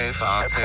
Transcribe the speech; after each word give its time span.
FAZ 0.00 0.60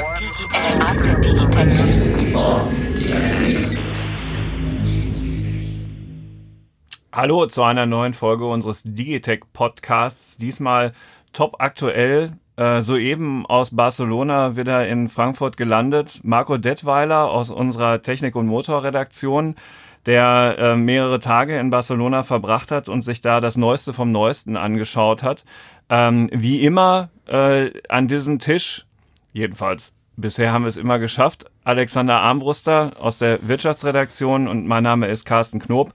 Hallo 7.12 7.48
zu 7.48 7.64
einer 7.64 7.88
neuen 7.88 8.14
Folge 8.14 8.46
unseres 8.46 8.84
Digitech 8.86 9.42
Podcasts. 9.52 10.38
Diesmal 10.38 10.92
top 11.34 11.56
aktuell, 11.58 12.34
äh, 12.58 12.84
soeben 12.84 13.48
aus 13.48 13.76
Barcelona 13.76 14.56
wieder 14.56 14.88
in 14.88 15.10
Frankfurt 15.10 15.58
gelandet. 15.58 16.20
Marco 16.22 16.58
Detweiler 16.58 17.32
aus 17.32 17.50
unserer 17.50 18.04
Technik- 18.04 18.36
und 18.36 18.46
Motorredaktion, 18.46 19.56
der 20.06 20.58
äh, 20.60 20.76
mehrere 20.76 21.20
Tage 21.20 21.58
in 21.58 21.72
Barcelona 21.72 22.22
verbracht 22.22 22.70
hat 22.70 22.88
und 22.88 23.02
sich 23.02 23.22
da 23.22 23.42
das 23.42 23.58
Neueste 23.58 23.94
vom 23.94 24.12
Neuesten 24.12 24.58
angeschaut 24.58 25.24
hat. 25.24 25.44
Ähm, 25.90 26.30
wie 26.32 26.64
immer 26.64 27.10
äh, 27.26 27.72
an 27.90 28.08
diesem 28.08 28.38
Tisch, 28.38 28.86
jedenfalls 29.34 29.94
bisher 30.16 30.54
haben 30.54 30.64
wir 30.64 30.70
es 30.70 30.78
immer 30.78 31.00
geschafft, 31.00 31.46
Alexander 31.64 32.20
Armbruster 32.20 32.92
aus 33.00 33.18
der 33.18 33.48
Wirtschaftsredaktion 33.48 34.48
und 34.48 34.68
mein 34.68 34.84
Name 34.84 35.08
ist 35.08 35.26
Carsten 35.26 35.60
Knob, 35.60 35.94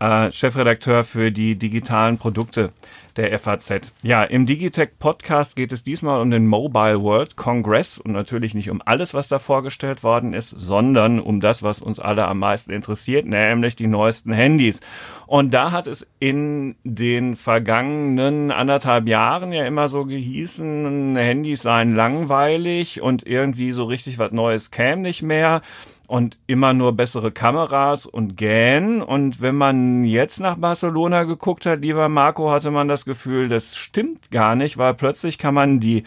äh, 0.00 0.30
Chefredakteur 0.32 1.04
für 1.04 1.32
die 1.32 1.56
digitalen 1.56 2.18
Produkte 2.18 2.72
der 3.16 3.38
FAZ. 3.38 3.92
Ja, 4.02 4.24
im 4.24 4.46
Digitech 4.46 4.90
Podcast 4.98 5.56
geht 5.56 5.72
es 5.72 5.82
diesmal 5.82 6.20
um 6.20 6.30
den 6.30 6.46
Mobile 6.46 7.02
World 7.02 7.36
Congress 7.36 7.98
und 7.98 8.12
natürlich 8.12 8.54
nicht 8.54 8.70
um 8.70 8.82
alles, 8.84 9.14
was 9.14 9.28
da 9.28 9.38
vorgestellt 9.38 10.02
worden 10.02 10.34
ist, 10.34 10.50
sondern 10.50 11.20
um 11.20 11.40
das, 11.40 11.62
was 11.62 11.80
uns 11.80 11.98
alle 11.98 12.28
am 12.28 12.38
meisten 12.38 12.72
interessiert, 12.72 13.26
nämlich 13.26 13.76
die 13.76 13.86
neuesten 13.86 14.32
Handys. 14.32 14.80
Und 15.26 15.52
da 15.54 15.72
hat 15.72 15.86
es 15.86 16.06
in 16.18 16.76
den 16.84 17.36
vergangenen 17.36 18.50
anderthalb 18.50 19.08
Jahren 19.08 19.52
ja 19.52 19.64
immer 19.64 19.88
so 19.88 20.04
gehießen, 20.04 21.16
Handys 21.16 21.62
seien 21.62 21.94
langweilig 21.94 23.00
und 23.00 23.26
irgendwie 23.26 23.72
so 23.72 23.84
richtig 23.84 24.18
was 24.18 24.32
Neues 24.32 24.70
käme 24.70 25.02
nicht 25.02 25.22
mehr 25.22 25.62
und 26.06 26.38
immer 26.46 26.72
nur 26.72 26.92
bessere 26.92 27.32
Kameras 27.32 28.06
und 28.06 28.36
Gähn. 28.36 29.02
Und 29.02 29.40
wenn 29.40 29.56
man 29.56 30.04
jetzt 30.04 30.40
nach 30.40 30.56
Barcelona 30.56 31.24
geguckt 31.24 31.66
hat, 31.66 31.80
lieber 31.80 32.08
Marco, 32.08 32.50
hatte 32.50 32.70
man 32.70 32.88
das 32.88 33.04
Gefühl, 33.04 33.48
das 33.48 33.76
stimmt 33.76 34.30
gar 34.30 34.54
nicht, 34.54 34.78
weil 34.78 34.94
plötzlich 34.94 35.38
kann 35.38 35.54
man 35.54 35.80
die 35.80 36.04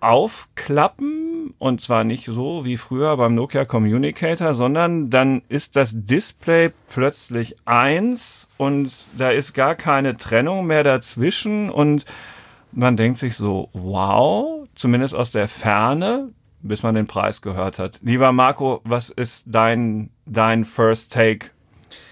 aufklappen. 0.00 1.54
Und 1.58 1.80
zwar 1.80 2.04
nicht 2.04 2.26
so 2.26 2.64
wie 2.64 2.76
früher 2.76 3.16
beim 3.16 3.34
Nokia 3.34 3.64
Communicator, 3.64 4.54
sondern 4.54 5.10
dann 5.10 5.42
ist 5.48 5.76
das 5.76 5.92
Display 5.94 6.72
plötzlich 6.88 7.56
eins. 7.64 8.48
Und 8.58 9.06
da 9.16 9.30
ist 9.30 9.52
gar 9.52 9.74
keine 9.74 10.16
Trennung 10.16 10.66
mehr 10.66 10.82
dazwischen. 10.82 11.70
Und 11.70 12.04
man 12.72 12.96
denkt 12.96 13.18
sich 13.18 13.36
so, 13.36 13.68
wow, 13.72 14.66
zumindest 14.74 15.14
aus 15.14 15.30
der 15.30 15.48
Ferne, 15.48 16.30
bis 16.62 16.82
man 16.82 16.94
den 16.94 17.06
Preis 17.06 17.42
gehört 17.42 17.78
hat. 17.78 17.98
Lieber 18.02 18.32
Marco, 18.32 18.80
was 18.84 19.10
ist 19.10 19.44
dein, 19.46 20.10
dein 20.26 20.64
First 20.64 21.12
Take 21.12 21.48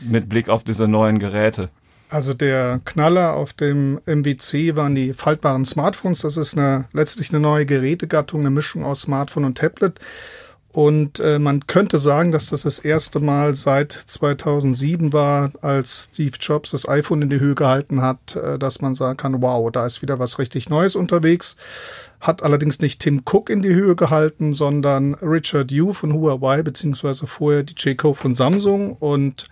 mit 0.00 0.28
Blick 0.28 0.48
auf 0.48 0.64
diese 0.64 0.88
neuen 0.88 1.18
Geräte? 1.18 1.70
Also 2.08 2.34
der 2.34 2.80
Knaller 2.84 3.34
auf 3.34 3.52
dem 3.52 4.00
MWC 4.04 4.74
waren 4.74 4.96
die 4.96 5.12
faltbaren 5.12 5.64
Smartphones. 5.64 6.22
Das 6.22 6.36
ist 6.36 6.58
eine, 6.58 6.86
letztlich 6.92 7.30
eine 7.30 7.38
neue 7.40 7.66
Gerätegattung, 7.66 8.40
eine 8.40 8.50
Mischung 8.50 8.84
aus 8.84 9.02
Smartphone 9.02 9.44
und 9.44 9.58
Tablet. 9.58 10.00
Und 10.72 11.18
äh, 11.18 11.40
man 11.40 11.66
könnte 11.66 11.98
sagen, 11.98 12.30
dass 12.30 12.46
das 12.46 12.62
das 12.62 12.78
erste 12.78 13.18
Mal 13.18 13.56
seit 13.56 13.90
2007 13.90 15.12
war, 15.12 15.50
als 15.62 16.10
Steve 16.12 16.36
Jobs 16.38 16.70
das 16.70 16.88
iPhone 16.88 17.22
in 17.22 17.30
die 17.30 17.40
Höhe 17.40 17.56
gehalten 17.56 18.02
hat, 18.02 18.36
äh, 18.36 18.56
dass 18.56 18.80
man 18.80 18.94
sagen 18.94 19.16
kann, 19.16 19.42
wow, 19.42 19.70
da 19.72 19.84
ist 19.84 20.00
wieder 20.00 20.20
was 20.20 20.38
richtig 20.38 20.68
Neues 20.68 20.94
unterwegs. 20.94 21.56
Hat 22.20 22.44
allerdings 22.44 22.78
nicht 22.78 23.00
Tim 23.00 23.22
Cook 23.24 23.50
in 23.50 23.62
die 23.62 23.74
Höhe 23.74 23.96
gehalten, 23.96 24.52
sondern 24.54 25.14
Richard 25.14 25.72
Yu 25.72 25.92
von 25.92 26.12
Huawei, 26.12 26.62
beziehungsweise 26.62 27.26
vorher 27.26 27.64
die 27.64 27.74
Jaco 27.76 28.14
von 28.14 28.36
Samsung. 28.36 28.92
Und 28.92 29.48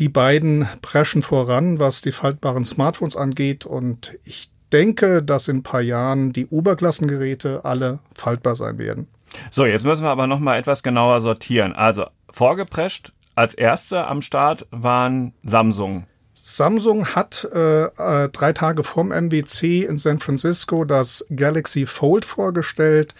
die 0.00 0.08
beiden 0.08 0.66
preschen 0.82 1.22
voran, 1.22 1.78
was 1.78 2.02
die 2.02 2.12
faltbaren 2.12 2.64
Smartphones 2.64 3.14
angeht. 3.14 3.64
Und 3.64 4.18
ich 4.24 4.50
denke, 4.72 5.22
dass 5.22 5.46
in 5.46 5.58
ein 5.58 5.62
paar 5.62 5.82
Jahren 5.82 6.32
die 6.32 6.46
Oberklassengeräte 6.46 7.64
alle 7.64 8.00
faltbar 8.14 8.56
sein 8.56 8.78
werden. 8.78 9.06
So, 9.50 9.66
jetzt 9.66 9.84
müssen 9.84 10.04
wir 10.04 10.10
aber 10.10 10.26
noch 10.26 10.40
mal 10.40 10.58
etwas 10.58 10.82
genauer 10.82 11.20
sortieren. 11.20 11.74
Also 11.74 12.06
vorgeprescht 12.30 13.12
als 13.34 13.54
erste 13.54 14.06
am 14.06 14.20
Start 14.20 14.66
waren 14.70 15.32
Samsung. 15.44 16.06
Samsung 16.42 17.14
hat 17.14 17.48
äh, 17.52 17.84
äh, 17.84 18.28
drei 18.30 18.52
Tage 18.52 18.82
vorm 18.84 19.08
MWC 19.08 19.84
in 19.84 19.98
San 19.98 20.18
Francisco 20.18 20.84
das 20.84 21.26
Galaxy 21.34 21.86
Fold 21.86 22.24
vorgestellt. 22.24 23.14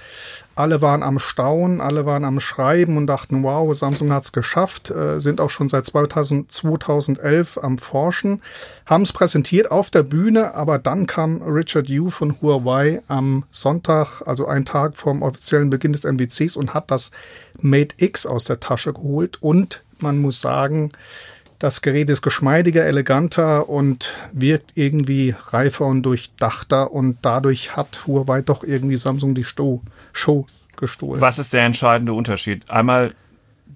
Alle 0.54 0.82
waren 0.82 1.02
am 1.02 1.18
Staunen, 1.18 1.80
alle 1.80 2.04
waren 2.06 2.24
am 2.24 2.40
Schreiben 2.40 2.96
und 2.96 3.06
dachten, 3.06 3.42
wow, 3.42 3.72
Samsung 3.74 4.12
hat's 4.12 4.32
geschafft, 4.32 4.90
äh, 4.90 5.20
sind 5.20 5.40
auch 5.40 5.50
schon 5.50 5.68
seit 5.68 5.86
2000, 5.86 6.50
2011 6.50 7.58
am 7.58 7.78
Forschen, 7.78 8.42
haben 8.86 9.02
es 9.02 9.12
präsentiert 9.12 9.70
auf 9.70 9.90
der 9.90 10.02
Bühne, 10.02 10.54
aber 10.54 10.78
dann 10.78 11.06
kam 11.06 11.42
Richard 11.42 11.88
Yu 11.88 12.10
von 12.10 12.40
Huawei 12.40 13.02
am 13.08 13.44
Sonntag, 13.50 14.22
also 14.26 14.46
einen 14.46 14.64
Tag 14.64 14.96
vorm 14.96 15.22
offiziellen 15.22 15.70
Beginn 15.70 15.92
des 15.92 16.04
MWCs 16.04 16.56
und 16.56 16.74
hat 16.74 16.90
das 16.90 17.10
Mate 17.60 17.94
X 17.98 18.26
aus 18.26 18.44
der 18.44 18.58
Tasche 18.58 18.92
geholt 18.92 19.40
und 19.40 19.82
man 20.00 20.18
muss 20.18 20.40
sagen, 20.40 20.90
das 21.58 21.82
Gerät 21.82 22.08
ist 22.10 22.22
geschmeidiger, 22.22 22.84
eleganter 22.84 23.68
und 23.68 24.14
wirkt 24.32 24.72
irgendwie 24.74 25.34
reifer 25.48 25.86
und 25.86 26.02
durchdachter 26.02 26.92
und 26.92 27.18
dadurch 27.22 27.76
hat 27.76 28.06
Huawei 28.06 28.42
doch 28.42 28.62
irgendwie 28.62 28.96
Samsung 28.96 29.34
die 29.34 29.44
Show 29.44 29.82
gestohlen. 30.76 31.20
Was 31.20 31.38
ist 31.38 31.52
der 31.52 31.64
entscheidende 31.64 32.12
Unterschied? 32.12 32.70
Einmal 32.70 33.12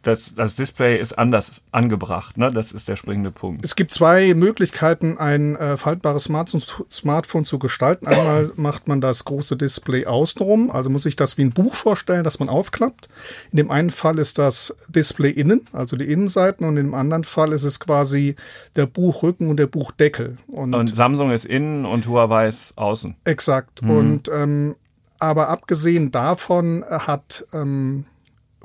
das, 0.03 0.35
das 0.35 0.57
Display 0.57 1.01
ist 1.01 1.17
anders 1.17 1.61
angebracht. 1.71 2.37
Ne? 2.37 2.49
Das 2.53 2.73
ist 2.73 2.89
der 2.89 2.97
springende 2.97 3.31
Punkt. 3.31 3.65
Es 3.65 3.77
gibt 3.77 3.93
zwei 3.93 4.35
Möglichkeiten, 4.35 5.17
ein 5.19 5.57
äh, 5.57 5.77
faltbares 5.77 6.25
Smart 6.25 6.51
Smartphone 6.91 7.45
zu 7.45 7.59
gestalten. 7.59 8.07
Einmal 8.07 8.51
macht 8.57 8.89
man 8.89 9.01
das 9.01 9.25
große 9.25 9.57
Display 9.57 10.07
außenrum, 10.07 10.71
also 10.71 10.91
muss 10.91 11.07
ich 11.07 11.17
das 11.17 11.39
wie 11.39 11.43
ein 11.43 11.53
Buch 11.53 11.75
vorstellen, 11.75 12.25
das 12.25 12.41
man 12.41 12.49
aufklappt. 12.49 13.09
In 13.53 13.59
dem 13.59 13.71
einen 13.71 13.91
Fall 13.91 14.19
ist 14.19 14.39
das 14.39 14.77
Display 14.89 15.31
innen, 15.31 15.67
also 15.73 15.97
die 15.97 16.11
Innenseiten, 16.11 16.67
und 16.67 16.77
im 16.77 16.95
anderen 16.95 17.25
Fall 17.25 17.53
ist 17.53 17.65
es 17.65 17.79
quasi 17.79 18.35
der 18.77 18.87
Buchrücken 18.87 19.49
und 19.49 19.59
der 19.59 19.67
Buchdeckel. 19.69 20.39
Und, 20.49 20.75
und 20.75 20.95
Samsung 20.95 21.31
ist 21.31 21.45
innen 21.45 21.87
und 21.87 22.07
Huawei 22.09 22.49
ist 22.49 22.77
außen. 22.77 23.15
Exakt. 23.25 23.83
Mhm. 23.83 23.91
Und 23.91 24.31
ähm, 24.35 24.77
aber 25.23 25.49
abgesehen 25.51 26.11
davon 26.11 26.85
hat 26.89 27.47
ähm, 27.53 28.07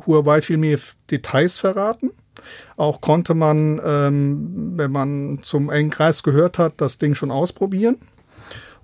Huawei 0.05 0.41
viel 0.41 0.57
mehr 0.57 0.79
Details 1.09 1.57
verraten. 1.57 2.11
Auch 2.75 3.01
konnte 3.01 3.33
man, 3.33 3.81
ähm, 3.83 4.73
wenn 4.75 4.91
man 4.91 5.39
zum 5.43 5.69
engen 5.69 5.89
Kreis 5.89 6.23
gehört 6.23 6.59
hat, 6.59 6.75
das 6.77 6.97
Ding 6.97 7.15
schon 7.15 7.31
ausprobieren. 7.31 7.97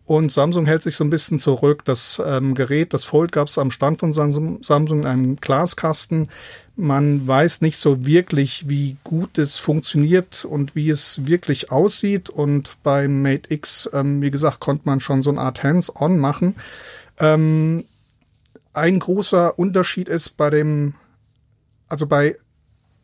Und 0.06 0.32
Samsung 0.34 0.66
hält 0.66 0.82
sich 0.82 0.96
so 0.98 1.04
ein 1.04 1.10
bisschen 1.10 1.40
zurück. 1.40 1.86
Das 1.86 2.22
ähm, 2.26 2.56
Gerät, 2.56 2.94
das 2.94 3.06
Fold, 3.06 3.32
gab 3.32 3.48
es 3.48 3.58
am 3.58 3.72
Stand 3.72 4.00
von 4.00 4.12
Samsung, 4.12 4.60
in 5.00 5.06
einem 5.06 5.36
Glaskasten. 5.38 6.30
Man 6.76 7.26
weiß 7.26 7.62
nicht 7.62 7.78
so 7.78 8.06
wirklich, 8.06 8.68
wie 8.68 8.98
gut 9.04 9.38
es 9.38 9.58
funktioniert 9.58 10.44
und 10.44 10.76
wie 10.76 10.90
es 10.90 11.26
wirklich 11.26 11.72
aussieht. 11.72 12.30
Und 12.30 12.76
beim 12.84 13.22
Mate 13.22 13.54
X, 13.54 13.90
ähm, 13.94 14.22
wie 14.22 14.32
gesagt, 14.32 14.60
konnte 14.60 14.84
man 14.86 15.00
schon 15.00 15.22
so 15.22 15.30
eine 15.30 15.40
Art 15.40 15.64
Hands-on 15.64 16.20
machen. 16.20 16.56
Ähm, 17.20 17.86
ein 18.74 19.00
großer 19.00 19.58
Unterschied 19.58 20.10
ist 20.10 20.36
bei 20.36 20.50
dem 20.50 20.96
also 21.94 22.08
bei 22.08 22.38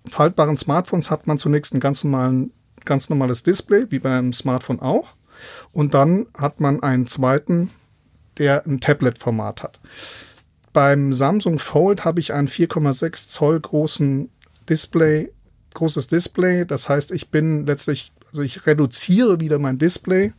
faltbaren 0.07 0.57
Smartphones 0.57 1.11
hat 1.11 1.27
man 1.27 1.37
zunächst 1.37 1.75
ein 1.75 1.79
ganz, 1.79 2.03
normalen, 2.03 2.51
ganz 2.85 3.07
normales 3.07 3.43
Display, 3.43 3.85
wie 3.91 3.99
beim 3.99 4.33
Smartphone 4.33 4.79
auch. 4.79 5.13
Und 5.71 5.93
dann 5.93 6.25
hat 6.35 6.59
man 6.59 6.81
einen 6.81 7.05
zweiten, 7.05 7.69
der 8.39 8.65
ein 8.65 8.79
Tablet-Format 8.79 9.61
hat. 9.61 9.79
Beim 10.73 11.13
Samsung 11.13 11.59
Fold 11.59 12.03
habe 12.03 12.19
ich 12.19 12.33
einen 12.33 12.47
4,6 12.47 13.29
Zoll 13.29 13.59
großen 13.59 14.31
Display, 14.67 15.31
großes 15.75 16.07
Display. 16.07 16.65
Das 16.65 16.89
heißt, 16.89 17.11
ich 17.11 17.29
bin 17.29 17.67
letztlich, 17.67 18.11
also 18.25 18.41
ich 18.41 18.65
reduziere 18.65 19.39
wieder 19.39 19.59
mein 19.59 19.77
Display 19.77 20.33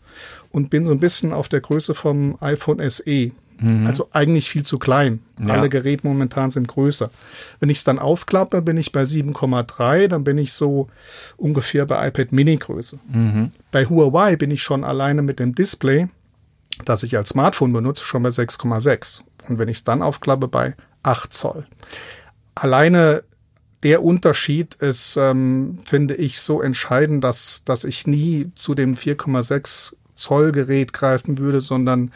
und 0.51 0.71
bin 0.71 0.85
so 0.87 0.93
ein 0.93 1.01
bisschen 1.01 1.33
auf 1.33 1.49
der 1.49 1.61
Größe 1.61 1.95
vom 1.95 2.37
iPhone 2.41 2.81
SE. 2.89 3.33
Mhm. 3.61 3.87
Also 3.87 4.09
eigentlich 4.13 4.49
viel 4.49 4.65
zu 4.65 4.79
klein. 4.79 5.21
Ja. 5.39 5.55
Alle 5.55 5.69
Geräte 5.69 6.07
momentan 6.07 6.51
sind 6.51 6.67
größer. 6.67 7.11
Wenn 7.61 7.71
ich 7.71 7.79
es 7.79 7.85
dann 7.85 7.99
aufklappe, 7.99 8.63
bin 8.63 8.77
ich 8.77 8.93
bei 8.93 9.03
7,3, 9.03 10.09
dann 10.09 10.25
bin 10.25 10.39
ich 10.39 10.53
so 10.53 10.89
ungefähr 11.37 11.87
bei 11.87 12.09
iPad 12.09 12.33
Mini 12.33 12.57
Größe. 12.57 12.99
Mhm. 13.13 13.53
Bei 13.71 13.85
Huawei 13.85 14.37
bin 14.37 14.51
ich 14.51 14.63
schon 14.63 14.83
alleine 14.83 15.23
mit 15.23 15.39
dem 15.39 15.55
Display, 15.55 16.09
das 16.85 17.03
ich 17.03 17.17
als 17.17 17.31
Smartphone 17.31 17.73
benutze, 17.73 18.05
schon 18.05 18.23
bei 18.23 18.31
6,6. 18.31 19.23
Und 19.49 19.59
wenn 19.59 19.69
ich 19.69 19.79
es 19.79 19.85
dann 19.85 20.03
aufklappe, 20.03 20.49
bei 20.49 20.75
8 21.03 21.33
Zoll. 21.33 21.67
Alleine 22.55 23.23
der 23.83 24.03
Unterschied 24.03 24.75
ist, 24.77 25.17
ähm, 25.17 25.79
finde 25.85 26.15
ich, 26.15 26.41
so 26.41 26.61
entscheidend, 26.61 27.25
dass, 27.25 27.63
dass 27.65 27.85
ich 27.85 28.07
nie 28.07 28.51
zu 28.55 28.75
dem 28.75 28.95
4,6 28.95 29.95
Zoll 30.21 30.53
Gerät 30.53 30.93
greifen 30.93 31.39
würde, 31.39 31.61
sondern 31.61 32.13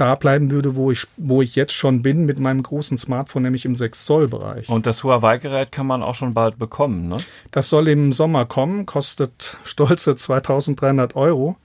da 0.00 0.14
bleiben 0.14 0.50
würde, 0.50 0.76
wo 0.76 0.90
ich, 0.90 1.06
wo 1.18 1.42
ich 1.42 1.56
jetzt 1.56 1.74
schon 1.74 2.02
bin 2.02 2.24
mit 2.24 2.38
meinem 2.40 2.62
großen 2.62 2.96
Smartphone, 2.96 3.42
nämlich 3.42 3.66
im 3.66 3.74
6-Zoll-Bereich. 3.74 4.70
Und 4.70 4.86
das 4.86 5.04
Huawei-Gerät 5.04 5.72
kann 5.72 5.86
man 5.86 6.02
auch 6.02 6.14
schon 6.14 6.32
bald 6.32 6.58
bekommen, 6.58 7.08
ne? 7.08 7.18
Das 7.50 7.68
soll 7.68 7.86
im 7.88 8.12
Sommer 8.12 8.46
kommen, 8.46 8.86
kostet 8.86 9.58
stolze 9.64 10.16
2300 10.16 11.16
Euro, 11.16 11.56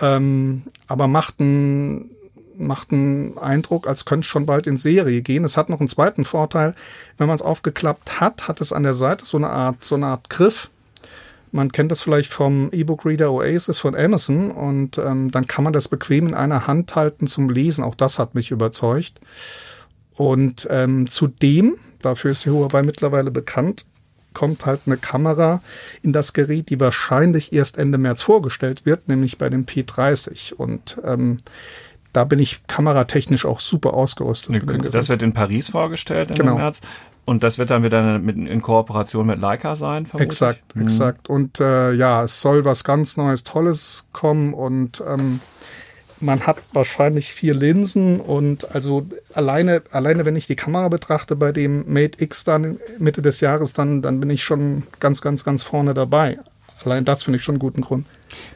ähm, 0.00 0.64
aber 0.88 1.06
macht 1.06 1.40
einen 1.40 2.10
macht 2.60 2.90
einen 2.92 3.38
Eindruck, 3.38 3.86
als 3.86 4.04
könnte 4.04 4.24
es 4.24 4.26
schon 4.26 4.44
bald 4.44 4.66
in 4.66 4.76
Serie 4.76 5.22
gehen. 5.22 5.44
Es 5.44 5.56
hat 5.56 5.68
noch 5.68 5.78
einen 5.78 5.88
zweiten 5.88 6.24
Vorteil. 6.24 6.74
Wenn 7.16 7.28
man 7.28 7.36
es 7.36 7.42
aufgeklappt 7.42 8.20
hat, 8.20 8.48
hat 8.48 8.60
es 8.60 8.72
an 8.72 8.82
der 8.82 8.94
Seite 8.94 9.24
so 9.24 9.36
eine 9.36 9.48
Art, 9.48 9.84
so 9.84 9.94
eine 9.94 10.06
Art 10.06 10.28
Griff, 10.28 10.68
man 11.52 11.72
kennt 11.72 11.90
das 11.90 12.02
vielleicht 12.02 12.32
vom 12.32 12.70
E-Book-Reader 12.72 13.32
Oasis 13.32 13.78
von 13.78 13.96
Amazon 13.96 14.50
und 14.50 14.98
ähm, 14.98 15.30
dann 15.30 15.46
kann 15.46 15.64
man 15.64 15.72
das 15.72 15.88
bequem 15.88 16.28
in 16.28 16.34
einer 16.34 16.66
Hand 16.66 16.94
halten 16.96 17.26
zum 17.26 17.50
Lesen. 17.50 17.84
Auch 17.84 17.94
das 17.94 18.18
hat 18.18 18.34
mich 18.34 18.50
überzeugt. 18.50 19.20
Und 20.14 20.66
ähm, 20.70 21.10
zudem, 21.10 21.76
dafür 22.02 22.32
ist 22.32 22.46
Huawei 22.46 22.82
mittlerweile 22.82 23.30
bekannt, 23.30 23.86
kommt 24.34 24.66
halt 24.66 24.82
eine 24.86 24.96
Kamera 24.96 25.62
in 26.02 26.12
das 26.12 26.32
Gerät, 26.32 26.70
die 26.70 26.80
wahrscheinlich 26.80 27.52
erst 27.52 27.78
Ende 27.78 27.98
März 27.98 28.22
vorgestellt 28.22 28.84
wird, 28.84 29.08
nämlich 29.08 29.38
bei 29.38 29.48
dem 29.48 29.64
P30. 29.64 30.54
Und 30.54 31.00
ähm, 31.04 31.38
da 32.12 32.24
bin 32.24 32.38
ich 32.38 32.66
kameratechnisch 32.66 33.44
auch 33.44 33.60
super 33.60 33.94
ausgerüstet. 33.94 34.62
Das 34.92 35.08
wird 35.08 35.22
in 35.22 35.32
Paris 35.32 35.68
vorgestellt 35.70 36.30
Ende 36.30 36.42
genau. 36.42 36.56
März. 36.56 36.80
Und 37.28 37.42
das 37.42 37.58
wird 37.58 37.68
dann 37.68 37.82
wieder 37.82 38.18
mit, 38.18 38.36
in 38.36 38.62
Kooperation 38.62 39.26
mit 39.26 39.38
Leica 39.38 39.76
sein, 39.76 40.06
vermutlich? 40.06 40.28
Exakt, 40.28 40.74
mhm. 40.74 40.82
exakt. 40.82 41.28
Und 41.28 41.60
äh, 41.60 41.92
ja, 41.92 42.24
es 42.24 42.40
soll 42.40 42.64
was 42.64 42.84
ganz 42.84 43.18
Neues, 43.18 43.44
Tolles 43.44 44.06
kommen 44.12 44.54
und 44.54 45.02
ähm, 45.06 45.40
man 46.20 46.46
hat 46.46 46.56
wahrscheinlich 46.72 47.30
vier 47.30 47.52
Linsen 47.52 48.18
und 48.18 48.74
also 48.74 49.06
alleine, 49.34 49.82
alleine 49.90 50.24
wenn 50.24 50.36
ich 50.36 50.46
die 50.46 50.56
Kamera 50.56 50.88
betrachte 50.88 51.36
bei 51.36 51.52
dem 51.52 51.84
Mate 51.92 52.24
X 52.24 52.44
dann 52.44 52.80
Mitte 52.98 53.20
des 53.20 53.40
Jahres, 53.40 53.74
dann, 53.74 54.00
dann 54.00 54.20
bin 54.20 54.30
ich 54.30 54.42
schon 54.42 54.84
ganz, 54.98 55.20
ganz, 55.20 55.44
ganz 55.44 55.62
vorne 55.62 55.92
dabei. 55.92 56.38
Allein 56.82 57.04
das 57.04 57.24
finde 57.24 57.36
ich 57.36 57.44
schon 57.44 57.56
einen 57.56 57.60
guten 57.60 57.82
Grund. 57.82 58.06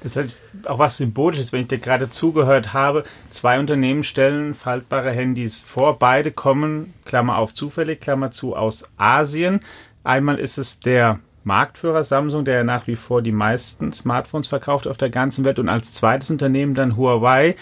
Das 0.02 0.12
ist 0.12 0.16
halt 0.16 0.36
auch 0.66 0.78
was 0.78 0.96
Symbolisches, 0.96 1.52
wenn 1.52 1.62
ich 1.62 1.68
dir 1.68 1.78
gerade 1.78 2.10
zugehört 2.10 2.72
habe. 2.72 3.04
Zwei 3.30 3.58
Unternehmen 3.58 4.02
stellen 4.02 4.54
faltbare 4.54 5.10
Handys 5.10 5.60
vor. 5.60 5.98
Beide 5.98 6.30
kommen, 6.30 6.94
Klammer 7.04 7.38
auf 7.38 7.54
zufällig, 7.54 8.00
Klammer 8.00 8.30
zu, 8.30 8.56
aus 8.56 8.84
Asien. 8.96 9.60
Einmal 10.04 10.38
ist 10.38 10.58
es 10.58 10.80
der 10.80 11.20
Marktführer 11.44 12.04
Samsung, 12.04 12.44
der 12.44 12.56
ja 12.56 12.64
nach 12.64 12.86
wie 12.86 12.96
vor 12.96 13.22
die 13.22 13.32
meisten 13.32 13.92
Smartphones 13.92 14.48
verkauft 14.48 14.86
auf 14.86 14.96
der 14.96 15.10
ganzen 15.10 15.44
Welt. 15.44 15.58
Und 15.58 15.68
als 15.68 15.92
zweites 15.92 16.30
Unternehmen 16.30 16.74
dann 16.74 16.96
Huawei, 16.96 17.56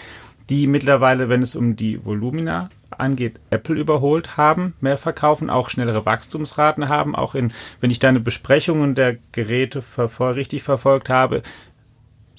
die 0.49 0.67
mittlerweile, 0.67 1.29
wenn 1.29 1.41
es 1.41 1.55
um 1.55 1.75
die 1.75 2.03
Volumina 2.05 2.69
angeht, 2.97 3.39
Apple 3.49 3.79
überholt 3.79 4.37
haben, 4.37 4.73
mehr 4.81 4.97
verkaufen, 4.97 5.49
auch 5.49 5.69
schnellere 5.69 6.05
Wachstumsraten 6.05 6.89
haben, 6.89 7.15
auch 7.15 7.35
in, 7.35 7.53
wenn 7.79 7.89
ich 7.89 7.99
deine 7.99 8.19
Besprechungen 8.19 8.95
der 8.95 9.17
Geräte 9.31 9.81
verfol 9.81 10.33
richtig 10.33 10.63
verfolgt 10.63 11.09
habe, 11.09 11.41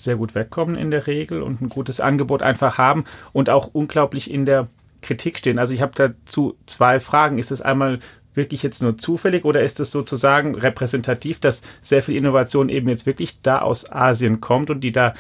sehr 0.03 0.17
gut 0.17 0.35
wegkommen 0.35 0.77
in 0.77 0.91
der 0.91 1.07
Regel 1.07 1.43
und 1.43 1.61
ein 1.61 1.69
gutes 1.69 2.01
Angebot 2.01 2.43
einfach 2.43 2.79
haben 2.79 3.05
und 3.33 3.51
auch 3.51 3.71
unglaublich 3.73 4.31
in 4.31 4.47
der 4.47 4.69
Kritik 5.03 5.39
stehen. 5.39 5.59
Also 5.59 5.75
ich 5.75 5.83
habe 5.83 5.93
dazu 5.95 6.57
zwei 6.67 7.01
Fragen. 7.01 7.39
Ist 7.39 7.51
es 7.51 7.61
einmal 7.61 7.99
wirklich 8.35 8.63
jetzt 8.63 8.83
nur 8.83 8.97
zufällig 8.97 9.45
oder 9.45 9.63
ist 9.63 9.81
es 9.81 9.91
sozusagen 9.91 10.55
repräsentativ, 10.55 11.41
dass 11.41 11.63
sehr 11.83 12.03
viel 12.03 12.17
Innovation 12.17 12.69
eben 12.69 12.89
jetzt 12.89 13.05
wirklich 13.05 13.43
da 13.43 13.61
aus 13.61 13.91
Asien 13.91 14.41
kommt 14.41 14.71
und 14.71 14.81
die 14.81 14.93
da 14.93 15.15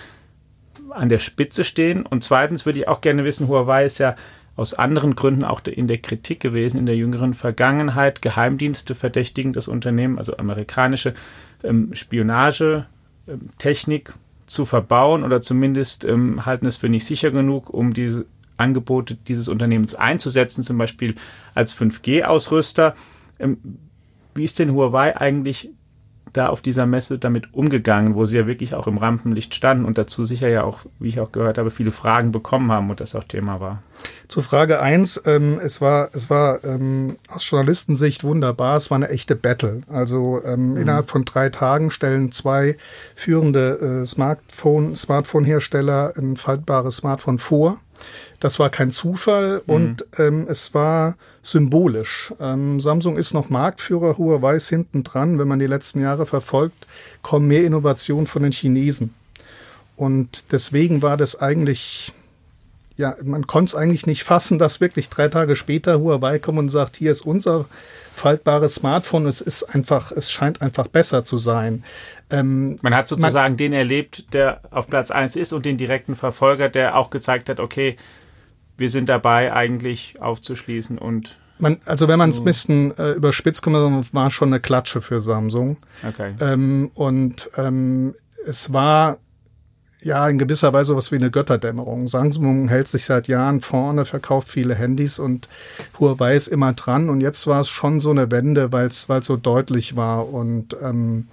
an 0.90 1.08
der 1.08 1.18
Spitze 1.18 1.64
stehen? 1.64 2.06
Und 2.06 2.24
zweitens 2.24 2.64
würde 2.64 2.78
ich 2.78 2.88
auch 2.88 3.00
gerne 3.00 3.24
wissen, 3.24 3.48
Huawei 3.48 3.84
ist 3.84 3.98
ja 3.98 4.16
aus 4.54 4.74
anderen 4.74 5.16
Gründen 5.16 5.44
auch 5.44 5.60
in 5.64 5.88
der 5.88 5.98
Kritik 5.98 6.40
gewesen 6.40 6.78
in 6.78 6.86
der 6.86 6.96
jüngeren 6.96 7.34
Vergangenheit. 7.34 8.22
Geheimdienste 8.22 8.94
verdächtigen 8.94 9.52
das 9.52 9.68
Unternehmen, 9.68 10.18
also 10.18 10.36
amerikanische 10.36 11.14
ähm, 11.64 11.94
Spionage, 11.94 12.86
ähm, 13.26 13.48
Technik 13.58 14.14
zu 14.52 14.66
verbauen 14.66 15.24
oder 15.24 15.40
zumindest 15.40 16.04
ähm, 16.04 16.44
halten 16.44 16.66
es 16.66 16.76
für 16.76 16.88
nicht 16.88 17.06
sicher 17.06 17.30
genug, 17.30 17.70
um 17.70 17.94
diese 17.94 18.26
Angebote 18.58 19.14
dieses 19.14 19.48
Unternehmens 19.48 19.94
einzusetzen, 19.94 20.62
zum 20.62 20.76
Beispiel 20.76 21.14
als 21.54 21.74
5G-Ausrüster. 21.74 22.94
Ähm, 23.38 23.58
wie 24.34 24.44
ist 24.44 24.58
denn 24.58 24.72
Huawei 24.72 25.16
eigentlich 25.16 25.70
da 26.32 26.48
auf 26.48 26.62
dieser 26.62 26.86
Messe 26.86 27.18
damit 27.18 27.52
umgegangen, 27.52 28.14
wo 28.14 28.24
sie 28.24 28.38
ja 28.38 28.46
wirklich 28.46 28.74
auch 28.74 28.86
im 28.86 28.98
Rampenlicht 28.98 29.54
standen 29.54 29.84
und 29.84 29.98
dazu 29.98 30.24
sicher 30.24 30.48
ja 30.48 30.64
auch, 30.64 30.80
wie 30.98 31.08
ich 31.08 31.20
auch 31.20 31.32
gehört 31.32 31.58
habe, 31.58 31.70
viele 31.70 31.92
Fragen 31.92 32.32
bekommen 32.32 32.72
haben 32.72 32.90
und 32.90 33.00
das 33.00 33.14
auch 33.14 33.24
Thema 33.24 33.60
war. 33.60 33.82
Zu 34.28 34.40
Frage 34.40 34.80
eins: 34.80 35.20
ähm, 35.26 35.60
es 35.62 35.80
war, 35.80 36.10
es 36.14 36.30
war 36.30 36.64
ähm, 36.64 37.16
aus 37.28 37.48
Journalistensicht 37.48 38.24
wunderbar, 38.24 38.76
es 38.76 38.90
war 38.90 38.96
eine 38.96 39.10
echte 39.10 39.36
Battle. 39.36 39.82
Also 39.88 40.40
ähm, 40.44 40.70
mhm. 40.70 40.76
innerhalb 40.78 41.10
von 41.10 41.24
drei 41.24 41.50
Tagen 41.50 41.90
stellen 41.90 42.32
zwei 42.32 42.76
führende 43.14 44.02
äh, 44.02 44.06
Smartphone, 44.06 44.96
Smartphone-Hersteller 44.96 46.14
ein 46.16 46.36
faltbares 46.36 46.96
Smartphone 46.96 47.38
vor 47.38 47.78
das 48.42 48.58
war 48.58 48.70
kein 48.70 48.90
Zufall 48.90 49.62
mhm. 49.66 49.74
und 49.74 50.06
ähm, 50.18 50.46
es 50.48 50.74
war 50.74 51.16
symbolisch. 51.42 52.34
Ähm, 52.40 52.80
Samsung 52.80 53.16
ist 53.16 53.34
noch 53.34 53.50
Marktführer, 53.50 54.18
Huawei 54.18 54.56
ist 54.56 54.68
hinten 54.68 55.04
dran. 55.04 55.38
Wenn 55.38 55.46
man 55.46 55.60
die 55.60 55.68
letzten 55.68 56.00
Jahre 56.00 56.26
verfolgt, 56.26 56.86
kommen 57.22 57.46
mehr 57.46 57.64
Innovationen 57.64 58.26
von 58.26 58.42
den 58.42 58.50
Chinesen. 58.50 59.14
Und 59.94 60.50
deswegen 60.50 61.02
war 61.02 61.16
das 61.16 61.40
eigentlich, 61.40 62.12
ja, 62.96 63.14
man 63.22 63.46
konnte 63.46 63.70
es 63.70 63.74
eigentlich 63.76 64.06
nicht 64.06 64.24
fassen, 64.24 64.58
dass 64.58 64.80
wirklich 64.80 65.08
drei 65.08 65.28
Tage 65.28 65.54
später 65.54 66.00
Huawei 66.00 66.40
kommt 66.40 66.58
und 66.58 66.68
sagt, 66.68 66.96
hier 66.96 67.12
ist 67.12 67.20
unser 67.20 67.66
faltbares 68.12 68.74
Smartphone. 68.74 69.26
Es 69.26 69.40
ist 69.40 69.62
einfach, 69.62 70.10
es 70.10 70.32
scheint 70.32 70.62
einfach 70.62 70.88
besser 70.88 71.22
zu 71.22 71.38
sein. 71.38 71.84
Ähm, 72.30 72.76
man 72.82 72.96
hat 72.96 73.06
sozusagen 73.06 73.52
man, 73.52 73.56
den 73.56 73.72
erlebt, 73.72 74.32
der 74.32 74.62
auf 74.72 74.88
Platz 74.88 75.12
eins 75.12 75.36
ist 75.36 75.52
und 75.52 75.64
den 75.64 75.76
direkten 75.76 76.16
Verfolger, 76.16 76.68
der 76.68 76.96
auch 76.96 77.10
gezeigt 77.10 77.48
hat, 77.48 77.60
okay, 77.60 77.96
wir 78.76 78.88
sind 78.88 79.08
dabei, 79.08 79.52
eigentlich 79.52 80.20
aufzuschließen 80.20 80.98
und. 80.98 81.36
Man, 81.58 81.78
also 81.84 82.08
wenn 82.08 82.18
man 82.18 82.30
es 82.30 82.40
ein 82.40 82.44
bisschen 82.44 82.98
äh, 82.98 83.12
überspitzt, 83.12 83.64
war 83.64 84.30
schon 84.30 84.48
eine 84.48 84.58
Klatsche 84.58 85.00
für 85.00 85.20
Samsung. 85.20 85.76
Okay. 86.06 86.34
Ähm, 86.40 86.90
und 86.94 87.50
ähm, 87.56 88.14
es 88.44 88.72
war 88.72 89.18
ja 90.02 90.28
in 90.28 90.38
gewisser 90.38 90.72
Weise 90.72 90.96
was 90.96 91.12
wie 91.12 91.16
eine 91.16 91.30
Götterdämmerung. 91.30 92.08
Samsung 92.08 92.68
hält 92.68 92.88
sich 92.88 93.04
seit 93.04 93.28
Jahren 93.28 93.60
vorne, 93.60 94.04
verkauft 94.04 94.48
viele 94.48 94.74
Handys 94.74 95.18
und 95.18 95.48
Huawei 95.98 96.34
ist 96.34 96.48
immer 96.48 96.72
dran. 96.72 97.08
Und 97.08 97.20
jetzt 97.20 97.46
war 97.46 97.60
es 97.60 97.68
schon 97.68 98.00
so 98.00 98.10
eine 98.10 98.30
Wende, 98.30 98.72
weil 98.72 98.86
es 98.86 99.06
so 99.20 99.36
deutlich 99.36 99.96
war 99.96 100.28
und 100.32 100.76
ähm, 100.82 101.28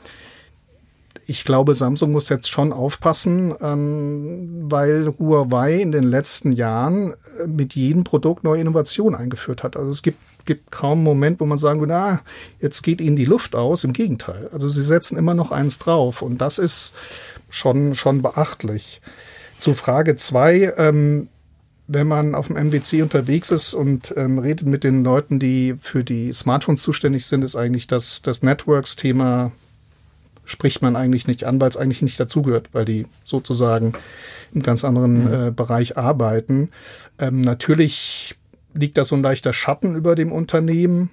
ich 1.29 1.43
glaube, 1.43 1.75
Samsung 1.75 2.11
muss 2.11 2.27
jetzt 2.29 2.49
schon 2.49 2.73
aufpassen, 2.73 3.53
ähm, 3.61 4.65
weil 4.67 5.13
Huawei 5.19 5.75
in 5.75 5.91
den 5.91 6.03
letzten 6.03 6.51
Jahren 6.51 7.13
äh, 7.39 7.45
mit 7.45 7.75
jedem 7.75 8.03
Produkt 8.03 8.43
neue 8.43 8.61
Innovationen 8.61 9.13
eingeführt 9.19 9.61
hat. 9.61 9.77
Also 9.77 9.91
es 9.91 10.01
gibt, 10.01 10.17
gibt 10.45 10.71
kaum 10.71 10.97
einen 10.97 11.03
Moment, 11.03 11.39
wo 11.39 11.45
man 11.45 11.59
sagen 11.59 11.81
würde, 11.81 11.93
na, 11.93 12.21
jetzt 12.59 12.81
geht 12.81 12.99
ihnen 12.99 13.15
die 13.15 13.25
Luft 13.25 13.55
aus. 13.55 13.83
Im 13.83 13.93
Gegenteil. 13.93 14.49
Also 14.51 14.69
sie 14.69 14.81
setzen 14.81 15.19
immer 15.19 15.35
noch 15.35 15.51
eins 15.51 15.77
drauf 15.77 16.23
und 16.23 16.39
das 16.39 16.57
ist 16.57 16.95
schon, 17.47 17.93
schon 17.93 18.23
beachtlich. 18.23 18.99
Zu 19.59 19.75
Frage 19.75 20.15
zwei, 20.15 20.73
ähm, 20.77 21.27
wenn 21.85 22.07
man 22.07 22.33
auf 22.33 22.47
dem 22.47 22.55
MWC 22.55 23.03
unterwegs 23.03 23.51
ist 23.51 23.75
und 23.75 24.15
ähm, 24.17 24.39
redet 24.39 24.65
mit 24.65 24.83
den 24.83 25.03
Leuten, 25.03 25.37
die 25.37 25.75
für 25.79 26.03
die 26.03 26.33
Smartphones 26.33 26.81
zuständig 26.81 27.27
sind, 27.27 27.43
ist 27.43 27.55
eigentlich 27.55 27.85
das, 27.85 28.23
das 28.23 28.41
Networks-Thema 28.41 29.51
spricht 30.49 30.81
man 30.81 30.95
eigentlich 30.95 31.27
nicht 31.27 31.43
an, 31.43 31.61
weil 31.61 31.69
es 31.69 31.77
eigentlich 31.77 32.01
nicht 32.01 32.19
dazugehört, 32.19 32.69
weil 32.73 32.85
die 32.85 33.05
sozusagen 33.23 33.93
im 34.53 34.63
ganz 34.63 34.83
anderen 34.83 35.25
mhm. 35.25 35.47
äh, 35.47 35.51
Bereich 35.51 35.97
arbeiten. 35.97 36.71
Ähm, 37.19 37.41
natürlich 37.41 38.35
liegt 38.73 38.97
da 38.97 39.03
so 39.03 39.15
ein 39.15 39.23
leichter 39.23 39.53
Schatten 39.53 39.95
über 39.95 40.15
dem 40.15 40.31
Unternehmen, 40.31 41.09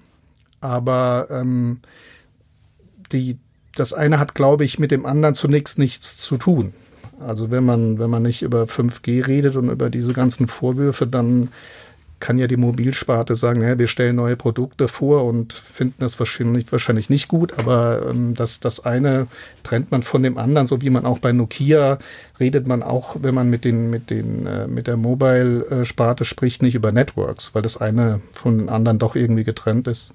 aber 0.60 1.28
ähm, 1.30 1.80
die, 3.12 3.38
das 3.74 3.92
eine 3.92 4.18
hat, 4.18 4.34
glaube 4.34 4.64
ich, 4.64 4.78
mit 4.78 4.90
dem 4.90 5.06
anderen 5.06 5.34
zunächst 5.34 5.78
nichts 5.78 6.16
zu 6.18 6.36
tun. 6.36 6.72
Also 7.20 7.50
wenn 7.50 7.64
man, 7.64 7.98
wenn 7.98 8.10
man 8.10 8.22
nicht 8.22 8.42
über 8.42 8.64
5G 8.64 9.26
redet 9.26 9.56
und 9.56 9.70
über 9.70 9.90
diese 9.90 10.12
ganzen 10.12 10.48
Vorwürfe, 10.48 11.06
dann 11.06 11.48
kann 12.18 12.38
ja 12.38 12.46
die 12.46 12.56
Mobilsparte 12.56 13.34
sagen, 13.34 13.62
ja, 13.62 13.78
wir 13.78 13.88
stellen 13.88 14.16
neue 14.16 14.36
Produkte 14.36 14.88
vor 14.88 15.24
und 15.24 15.52
finden 15.52 15.96
das 15.98 16.18
wahrscheinlich, 16.18 16.70
wahrscheinlich 16.72 17.10
nicht 17.10 17.28
gut, 17.28 17.58
aber 17.58 18.08
ähm, 18.08 18.34
das, 18.34 18.60
das 18.60 18.84
eine 18.84 19.26
trennt 19.62 19.90
man 19.90 20.02
von 20.02 20.22
dem 20.22 20.38
anderen, 20.38 20.66
so 20.66 20.80
wie 20.80 20.90
man 20.90 21.04
auch 21.04 21.18
bei 21.18 21.32
Nokia 21.32 21.98
redet 22.40 22.66
man 22.66 22.82
auch, 22.82 23.16
wenn 23.20 23.34
man 23.34 23.50
mit 23.50 23.64
den, 23.64 23.90
mit 23.90 24.10
den, 24.10 24.46
äh, 24.46 24.66
mit 24.66 24.86
der 24.86 24.96
Mobile-Sparte 24.96 26.24
spricht, 26.24 26.62
nicht 26.62 26.74
über 26.74 26.90
Networks, 26.90 27.54
weil 27.54 27.62
das 27.62 27.76
eine 27.76 28.20
von 28.32 28.58
den 28.58 28.68
anderen 28.70 28.98
doch 28.98 29.14
irgendwie 29.14 29.44
getrennt 29.44 29.86
ist. 29.86 30.12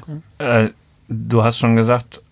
Okay. 0.00 0.20
Äh, 0.38 0.70
du 1.08 1.44
hast 1.44 1.58
schon 1.58 1.76
gesagt, 1.76 2.22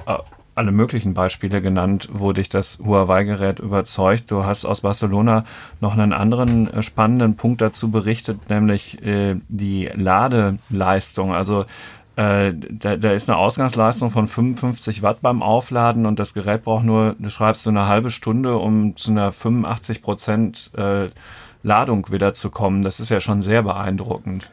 alle 0.59 0.73
möglichen 0.73 1.15
Beispiele 1.15 1.63
genannt, 1.63 2.09
wo 2.13 2.33
dich 2.33 2.49
das 2.49 2.81
Huawei-Gerät 2.85 3.61
überzeugt. 3.61 4.31
Du 4.31 4.45
hast 4.45 4.65
aus 4.65 4.83
Barcelona 4.83 5.45
noch 5.81 5.95
einen 5.97 6.13
anderen 6.13 6.73
äh, 6.73 6.83
spannenden 6.83 7.37
Punkt 7.37 7.61
dazu 7.61 7.91
berichtet, 7.91 8.51
nämlich 8.51 9.03
äh, 9.03 9.37
die 9.49 9.89
Ladeleistung. 9.95 11.33
Also 11.33 11.65
äh, 12.17 12.53
da, 12.53 12.97
da 12.97 13.13
ist 13.13 13.31
eine 13.31 13.39
Ausgangsleistung 13.39 14.11
von 14.11 14.27
55 14.27 15.03
Watt 15.03 15.23
beim 15.23 15.43
Aufladen 15.43 16.05
und 16.05 16.19
das 16.19 16.35
Gerät 16.35 16.65
braucht 16.65 16.85
nur, 16.85 17.15
du 17.19 17.31
schreibst 17.31 17.65
du 17.65 17.71
eine 17.71 17.87
halbe 17.87 18.11
Stunde, 18.11 18.59
um 18.59 18.97
zu 18.97 19.13
einer 19.13 19.31
85 19.31 20.03
Prozent 20.03 20.71
äh, 20.77 21.07
Ladung 21.63 22.11
wieder 22.11 22.35
zu 22.35 22.51
kommen. 22.51 22.83
Das 22.83 23.01
ist 23.01 23.09
ja 23.09 23.21
schon 23.21 23.43
sehr 23.43 23.63
beeindruckend. 23.63 24.49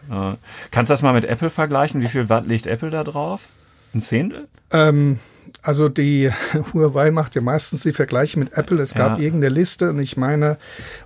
Kannst 0.71 0.89
du 0.89 0.93
das 0.93 1.03
mal 1.03 1.13
mit 1.13 1.23
Apple 1.23 1.51
vergleichen? 1.51 2.01
Wie 2.01 2.07
viel 2.07 2.29
Watt 2.29 2.47
legt 2.47 2.65
Apple 2.65 2.89
da 2.89 3.03
drauf? 3.03 3.49
Ein 3.93 4.01
Zehntel? 4.01 4.47
Ähm, 4.71 5.19
also 5.61 5.89
die 5.89 6.31
Huawei 6.73 7.11
macht 7.11 7.35
ja 7.35 7.41
meistens 7.41 7.83
die 7.83 7.93
Vergleiche 7.93 8.39
mit 8.39 8.53
Apple. 8.53 8.81
Es 8.81 8.93
gab 8.93 9.17
ja. 9.17 9.23
irgendeine 9.23 9.53
Liste 9.53 9.89
und 9.89 9.99
ich 9.99 10.17
meine, 10.17 10.57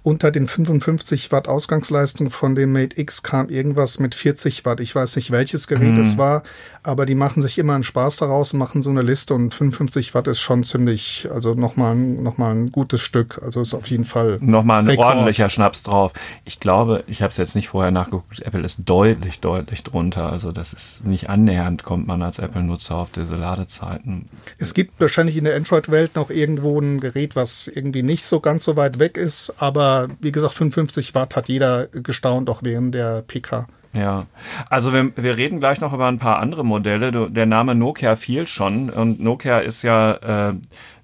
unter 0.03 0.31
den 0.31 0.47
55 0.47 1.31
Watt 1.31 1.47
Ausgangsleistung 1.47 2.29
von 2.31 2.55
dem 2.55 2.71
Mate 2.71 2.99
X 2.99 3.23
kam 3.23 3.49
irgendwas 3.49 3.99
mit 3.99 4.15
40 4.15 4.65
Watt. 4.65 4.79
Ich 4.79 4.93
weiß 4.93 5.15
nicht, 5.15 5.31
welches 5.31 5.67
Gerät 5.67 5.93
mhm. 5.93 6.01
es 6.01 6.17
war, 6.17 6.43
aber 6.83 7.05
die 7.05 7.15
machen 7.15 7.41
sich 7.41 7.57
immer 7.57 7.73
einen 7.73 7.83
Spaß 7.83 8.17
daraus 8.17 8.53
und 8.53 8.59
machen 8.59 8.81
so 8.81 8.89
eine 8.89 9.01
Liste 9.01 9.33
und 9.33 9.53
55 9.53 10.13
Watt 10.13 10.27
ist 10.27 10.39
schon 10.39 10.63
ziemlich, 10.63 11.27
also 11.33 11.53
nochmal 11.53 11.95
noch 11.95 12.37
mal 12.37 12.53
ein 12.53 12.71
gutes 12.71 13.01
Stück. 13.01 13.41
Also 13.43 13.61
ist 13.61 13.73
auf 13.73 13.87
jeden 13.87 14.05
Fall. 14.05 14.37
Nochmal 14.41 14.81
ein 14.81 14.87
Rekord. 14.87 15.07
ordentlicher 15.07 15.49
Schnaps 15.49 15.83
drauf. 15.83 16.13
Ich 16.45 16.59
glaube, 16.59 17.03
ich 17.07 17.21
habe 17.21 17.31
es 17.31 17.37
jetzt 17.37 17.55
nicht 17.55 17.69
vorher 17.69 17.91
nachgeguckt, 17.91 18.41
Apple 18.41 18.61
ist 18.61 18.81
deutlich, 18.85 19.39
deutlich 19.39 19.83
drunter. 19.83 20.31
Also 20.31 20.51
das 20.51 20.73
ist 20.73 21.05
nicht 21.05 21.29
annähernd, 21.29 21.83
kommt 21.83 22.07
man 22.07 22.21
als 22.21 22.39
Apple-Nutzer 22.39 22.95
auf 22.95 23.11
diese 23.11 23.35
Ladezeiten. 23.35 24.28
Es 24.57 24.73
gibt 24.73 24.99
wahrscheinlich 24.99 25.37
in 25.37 25.45
der 25.45 25.55
Android-Welt 25.55 26.15
noch 26.15 26.29
irgendwo 26.29 26.79
ein 26.79 26.99
Gerät, 26.99 27.35
was 27.35 27.67
irgendwie 27.67 28.03
nicht 28.03 28.23
so 28.23 28.39
ganz 28.39 28.63
so 28.63 28.75
weit 28.75 28.99
weg 28.99 29.17
ist, 29.17 29.53
aber 29.57 30.09
wie 30.21 30.31
gesagt, 30.31 30.53
55 30.53 31.15
Watt 31.15 31.35
hat 31.35 31.49
jeder 31.49 31.87
gestaunt, 31.87 32.49
auch 32.49 32.61
während 32.63 32.95
der 32.95 33.21
PK. 33.21 33.67
Ja, 33.93 34.27
also 34.69 34.93
wir, 34.93 35.11
wir 35.15 35.37
reden 35.37 35.59
gleich 35.59 35.81
noch 35.81 35.93
über 35.93 36.07
ein 36.07 36.19
paar 36.19 36.39
andere 36.39 36.63
Modelle. 36.63 37.29
Der 37.31 37.45
Name 37.47 37.73
Nokia 37.73 38.15
fiel 38.15 38.45
schon 38.45 38.89
und 38.91 39.19
Nokia 39.19 39.59
ist 39.59 39.81
ja 39.81 40.49
äh, 40.49 40.53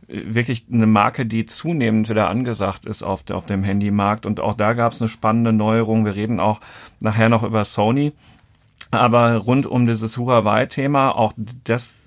wirklich 0.07 0.65
eine 0.71 0.85
Marke, 0.85 1.25
die 1.25 1.45
zunehmend 1.45 2.09
wieder 2.09 2.29
angesagt 2.29 2.85
ist 2.85 3.01
auf, 3.01 3.23
auf 3.31 3.45
dem 3.47 3.63
Handymarkt 3.63 4.25
und 4.25 4.39
auch 4.39 4.53
da 4.53 4.73
gab 4.73 4.93
es 4.93 5.01
eine 5.01 5.09
spannende 5.09 5.51
Neuerung. 5.51 6.05
Wir 6.05 6.15
reden 6.15 6.39
auch 6.39 6.61
nachher 6.99 7.29
noch 7.29 7.41
über 7.41 7.65
Sony, 7.65 8.13
aber 8.91 9.37
rund 9.37 9.65
um 9.65 9.87
dieses 9.87 10.17
Huawei-Thema, 10.17 11.15
auch 11.15 11.33
das 11.63 12.04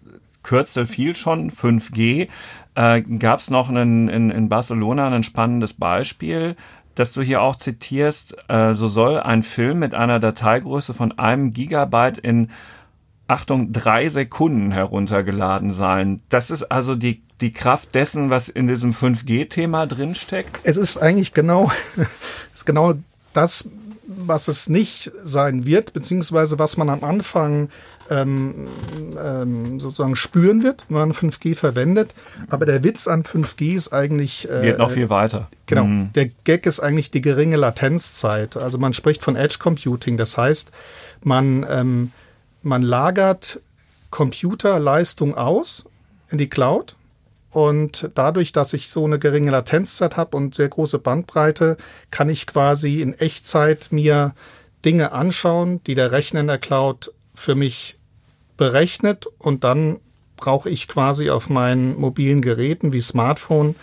Kürzel 0.48 0.86
fiel 0.86 1.14
schon, 1.14 1.50
5G. 1.50 2.28
Äh, 2.74 3.02
Gab 3.02 3.40
es 3.40 3.50
noch 3.50 3.68
einen, 3.68 4.08
in, 4.08 4.30
in 4.30 4.48
Barcelona 4.48 5.08
ein 5.08 5.22
spannendes 5.22 5.74
Beispiel, 5.74 6.56
das 6.94 7.12
du 7.12 7.20
hier 7.20 7.42
auch 7.42 7.56
zitierst. 7.56 8.34
Äh, 8.48 8.72
so 8.72 8.88
soll 8.88 9.20
ein 9.20 9.42
Film 9.42 9.78
mit 9.78 9.92
einer 9.92 10.20
Dateigröße 10.20 10.94
von 10.94 11.18
einem 11.18 11.52
Gigabyte 11.52 12.16
in 12.16 12.48
Achtung, 13.26 13.74
drei 13.74 14.08
Sekunden 14.08 14.72
heruntergeladen 14.72 15.70
sein. 15.70 16.22
Das 16.30 16.50
ist 16.50 16.62
also 16.62 16.94
die, 16.94 17.22
die 17.42 17.52
Kraft 17.52 17.94
dessen, 17.94 18.30
was 18.30 18.48
in 18.48 18.66
diesem 18.66 18.94
5G-Thema 18.94 19.86
drinsteckt? 19.86 20.60
Es 20.62 20.78
ist 20.78 20.96
eigentlich 20.96 21.34
genau, 21.34 21.70
ist 22.54 22.64
genau 22.64 22.94
das, 23.34 23.68
was 24.06 24.48
es 24.48 24.70
nicht 24.70 25.12
sein 25.22 25.66
wird, 25.66 25.92
beziehungsweise 25.92 26.58
was 26.58 26.78
man 26.78 26.88
am 26.88 27.04
Anfang 27.04 27.68
ähm, 28.10 28.68
ähm, 29.22 29.80
sozusagen 29.80 30.16
spüren 30.16 30.62
wird, 30.62 30.84
wenn 30.88 30.98
man 30.98 31.12
5G 31.12 31.54
verwendet. 31.54 32.14
Aber 32.48 32.66
der 32.66 32.84
Witz 32.84 33.08
an 33.08 33.22
5G 33.22 33.74
ist 33.74 33.92
eigentlich. 33.92 34.48
Äh, 34.50 34.62
Geht 34.62 34.78
noch 34.78 34.90
viel 34.90 35.10
weiter. 35.10 35.48
Genau. 35.66 35.84
Mhm. 35.84 36.12
Der 36.14 36.26
Gag 36.44 36.66
ist 36.66 36.80
eigentlich 36.80 37.10
die 37.10 37.20
geringe 37.20 37.56
Latenzzeit. 37.56 38.56
Also 38.56 38.78
man 38.78 38.92
spricht 38.92 39.22
von 39.22 39.36
Edge 39.36 39.56
Computing. 39.58 40.16
Das 40.16 40.36
heißt, 40.36 40.72
man, 41.22 41.66
ähm, 41.68 42.12
man 42.62 42.82
lagert 42.82 43.60
Computerleistung 44.10 45.34
aus 45.34 45.84
in 46.30 46.38
die 46.38 46.48
Cloud 46.48 46.96
und 47.50 48.10
dadurch, 48.14 48.52
dass 48.52 48.72
ich 48.72 48.88
so 48.88 49.04
eine 49.04 49.18
geringe 49.18 49.50
Latenzzeit 49.50 50.16
habe 50.16 50.36
und 50.36 50.54
sehr 50.54 50.68
große 50.68 50.98
Bandbreite, 50.98 51.76
kann 52.10 52.28
ich 52.28 52.46
quasi 52.46 53.00
in 53.00 53.14
Echtzeit 53.14 53.88
mir 53.90 54.34
Dinge 54.84 55.12
anschauen, 55.12 55.82
die 55.84 55.94
der 55.94 56.12
Rechner 56.12 56.40
in 56.40 56.46
der 56.46 56.58
Cloud 56.58 57.12
für 57.34 57.54
mich 57.54 57.97
berechnet 58.58 59.26
und 59.38 59.64
dann 59.64 60.00
brauche 60.36 60.68
ich 60.68 60.86
quasi 60.86 61.30
auf 61.30 61.48
meinen 61.48 61.98
mobilen 61.98 62.42
Geräten 62.42 62.92
wie 62.92 63.00
Smartphone 63.00 63.74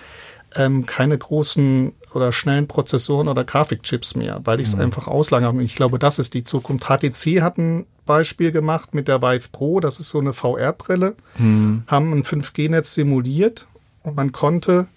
ähm, 0.56 0.86
keine 0.86 1.18
großen 1.18 1.94
oder 2.14 2.32
schnellen 2.32 2.68
Prozessoren 2.68 3.28
oder 3.28 3.44
Grafikchips 3.44 4.16
mehr, 4.16 4.40
weil 4.46 4.62
ich 4.62 4.70
es 4.70 4.76
mhm. 4.76 4.84
einfach 4.84 5.08
auslagere. 5.08 5.50
Und 5.50 5.60
ich 5.60 5.76
glaube, 5.76 6.00
das 6.00 6.18
ist 6.18 6.34
die 6.34 6.44
Zukunft. 6.44 6.86
HTC 6.86 7.42
hat 7.42 7.58
ein 7.58 7.86
Beispiel 8.06 8.52
gemacht 8.52 8.94
mit 8.94 9.08
der 9.08 9.22
Vive 9.22 9.50
Pro, 9.52 9.80
das 9.80 10.00
ist 10.00 10.10
so 10.10 10.20
eine 10.20 10.32
VR-Brille, 10.32 11.16
mhm. 11.38 11.84
haben 11.88 12.14
ein 12.14 12.24
5G-Netz 12.24 12.94
simuliert 12.94 13.68
und 14.04 14.16
man 14.16 14.32
konnte 14.32 14.88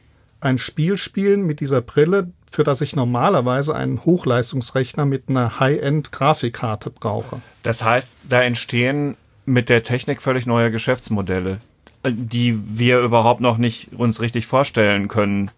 ein 0.40 0.58
Spiel 0.58 0.96
spielen 0.96 1.44
mit 1.44 1.60
dieser 1.60 1.80
Brille, 1.80 2.30
für 2.50 2.62
das 2.62 2.80
ich 2.80 2.94
normalerweise 2.94 3.74
einen 3.74 4.04
Hochleistungsrechner 4.04 5.04
mit 5.04 5.28
einer 5.28 5.58
High-End-Grafikkarte 5.58 6.90
brauche. 6.90 7.42
Das 7.62 7.82
heißt, 7.82 8.14
da 8.28 8.42
entstehen 8.42 9.16
mit 9.48 9.68
der 9.68 9.82
Technik 9.82 10.22
völlig 10.22 10.46
neue 10.46 10.70
Geschäftsmodelle, 10.70 11.58
die 12.04 12.78
wir 12.78 13.00
überhaupt 13.00 13.40
noch 13.40 13.58
nicht 13.58 13.92
uns 13.96 14.20
richtig 14.20 14.46
vorstellen 14.46 15.08
können, 15.08 15.50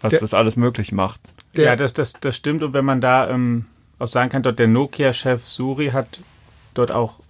was 0.00 0.10
der, 0.10 0.20
das 0.20 0.34
alles 0.34 0.56
möglich 0.56 0.92
macht. 0.92 1.20
Der, 1.56 1.64
ja, 1.64 1.76
das, 1.76 1.94
das, 1.94 2.12
das 2.12 2.36
stimmt. 2.36 2.62
Und 2.62 2.72
wenn 2.72 2.84
man 2.84 3.00
da 3.00 3.28
ähm, 3.28 3.64
auch 3.98 4.06
sagen 4.06 4.30
kann, 4.30 4.42
dort 4.42 4.58
der 4.58 4.68
Nokia-Chef 4.68 5.46
Suri 5.46 5.88
hat 5.88 6.20
dort 6.74 6.92
auch 6.92 7.20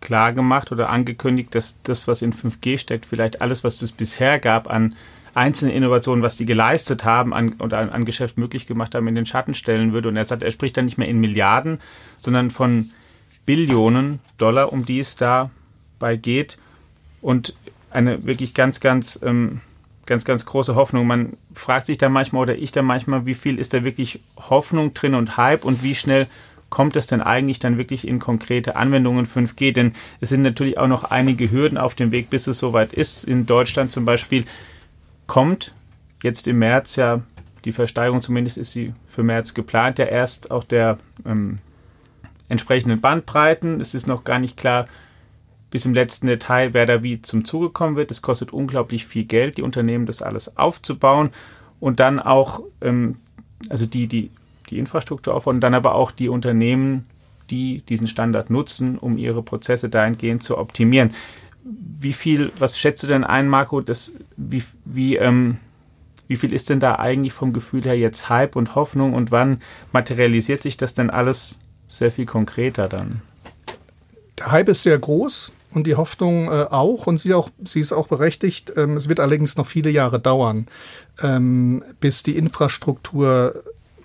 klar 0.00 0.32
gemacht 0.32 0.72
oder 0.72 0.90
angekündigt, 0.90 1.54
dass 1.54 1.80
das, 1.82 2.06
was 2.06 2.22
in 2.22 2.32
5G 2.32 2.78
steckt, 2.78 3.06
vielleicht 3.06 3.40
alles, 3.40 3.64
was 3.64 3.80
es 3.82 3.92
bisher 3.92 4.38
gab 4.38 4.70
an 4.70 4.94
einzelnen 5.34 5.74
Innovationen, 5.74 6.22
was 6.22 6.36
sie 6.36 6.44
geleistet 6.44 7.04
haben 7.04 7.32
an, 7.32 7.54
oder 7.60 7.78
an, 7.78 7.90
an 7.90 8.04
Geschäft 8.04 8.36
möglich 8.36 8.66
gemacht 8.66 8.94
haben, 8.94 9.08
in 9.08 9.14
den 9.14 9.26
Schatten 9.26 9.54
stellen 9.54 9.92
würde. 9.92 10.08
Und 10.08 10.16
er 10.16 10.26
sagt, 10.26 10.42
er 10.42 10.50
spricht 10.50 10.76
dann 10.76 10.84
nicht 10.84 10.98
mehr 10.98 11.08
in 11.08 11.20
Milliarden, 11.20 11.80
sondern 12.18 12.50
von 12.50 12.90
Billionen 13.46 14.20
Dollar, 14.36 14.72
um 14.72 14.84
die 14.84 14.98
es 14.98 15.16
da 15.16 15.50
bei 16.02 16.16
geht. 16.16 16.58
Und 17.20 17.54
eine 17.90 18.26
wirklich 18.26 18.54
ganz, 18.54 18.80
ganz, 18.80 19.20
ähm, 19.22 19.60
ganz, 20.04 20.24
ganz 20.24 20.44
große 20.44 20.74
Hoffnung. 20.74 21.06
Man 21.06 21.34
fragt 21.54 21.86
sich 21.86 21.96
da 21.96 22.08
manchmal 22.08 22.42
oder 22.42 22.56
ich 22.58 22.72
da 22.72 22.82
manchmal, 22.82 23.24
wie 23.24 23.34
viel 23.34 23.60
ist 23.60 23.72
da 23.72 23.84
wirklich 23.84 24.20
Hoffnung 24.36 24.92
drin 24.94 25.14
und 25.14 25.36
Hype 25.36 25.64
und 25.64 25.84
wie 25.84 25.94
schnell 25.94 26.26
kommt 26.70 26.96
es 26.96 27.06
denn 27.06 27.20
eigentlich 27.20 27.60
dann 27.60 27.78
wirklich 27.78 28.08
in 28.08 28.18
konkrete 28.18 28.74
Anwendungen 28.74 29.26
5G? 29.26 29.72
Denn 29.72 29.94
es 30.20 30.30
sind 30.30 30.42
natürlich 30.42 30.76
auch 30.76 30.88
noch 30.88 31.04
einige 31.04 31.50
Hürden 31.50 31.78
auf 31.78 31.94
dem 31.94 32.10
Weg, 32.10 32.30
bis 32.30 32.48
es 32.48 32.58
soweit 32.58 32.92
ist. 32.92 33.24
In 33.24 33.46
Deutschland 33.46 33.92
zum 33.92 34.04
Beispiel 34.04 34.44
kommt 35.28 35.72
jetzt 36.24 36.48
im 36.48 36.58
März 36.58 36.96
ja 36.96 37.20
die 37.64 37.72
Versteigerung, 37.72 38.20
zumindest 38.20 38.58
ist 38.58 38.72
sie 38.72 38.92
für 39.08 39.22
März 39.22 39.54
geplant, 39.54 40.00
ja 40.00 40.06
erst 40.06 40.50
auch 40.50 40.64
der 40.64 40.98
ähm, 41.24 41.58
entsprechenden 42.48 43.00
Bandbreiten. 43.00 43.80
Es 43.80 43.94
ist 43.94 44.08
noch 44.08 44.24
gar 44.24 44.40
nicht 44.40 44.56
klar, 44.56 44.88
bis 45.72 45.86
im 45.86 45.94
letzten 45.94 46.26
Detail, 46.26 46.74
wer 46.74 46.84
da 46.84 47.02
wie 47.02 47.22
zum 47.22 47.46
Zuge 47.46 47.70
kommen 47.70 47.96
wird. 47.96 48.10
Es 48.10 48.20
kostet 48.20 48.52
unglaublich 48.52 49.06
viel 49.06 49.24
Geld, 49.24 49.56
die 49.56 49.62
Unternehmen 49.62 50.04
das 50.04 50.20
alles 50.20 50.58
aufzubauen 50.58 51.30
und 51.80 51.98
dann 51.98 52.20
auch, 52.20 52.60
ähm, 52.82 53.16
also 53.70 53.86
die, 53.86 54.06
die, 54.06 54.30
die 54.68 54.78
Infrastruktur 54.78 55.34
aufbauen 55.34 55.60
dann 55.60 55.74
aber 55.74 55.94
auch 55.94 56.10
die 56.10 56.28
Unternehmen, 56.28 57.06
die 57.48 57.80
diesen 57.88 58.06
Standard 58.06 58.50
nutzen, 58.50 58.98
um 58.98 59.16
ihre 59.16 59.42
Prozesse 59.42 59.88
dahingehend 59.88 60.42
zu 60.42 60.58
optimieren. 60.58 61.14
Wie 61.64 62.12
viel, 62.12 62.52
was 62.58 62.78
schätzt 62.78 63.02
du 63.02 63.06
denn 63.06 63.24
ein, 63.24 63.48
Marco, 63.48 63.80
das, 63.80 64.14
wie, 64.36 64.62
wie, 64.84 65.16
ähm, 65.16 65.56
wie 66.28 66.36
viel 66.36 66.52
ist 66.52 66.68
denn 66.68 66.80
da 66.80 66.96
eigentlich 66.96 67.32
vom 67.32 67.54
Gefühl 67.54 67.84
her 67.84 67.96
jetzt 67.96 68.28
Hype 68.28 68.56
und 68.56 68.74
Hoffnung 68.74 69.14
und 69.14 69.30
wann 69.30 69.62
materialisiert 69.90 70.62
sich 70.62 70.76
das 70.76 70.92
denn 70.92 71.08
alles 71.08 71.58
sehr 71.88 72.12
viel 72.12 72.26
konkreter 72.26 72.88
dann? 72.88 73.22
Der 74.38 74.52
Hype 74.52 74.68
ist 74.68 74.82
sehr 74.82 74.98
groß 74.98 75.50
und 75.74 75.86
die 75.86 75.96
Hoffnung 75.96 76.48
äh, 76.48 76.66
auch 76.70 77.06
und 77.06 77.18
sie 77.18 77.34
auch 77.34 77.50
sie 77.64 77.80
ist 77.80 77.92
auch 77.92 78.08
berechtigt. 78.08 78.72
Ähm, 78.76 78.96
es 78.96 79.08
wird 79.08 79.20
allerdings 79.20 79.56
noch 79.56 79.66
viele 79.66 79.90
Jahre 79.90 80.20
dauern, 80.20 80.66
ähm, 81.22 81.82
bis 82.00 82.22
die 82.22 82.36
Infrastruktur 82.36 83.62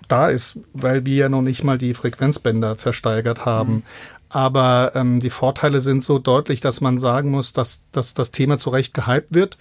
da 0.08 0.28
ist, 0.28 0.58
weil 0.72 1.04
wir 1.06 1.16
ja 1.16 1.28
noch 1.28 1.42
nicht 1.42 1.64
mal 1.64 1.78
die 1.78 1.94
Frequenzbänder 1.94 2.76
versteigert 2.76 3.44
haben. 3.44 3.74
Mhm. 3.74 3.82
Aber 4.30 4.92
ähm, 4.94 5.20
die 5.20 5.30
Vorteile 5.30 5.80
sind 5.80 6.02
so 6.02 6.18
deutlich, 6.18 6.60
dass 6.60 6.80
man 6.80 6.98
sagen 6.98 7.30
muss, 7.30 7.52
dass, 7.52 7.84
dass 7.92 8.12
das 8.14 8.30
Thema 8.30 8.58
zu 8.58 8.70
Recht 8.70 8.92
gehypt 8.92 9.34
wird. 9.34 9.56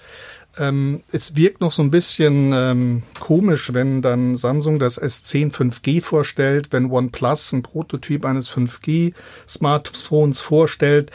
Ähm, 0.58 1.04
es 1.12 1.36
wirkt 1.36 1.62
noch 1.62 1.72
so 1.72 1.84
ein 1.84 1.92
bisschen 1.92 2.52
ähm, 2.54 3.04
komisch, 3.20 3.74
wenn 3.74 4.02
dann 4.02 4.36
Samsung 4.36 4.80
das 4.80 5.02
S10 5.02 5.54
5G 5.54 6.02
vorstellt, 6.02 6.70
wenn 6.72 6.92
OnePlus 6.92 7.54
ein 7.54 7.64
Prototyp 7.64 8.26
eines 8.26 8.50
5G-Smartphones 8.50 10.42
vorstellt 10.42 11.12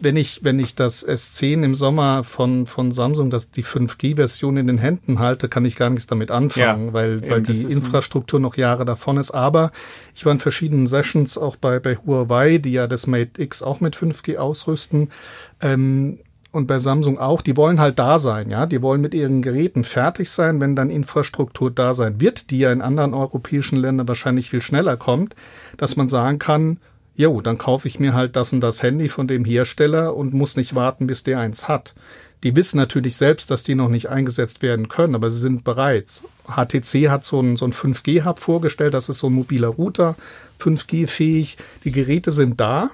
wenn 0.00 0.16
ich, 0.16 0.40
wenn 0.42 0.58
ich 0.58 0.74
das 0.74 1.06
S10 1.06 1.62
im 1.62 1.74
Sommer 1.74 2.24
von, 2.24 2.66
von 2.66 2.92
Samsung, 2.92 3.30
das 3.30 3.50
die 3.50 3.64
5G-Version 3.64 4.56
in 4.56 4.66
den 4.66 4.78
Händen 4.78 5.18
halte, 5.18 5.48
kann 5.48 5.64
ich 5.64 5.76
gar 5.76 5.90
nichts 5.90 6.06
damit 6.06 6.30
anfangen, 6.30 6.86
ja, 6.88 6.92
weil, 6.92 7.28
weil 7.30 7.42
die 7.42 7.62
Infrastruktur 7.62 8.40
noch 8.40 8.56
Jahre 8.56 8.84
davon 8.84 9.16
ist. 9.16 9.30
Aber 9.30 9.72
ich 10.14 10.24
war 10.24 10.32
in 10.32 10.40
verschiedenen 10.40 10.86
Sessions 10.86 11.38
auch 11.38 11.56
bei, 11.56 11.78
bei 11.78 11.96
Huawei, 11.96 12.58
die 12.58 12.72
ja 12.72 12.86
das 12.86 13.06
Mate 13.06 13.40
X 13.40 13.62
auch 13.62 13.80
mit 13.80 13.96
5G 13.96 14.36
ausrüsten. 14.36 15.10
Ähm, 15.60 16.18
und 16.54 16.68
bei 16.68 16.78
Samsung 16.78 17.18
auch, 17.18 17.42
die 17.42 17.56
wollen 17.56 17.80
halt 17.80 17.98
da 17.98 18.20
sein, 18.20 18.48
ja, 18.48 18.66
die 18.66 18.80
wollen 18.80 19.00
mit 19.00 19.12
ihren 19.12 19.42
Geräten 19.42 19.82
fertig 19.82 20.30
sein, 20.30 20.60
wenn 20.60 20.76
dann 20.76 20.88
Infrastruktur 20.88 21.70
da 21.70 21.94
sein 21.94 22.20
wird, 22.20 22.50
die 22.50 22.60
ja 22.60 22.72
in 22.72 22.80
anderen 22.80 23.12
europäischen 23.12 23.76
Ländern 23.76 24.06
wahrscheinlich 24.06 24.50
viel 24.50 24.62
schneller 24.62 24.96
kommt, 24.96 25.34
dass 25.76 25.96
man 25.96 26.08
sagen 26.08 26.38
kann, 26.38 26.78
jo, 27.16 27.40
dann 27.40 27.58
kaufe 27.58 27.88
ich 27.88 27.98
mir 27.98 28.14
halt 28.14 28.36
das 28.36 28.52
und 28.52 28.60
das 28.60 28.82
Handy 28.82 29.08
von 29.08 29.26
dem 29.26 29.44
Hersteller 29.44 30.16
und 30.16 30.34
muss 30.34 30.56
nicht 30.56 30.74
warten, 30.74 31.06
bis 31.06 31.22
der 31.22 31.38
eins 31.38 31.68
hat. 31.68 31.94
Die 32.42 32.56
wissen 32.56 32.76
natürlich 32.76 33.16
selbst, 33.16 33.50
dass 33.50 33.62
die 33.62 33.74
noch 33.74 33.88
nicht 33.88 34.10
eingesetzt 34.10 34.60
werden 34.60 34.88
können, 34.88 35.14
aber 35.14 35.30
sie 35.30 35.40
sind 35.40 35.64
bereit. 35.64 36.22
HTC 36.46 37.08
hat 37.08 37.24
so 37.24 37.40
ein, 37.40 37.56
so 37.56 37.64
ein 37.64 37.72
5G-Hub 37.72 38.38
vorgestellt, 38.38 38.92
das 38.92 39.08
ist 39.08 39.18
so 39.18 39.28
ein 39.28 39.32
mobiler 39.32 39.68
Router, 39.68 40.14
5G-fähig. 40.60 41.56
Die 41.84 41.92
Geräte 41.92 42.30
sind 42.30 42.60
da 42.60 42.90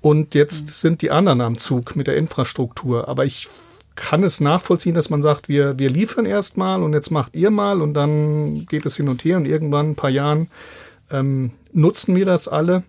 und 0.00 0.34
jetzt 0.34 0.64
mhm. 0.64 0.68
sind 0.70 1.02
die 1.02 1.10
anderen 1.10 1.40
am 1.40 1.58
Zug 1.58 1.94
mit 1.94 2.08
der 2.08 2.16
Infrastruktur. 2.16 3.08
Aber 3.08 3.24
ich 3.24 3.48
kann 3.94 4.24
es 4.24 4.40
nachvollziehen, 4.40 4.94
dass 4.94 5.10
man 5.10 5.22
sagt, 5.22 5.48
wir, 5.48 5.78
wir 5.78 5.90
liefern 5.90 6.26
erstmal 6.26 6.82
und 6.82 6.94
jetzt 6.94 7.10
macht 7.10 7.34
ihr 7.36 7.50
mal 7.50 7.80
und 7.80 7.94
dann 7.94 8.66
geht 8.66 8.86
es 8.86 8.96
hin 8.96 9.08
und 9.08 9.24
her 9.24 9.36
und 9.36 9.44
irgendwann 9.44 9.90
ein 9.90 9.96
paar 9.96 10.10
Jahren 10.10 10.48
ähm, 11.10 11.52
nutzen 11.72 12.16
wir 12.16 12.24
das 12.24 12.48
alle. 12.48 12.82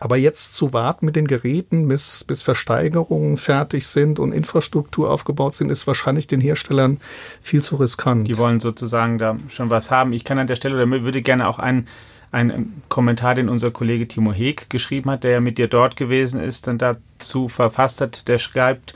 Aber 0.00 0.16
jetzt 0.16 0.54
zu 0.54 0.72
warten 0.72 1.04
mit 1.06 1.14
den 1.14 1.26
Geräten, 1.26 1.86
bis, 1.86 2.24
bis 2.24 2.42
Versteigerungen 2.42 3.36
fertig 3.36 3.86
sind 3.86 4.18
und 4.18 4.32
Infrastruktur 4.32 5.10
aufgebaut 5.10 5.54
sind, 5.54 5.70
ist 5.70 5.86
wahrscheinlich 5.86 6.26
den 6.26 6.40
Herstellern 6.40 6.98
viel 7.42 7.62
zu 7.62 7.76
riskant. 7.76 8.26
Die 8.26 8.38
wollen 8.38 8.60
sozusagen 8.60 9.18
da 9.18 9.36
schon 9.48 9.68
was 9.68 9.90
haben. 9.90 10.14
Ich 10.14 10.24
kann 10.24 10.38
an 10.38 10.46
der 10.46 10.56
Stelle 10.56 10.82
oder 10.82 11.02
würde 11.02 11.22
gerne 11.22 11.46
auch 11.46 11.58
einen 11.58 11.86
ein 12.32 12.82
Kommentar, 12.88 13.34
den 13.34 13.48
unser 13.48 13.72
Kollege 13.72 14.06
Timo 14.06 14.32
Heek 14.32 14.70
geschrieben 14.70 15.10
hat, 15.10 15.24
der 15.24 15.32
ja 15.32 15.40
mit 15.40 15.58
dir 15.58 15.66
dort 15.66 15.96
gewesen 15.96 16.40
ist, 16.40 16.66
dann 16.66 16.78
dazu 16.78 17.48
verfasst 17.48 18.00
hat, 18.00 18.28
der 18.28 18.38
schreibt 18.38 18.94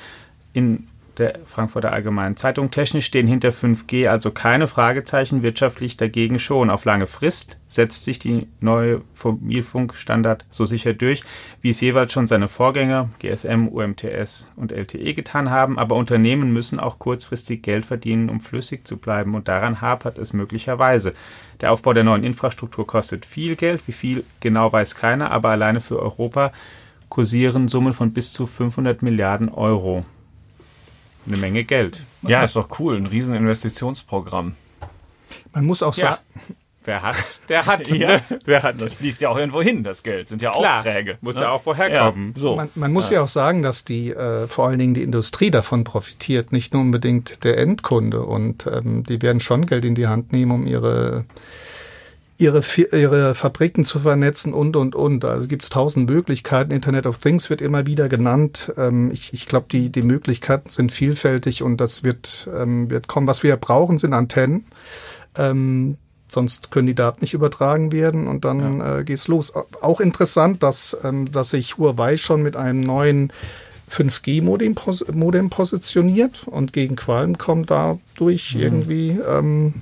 in 0.52 0.86
der 1.18 1.38
Frankfurter 1.46 1.92
Allgemeinen 1.92 2.36
Zeitung. 2.36 2.70
Technisch 2.70 3.06
stehen 3.06 3.26
hinter 3.26 3.50
5G 3.50 4.08
also 4.08 4.30
keine 4.30 4.66
Fragezeichen, 4.66 5.42
wirtschaftlich 5.42 5.96
dagegen 5.96 6.38
schon. 6.38 6.70
Auf 6.70 6.84
lange 6.84 7.06
Frist 7.06 7.58
setzt 7.66 8.04
sich 8.04 8.18
die 8.18 8.46
neue 8.60 9.02
Mobilfunkstandard 9.22 10.46
so 10.50 10.66
sicher 10.66 10.92
durch, 10.92 11.22
wie 11.60 11.70
es 11.70 11.80
jeweils 11.80 12.12
schon 12.12 12.26
seine 12.26 12.48
Vorgänger 12.48 13.10
GSM, 13.18 13.68
UMTS 13.68 14.52
und 14.56 14.72
LTE 14.72 15.14
getan 15.14 15.50
haben. 15.50 15.78
Aber 15.78 15.96
Unternehmen 15.96 16.52
müssen 16.52 16.80
auch 16.80 16.98
kurzfristig 16.98 17.62
Geld 17.62 17.86
verdienen, 17.86 18.28
um 18.28 18.40
flüssig 18.40 18.86
zu 18.86 18.96
bleiben. 18.96 19.34
Und 19.34 19.48
daran 19.48 19.80
hapert 19.80 20.18
es 20.18 20.32
möglicherweise. 20.32 21.14
Der 21.60 21.72
Aufbau 21.72 21.92
der 21.92 22.04
neuen 22.04 22.24
Infrastruktur 22.24 22.86
kostet 22.86 23.24
viel 23.26 23.56
Geld. 23.56 23.86
Wie 23.86 23.92
viel 23.92 24.24
genau 24.40 24.72
weiß 24.72 24.96
keiner, 24.96 25.30
aber 25.30 25.50
alleine 25.50 25.80
für 25.80 26.00
Europa 26.00 26.52
kursieren 27.08 27.68
Summen 27.68 27.92
von 27.92 28.12
bis 28.12 28.32
zu 28.32 28.46
500 28.46 29.02
Milliarden 29.02 29.48
Euro 29.48 30.04
eine 31.26 31.36
Menge 31.36 31.64
Geld. 31.64 32.00
Ja, 32.22 32.44
ist 32.44 32.56
doch 32.56 32.78
cool, 32.78 32.96
ein 32.96 33.06
riesen 33.06 33.34
Investitionsprogramm. 33.34 34.54
Man 35.52 35.64
muss 35.64 35.82
auch 35.82 35.94
sagen, 35.94 36.18
Wer 36.86 37.02
hat, 37.02 37.16
der 37.48 37.64
hat. 37.66 37.88
ja. 37.90 38.08
Ne? 38.08 38.22
Wer 38.44 38.62
hat. 38.62 38.80
Das 38.80 38.94
fließt 38.94 39.22
ja 39.22 39.30
auch 39.30 39.38
irgendwo 39.38 39.62
hin, 39.62 39.82
das 39.84 40.02
Geld. 40.02 40.28
Sind 40.28 40.42
ja 40.42 40.52
Klar, 40.52 40.76
Aufträge. 40.76 41.16
Muss 41.22 41.36
ne? 41.36 41.42
ja 41.42 41.50
auch 41.50 41.64
woher 41.64 41.90
kommen. 41.90 42.34
Ja, 42.36 42.40
so. 42.40 42.56
Man, 42.56 42.68
man 42.74 42.92
muss 42.92 43.10
ja. 43.10 43.16
ja. 43.16 43.22
auch 43.22 43.28
sagen, 43.28 43.62
dass 43.62 43.84
die 43.84 44.10
äh, 44.10 44.46
vor 44.46 44.66
allen 44.66 44.78
Dingen 44.78 44.94
die 44.94 45.02
Industrie 45.02 45.50
davon 45.50 45.84
profitiert, 45.84 46.52
nicht 46.52 46.74
nur 46.74 46.82
unbedingt 46.82 47.44
der 47.44 47.58
Endkunde. 47.58 48.22
Und 48.22 48.66
ähm, 48.66 49.04
die 49.04 49.22
werden 49.22 49.40
schon 49.40 49.64
Geld 49.66 49.84
in 49.84 49.94
die 49.94 50.06
Hand 50.06 50.32
nehmen, 50.32 50.52
um 50.52 50.66
ihre 50.66 51.24
ihre, 52.36 52.62
ihre 52.92 53.34
Fabriken 53.34 53.84
zu 53.84 54.00
vernetzen 54.00 54.52
und, 54.52 54.76
und, 54.76 54.94
und. 54.94 55.24
Also 55.24 55.46
gibt 55.46 55.62
es 55.62 55.70
tausend 55.70 56.08
Möglichkeiten. 56.08 56.72
Internet 56.72 57.06
of 57.06 57.18
Things 57.18 57.48
wird 57.50 57.60
immer 57.60 57.86
wieder 57.86 58.08
genannt. 58.08 58.72
Ähm, 58.76 59.10
ich 59.12 59.32
ich 59.32 59.46
glaube, 59.46 59.66
die, 59.70 59.90
die 59.90 60.02
Möglichkeiten 60.02 60.68
sind 60.68 60.90
vielfältig 60.90 61.62
und 61.62 61.80
das 61.80 62.02
wird, 62.02 62.48
ähm, 62.54 62.90
wird 62.90 63.06
kommen. 63.06 63.26
Was 63.26 63.42
wir 63.42 63.56
brauchen, 63.56 63.98
sind 63.98 64.12
Antennen. 64.12 64.66
Ähm, 65.36 65.96
sonst 66.28 66.70
können 66.70 66.88
die 66.88 66.94
Daten 66.94 67.20
nicht 67.20 67.34
übertragen 67.34 67.92
werden 67.92 68.26
und 68.26 68.44
dann 68.44 68.80
ja. 68.80 68.98
äh, 68.98 69.04
geht's 69.04 69.28
los. 69.28 69.52
Auch 69.80 70.00
interessant, 70.00 70.62
dass, 70.62 70.96
ähm, 71.04 71.30
dass 71.30 71.50
sich 71.50 71.78
Huawei 71.78 72.16
schon 72.16 72.42
mit 72.42 72.56
einem 72.56 72.80
neuen 72.80 73.32
5G-Modem 73.90 74.74
pos 74.74 75.04
Modem 75.12 75.50
positioniert 75.50 76.48
und 76.48 76.72
gegen 76.72 76.96
Qualm 76.96 77.36
dadurch 77.66 78.54
mhm. 78.54 78.60
irgendwie 78.60 79.18
ähm, 79.26 79.74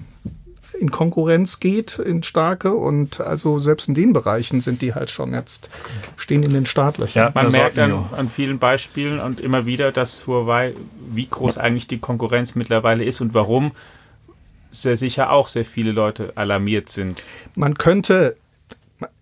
in 0.83 0.90
Konkurrenz 0.90 1.61
geht, 1.61 1.99
in 1.99 2.23
starke. 2.23 2.75
Und 2.75 3.21
also 3.21 3.59
selbst 3.59 3.88
in 3.88 3.95
den 3.95 4.12
Bereichen 4.12 4.61
sind 4.61 4.83
die 4.83 4.95
halt 4.95 5.11
schon 5.11 5.33
jetzt, 5.33 5.71
stehen 6.16 6.42
in 6.42 6.53
den 6.53 6.66
Startlöchern. 6.66 7.33
Ja, 7.35 7.42
man 7.42 7.53
merkt 7.53 7.79
an, 7.79 8.05
an 8.12 8.29
vielen 8.29 8.59
Beispielen 8.59 9.21
und 9.21 9.40
immer 9.40 9.64
wieder, 9.64 9.92
dass 9.92 10.27
Huawei, 10.27 10.75
wie 11.09 11.27
groß 11.27 11.57
eigentlich 11.57 11.87
die 11.87 11.99
Konkurrenz 11.99 12.57
mittlerweile 12.57 13.05
ist 13.05 13.21
und 13.21 13.33
warum 13.33 13.73
sehr 14.73 14.97
sicher 14.97 15.31
auch 15.31 15.49
sehr 15.49 15.64
viele 15.64 15.92
Leute 15.92 16.33
alarmiert 16.35 16.88
sind. 16.88 17.23
Man 17.55 17.75
könnte 17.79 18.37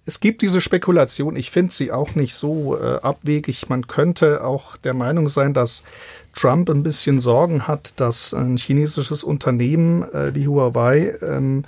es 0.07 0.21
gibt 0.21 0.43
diese 0.43 0.61
Spekulation, 0.61 1.37
ich 1.37 1.51
finde 1.51 1.73
sie 1.73 1.93
auch 1.93 2.15
nicht 2.15 2.35
so 2.35 2.77
äh, 2.77 2.97
abwegig. 2.97 3.69
Man 3.69 3.87
könnte 3.87 4.45
auch 4.45 4.77
der 4.77 4.95
Meinung 4.95 5.29
sein, 5.29 5.55
dass 5.55 5.85
Trump 6.35 6.71
ein 6.71 6.83
bisschen 6.83 7.21
Sorgen 7.21 7.67
hat, 7.69 8.01
dass 8.01 8.35
ein 8.35 8.57
chinesisches 8.57 9.25
Unternehmen 9.25 10.03
äh, 10.13 10.35
wie 10.35 10.49
Huawei 10.49 11.15
ähm, 11.23 11.65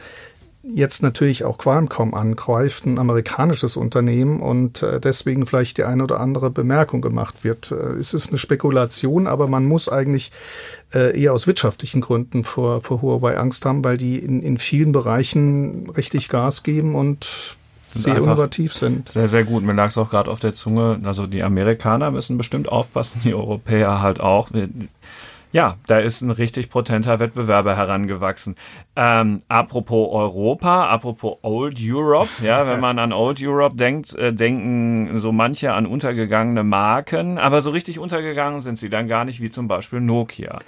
jetzt 0.62 1.02
natürlich 1.02 1.44
auch 1.44 1.58
Qualcomm 1.58 2.14
angreift, 2.14 2.86
ein 2.86 2.98
amerikanisches 2.98 3.76
Unternehmen 3.76 4.40
und 4.40 4.82
äh, 4.82 5.00
deswegen 5.00 5.46
vielleicht 5.46 5.78
die 5.78 5.84
eine 5.84 6.04
oder 6.04 6.20
andere 6.20 6.50
Bemerkung 6.50 7.00
gemacht 7.00 7.42
wird. 7.42 7.72
Äh, 7.72 7.94
es 7.94 8.14
ist 8.14 8.28
eine 8.28 8.38
Spekulation, 8.38 9.26
aber 9.26 9.48
man 9.48 9.64
muss 9.64 9.88
eigentlich 9.88 10.30
äh, 10.94 11.20
eher 11.20 11.32
aus 11.32 11.46
wirtschaftlichen 11.46 12.00
Gründen 12.00 12.44
vor, 12.44 12.80
vor 12.80 13.02
Huawei 13.02 13.36
Angst 13.36 13.66
haben, 13.66 13.84
weil 13.84 13.96
die 13.96 14.18
in, 14.18 14.40
in 14.40 14.56
vielen 14.58 14.92
Bereichen 14.92 15.90
richtig 15.90 16.28
Gas 16.28 16.62
geben 16.62 16.94
und 16.94 17.56
sehr 17.94 18.16
innovativ 18.16 18.72
sind. 18.72 19.08
Sehr, 19.08 19.28
sehr 19.28 19.44
gut. 19.44 19.62
Mir 19.62 19.74
lag 19.74 19.88
es 19.88 19.98
auch 19.98 20.10
gerade 20.10 20.30
auf 20.30 20.40
der 20.40 20.54
Zunge. 20.54 21.00
Also 21.04 21.26
die 21.26 21.42
Amerikaner 21.42 22.10
müssen 22.10 22.38
bestimmt 22.38 22.68
aufpassen, 22.68 23.20
die 23.24 23.34
Europäer 23.34 24.00
halt 24.00 24.20
auch. 24.20 24.50
Ja, 25.52 25.76
da 25.86 25.98
ist 25.98 26.22
ein 26.22 26.30
richtig 26.30 26.70
potenter 26.70 27.20
Wettbewerber 27.20 27.76
herangewachsen. 27.76 28.56
Ähm, 28.96 29.42
apropos 29.48 30.08
Europa, 30.10 30.88
apropos 30.88 31.36
Old 31.42 31.78
Europe, 31.78 32.30
ja, 32.42 32.66
wenn 32.66 32.80
man 32.80 32.98
an 32.98 33.12
Old 33.12 33.38
Europe 33.42 33.76
denkt, 33.76 34.14
äh, 34.14 34.32
denken 34.32 35.18
so 35.18 35.30
manche 35.30 35.74
an 35.74 35.84
untergegangene 35.84 36.64
Marken, 36.64 37.36
aber 37.36 37.60
so 37.60 37.68
richtig 37.68 37.98
untergegangen 37.98 38.60
sind 38.60 38.78
sie 38.78 38.88
dann 38.88 39.08
gar 39.08 39.26
nicht, 39.26 39.42
wie 39.42 39.50
zum 39.50 39.68
Beispiel 39.68 40.00
Nokia. 40.00 40.58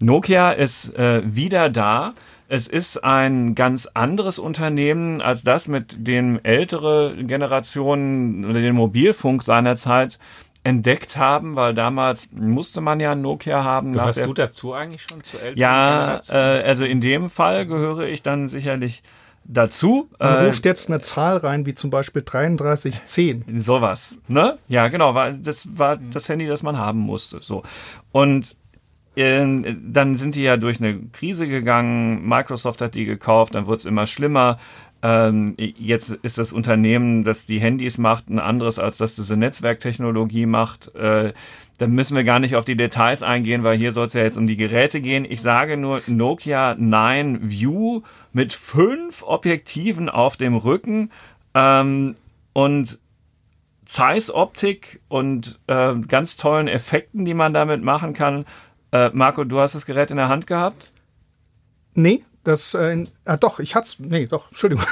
Nokia 0.00 0.50
ist 0.50 0.96
äh, 0.96 1.22
wieder 1.24 1.70
da 1.70 2.12
es 2.52 2.66
ist 2.66 3.02
ein 3.02 3.54
ganz 3.54 3.86
anderes 3.86 4.38
Unternehmen 4.38 5.22
als 5.22 5.42
das, 5.42 5.68
mit 5.68 6.06
dem 6.06 6.38
ältere 6.42 7.16
Generationen 7.24 8.44
oder 8.44 8.60
den 8.60 8.74
Mobilfunk 8.74 9.42
seinerzeit 9.42 10.18
entdeckt 10.62 11.16
haben, 11.16 11.56
weil 11.56 11.72
damals 11.72 12.30
musste 12.32 12.82
man 12.82 13.00
ja 13.00 13.14
Nokia 13.14 13.64
haben. 13.64 13.94
Gehörst 13.94 14.26
du 14.26 14.34
dazu 14.34 14.74
eigentlich 14.74 15.00
schon 15.00 15.24
zu 15.24 15.38
älteren 15.38 15.56
Ja, 15.56 16.20
äh, 16.28 16.62
also 16.62 16.84
in 16.84 17.00
dem 17.00 17.30
Fall 17.30 17.64
gehöre 17.64 18.06
ich 18.06 18.20
dann 18.20 18.48
sicherlich 18.48 19.02
dazu. 19.44 20.10
Man 20.18 20.34
äh, 20.34 20.46
ruft 20.48 20.66
jetzt 20.66 20.90
eine 20.90 21.00
Zahl 21.00 21.38
rein, 21.38 21.64
wie 21.64 21.74
zum 21.74 21.88
Beispiel 21.88 22.20
3310. 22.20 23.60
Sowas, 23.60 24.18
ne? 24.28 24.58
Ja, 24.68 24.88
genau, 24.88 25.14
weil 25.14 25.38
das 25.38 25.78
war 25.78 25.96
das 25.96 26.28
Handy, 26.28 26.46
das 26.46 26.62
man 26.62 26.76
haben 26.76 26.98
musste. 26.98 27.40
So. 27.40 27.62
Und 28.12 28.56
dann 29.14 30.16
sind 30.16 30.34
die 30.34 30.42
ja 30.42 30.56
durch 30.56 30.80
eine 30.80 30.98
Krise 31.12 31.46
gegangen. 31.46 32.26
Microsoft 32.26 32.80
hat 32.80 32.94
die 32.94 33.04
gekauft, 33.04 33.54
dann 33.54 33.66
wurde 33.66 33.78
es 33.78 33.84
immer 33.84 34.06
schlimmer. 34.06 34.58
Ähm, 35.02 35.54
jetzt 35.56 36.10
ist 36.10 36.38
das 36.38 36.52
Unternehmen, 36.52 37.24
das 37.24 37.44
die 37.44 37.60
Handys 37.60 37.98
macht, 37.98 38.30
ein 38.30 38.38
anderes, 38.38 38.78
als 38.78 38.98
das 38.98 39.16
diese 39.16 39.36
Netzwerktechnologie 39.36 40.46
macht. 40.46 40.94
Äh, 40.94 41.32
da 41.78 41.86
müssen 41.88 42.16
wir 42.16 42.22
gar 42.22 42.38
nicht 42.38 42.54
auf 42.54 42.64
die 42.64 42.76
Details 42.76 43.24
eingehen, 43.24 43.64
weil 43.64 43.76
hier 43.76 43.90
soll 43.90 44.06
es 44.06 44.12
ja 44.12 44.22
jetzt 44.22 44.36
um 44.36 44.46
die 44.46 44.56
Geräte 44.56 45.00
gehen. 45.00 45.26
Ich 45.28 45.42
sage 45.42 45.76
nur 45.76 46.00
Nokia 46.06 46.76
9 46.78 47.50
View 47.50 48.02
mit 48.32 48.54
fünf 48.54 49.24
Objektiven 49.24 50.08
auf 50.08 50.36
dem 50.36 50.54
Rücken 50.54 51.10
ähm, 51.54 52.14
und 52.52 53.00
Zeiss-Optik 53.84 55.00
und 55.08 55.58
äh, 55.66 55.94
ganz 56.06 56.36
tollen 56.36 56.68
Effekten, 56.68 57.24
die 57.24 57.34
man 57.34 57.52
damit 57.52 57.82
machen 57.82 58.14
kann. 58.14 58.44
Äh, 58.92 59.10
Marco, 59.12 59.44
du 59.44 59.58
hast 59.58 59.74
das 59.74 59.86
Gerät 59.86 60.10
in 60.10 60.18
der 60.18 60.28
Hand 60.28 60.46
gehabt? 60.46 60.90
Nee, 61.94 62.22
das, 62.44 62.74
äh, 62.74 63.06
ah, 63.24 63.36
doch, 63.36 63.60
ich 63.60 63.74
hat's, 63.76 63.98
nee, 64.00 64.26
doch, 64.26 64.48
Entschuldigung. 64.48 64.84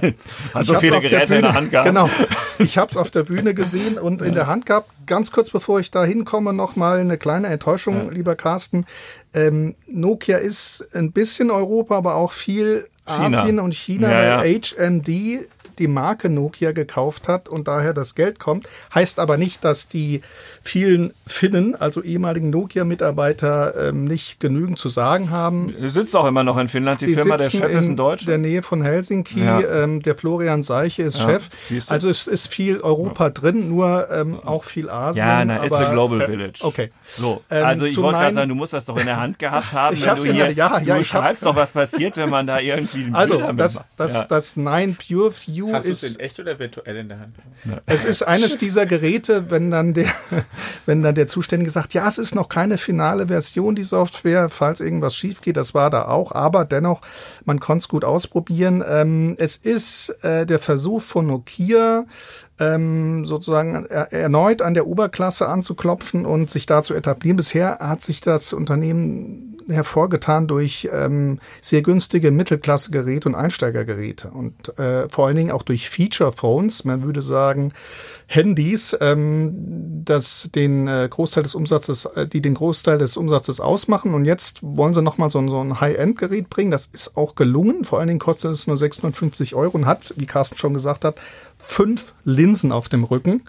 Hat 0.54 0.66
so 0.66 0.78
viele 0.78 1.00
Geräte 1.00 1.26
Bühne, 1.26 1.38
in 1.38 1.42
der 1.42 1.54
Hand 1.54 1.70
gehabt. 1.70 1.86
Genau. 1.86 2.10
Ich 2.58 2.76
hab's 2.76 2.98
auf 2.98 3.10
der 3.10 3.22
Bühne 3.22 3.54
gesehen 3.54 3.96
und 3.96 4.20
ja. 4.20 4.26
in 4.26 4.34
der 4.34 4.46
Hand 4.46 4.66
gehabt. 4.66 4.90
Ganz 5.06 5.32
kurz 5.32 5.48
bevor 5.48 5.80
ich 5.80 5.90
da 5.90 6.04
hinkomme, 6.04 6.52
noch 6.52 6.76
mal 6.76 6.98
eine 6.98 7.16
kleine 7.16 7.46
Enttäuschung, 7.46 8.04
ja. 8.04 8.10
lieber 8.10 8.36
Carsten. 8.36 8.84
Ähm, 9.32 9.76
Nokia 9.86 10.36
ist 10.36 10.86
ein 10.92 11.12
bisschen 11.12 11.50
Europa, 11.50 11.96
aber 11.96 12.16
auch 12.16 12.32
viel 12.32 12.86
China. 13.06 13.40
Asien 13.40 13.60
und 13.60 13.74
China, 13.74 14.10
ja, 14.10 14.38
weil 14.40 14.60
HMD 14.60 15.48
die 15.80 15.88
Marke 15.88 16.28
Nokia 16.28 16.72
gekauft 16.72 17.26
hat 17.26 17.48
und 17.48 17.66
daher 17.66 17.92
das 17.92 18.14
Geld 18.14 18.38
kommt. 18.38 18.68
Heißt 18.94 19.18
aber 19.18 19.36
nicht, 19.36 19.64
dass 19.64 19.88
die 19.88 20.20
vielen 20.62 21.12
Finnen, 21.26 21.74
also 21.74 22.02
ehemaligen 22.02 22.50
Nokia-Mitarbeiter, 22.50 23.88
ähm, 23.88 24.04
nicht 24.04 24.40
genügend 24.40 24.78
zu 24.78 24.88
sagen 24.90 25.30
haben. 25.30 25.74
Sitzt 25.86 26.14
auch 26.14 26.26
immer 26.26 26.44
noch 26.44 26.58
in 26.58 26.68
Finnland, 26.68 27.00
die, 27.00 27.06
die 27.06 27.14
Firma, 27.14 27.36
der 27.36 27.50
Chef 27.50 27.72
ist 27.72 27.86
ein 27.86 27.96
Deutscher. 27.96 28.22
In 28.22 28.42
der 28.42 28.50
Nähe 28.50 28.62
von 28.62 28.82
Helsinki, 28.82 29.42
ja. 29.42 29.60
ähm, 29.60 30.02
der 30.02 30.14
Florian 30.14 30.62
Seiche 30.62 31.02
ist 31.02 31.18
ja, 31.18 31.30
Chef. 31.30 31.48
Also 31.88 32.10
es 32.10 32.28
ist 32.28 32.48
viel 32.48 32.80
Europa 32.80 33.24
ja. 33.24 33.30
drin, 33.30 33.68
nur 33.70 34.08
ähm, 34.10 34.38
auch 34.44 34.64
viel 34.64 34.90
Asien. 34.90 35.26
Ja, 35.26 35.44
na, 35.44 35.64
it's 35.64 35.74
a 35.74 35.92
global 35.92 36.26
village. 36.26 36.60
Okay. 36.62 36.90
So, 37.16 37.42
ähm, 37.50 37.64
also 37.64 37.86
ich 37.86 37.96
wollte 37.96 38.18
gerade 38.18 38.34
sagen, 38.34 38.48
du 38.50 38.54
musst 38.54 38.74
das 38.74 38.84
doch 38.84 38.98
in 38.98 39.06
der 39.06 39.18
Hand 39.18 39.38
gehabt 39.38 39.72
haben. 39.72 39.96
ich 39.96 40.06
hab's 40.06 40.24
du 40.24 40.32
hier, 40.32 40.52
ja, 40.52 40.78
ja, 40.78 40.94
du 40.94 41.00
ich 41.00 41.08
schreibst 41.08 41.42
hab, 41.42 41.54
doch, 41.54 41.60
was 41.60 41.72
passiert, 41.72 42.16
wenn 42.16 42.28
man 42.28 42.46
da 42.46 42.58
irgendwie 42.60 43.10
Also 43.12 43.52
das, 43.52 43.82
das, 43.96 44.28
das 44.28 44.56
Nine 44.56 44.94
Pure 44.94 45.32
View 45.32 45.69
Hast 45.72 45.86
ist... 45.86 46.02
Hast 46.02 46.02
du 46.02 46.06
es 46.06 46.14
in 46.16 46.20
echt 46.20 46.40
oder 46.40 46.58
virtuell 46.58 46.96
in 46.96 47.08
der 47.08 47.20
Hand? 47.20 47.36
Es 47.86 48.04
ist 48.04 48.22
eines 48.22 48.58
dieser 48.58 48.86
Geräte, 48.86 49.50
wenn 49.50 49.70
dann 49.70 49.94
der, 49.94 50.06
wenn 50.86 51.02
dann 51.02 51.14
der 51.14 51.26
Zuständige 51.26 51.70
sagt, 51.70 51.94
ja, 51.94 52.06
es 52.06 52.18
ist 52.18 52.34
noch 52.34 52.48
keine 52.48 52.78
finale 52.78 53.28
Version, 53.28 53.74
die 53.74 53.82
Software, 53.82 54.48
falls 54.48 54.80
irgendwas 54.80 55.14
schief 55.14 55.40
geht, 55.40 55.56
das 55.56 55.74
war 55.74 55.90
da 55.90 56.06
auch, 56.06 56.32
aber 56.32 56.64
dennoch, 56.64 57.00
man 57.44 57.60
konnte 57.60 57.82
es 57.82 57.88
gut 57.88 58.04
ausprobieren. 58.04 58.84
Ähm, 58.86 59.36
es 59.38 59.56
ist 59.56 60.10
äh, 60.22 60.46
der 60.46 60.58
Versuch 60.58 61.02
von 61.02 61.26
Nokia, 61.26 62.06
ähm, 62.60 63.24
sozusagen 63.24 63.86
er, 63.86 64.12
erneut 64.12 64.62
an 64.62 64.74
der 64.74 64.86
Oberklasse 64.86 65.48
anzuklopfen 65.48 66.26
und 66.26 66.50
sich 66.50 66.66
da 66.66 66.82
zu 66.82 66.94
etablieren. 66.94 67.36
Bisher 67.36 67.78
hat 67.80 68.02
sich 68.02 68.20
das 68.20 68.52
Unternehmen 68.52 69.56
hervorgetan 69.68 70.46
durch 70.46 70.88
ähm, 70.92 71.38
sehr 71.60 71.82
günstige 71.82 72.30
Mittelklasse-Geräte 72.30 73.28
und 73.28 73.34
Einsteigergeräte 73.34 74.30
und 74.30 74.78
äh, 74.78 75.08
vor 75.08 75.26
allen 75.26 75.36
Dingen 75.36 75.52
auch 75.52 75.62
durch 75.62 75.90
Feature-Phones. 75.90 76.84
Man 76.84 77.02
würde 77.02 77.22
sagen, 77.22 77.72
Handys, 78.32 78.96
ähm, 79.00 80.04
das 80.04 80.50
den 80.54 80.86
äh, 80.86 81.08
Großteil 81.10 81.42
des 81.42 81.56
Umsatzes, 81.56 82.04
äh, 82.04 82.28
die 82.28 82.40
den 82.40 82.54
Großteil 82.54 82.96
des 82.96 83.16
Umsatzes 83.16 83.58
ausmachen. 83.58 84.14
Und 84.14 84.24
jetzt 84.24 84.60
wollen 84.62 84.94
sie 84.94 85.02
nochmal 85.02 85.30
so, 85.30 85.44
so 85.48 85.58
ein 85.58 85.80
High-End-Gerät 85.80 86.48
bringen. 86.48 86.70
Das 86.70 86.86
ist 86.86 87.16
auch 87.16 87.34
gelungen. 87.34 87.82
Vor 87.82 87.98
allen 87.98 88.06
Dingen 88.06 88.20
kostet 88.20 88.52
es 88.52 88.68
nur 88.68 88.76
650 88.76 89.56
Euro 89.56 89.76
und 89.76 89.86
hat, 89.86 90.14
wie 90.16 90.26
Carsten 90.26 90.56
schon 90.58 90.74
gesagt 90.74 91.04
hat, 91.04 91.20
fünf 91.58 92.14
Linsen 92.22 92.70
auf 92.70 92.88
dem 92.88 93.02
Rücken. 93.02 93.42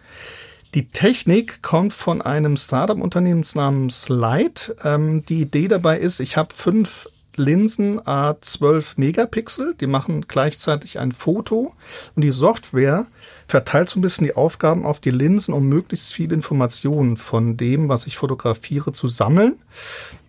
Die 0.73 0.89
Technik 0.89 1.61
kommt 1.61 1.93
von 1.93 2.23
einem 2.23 2.57
Startup-Unternehmen 2.57 3.45
namens 3.53 4.09
Light. 4.09 4.75
Ähm, 4.83 5.23
die 5.27 5.41
Idee 5.41 5.67
dabei 5.67 5.99
ist, 5.99 6.19
ich 6.19 6.37
habe 6.37 6.55
fünf 6.55 7.07
Linsen 7.35 7.99
A12 8.01 8.93
Megapixel, 8.97 9.75
die 9.79 9.87
machen 9.87 10.27
gleichzeitig 10.27 10.99
ein 10.99 11.11
Foto 11.11 11.73
und 12.15 12.21
die 12.21 12.31
Software 12.31 13.07
verteilt 13.47 13.89
so 13.89 13.99
ein 13.99 14.01
bisschen 14.01 14.25
die 14.25 14.35
Aufgaben 14.35 14.85
auf 14.85 14.99
die 14.99 15.11
Linsen, 15.11 15.53
um 15.53 15.67
möglichst 15.67 16.13
viel 16.13 16.31
Informationen 16.31 17.17
von 17.17 17.57
dem, 17.57 17.89
was 17.89 18.07
ich 18.07 18.17
fotografiere, 18.17 18.91
zu 18.91 19.07
sammeln. 19.07 19.55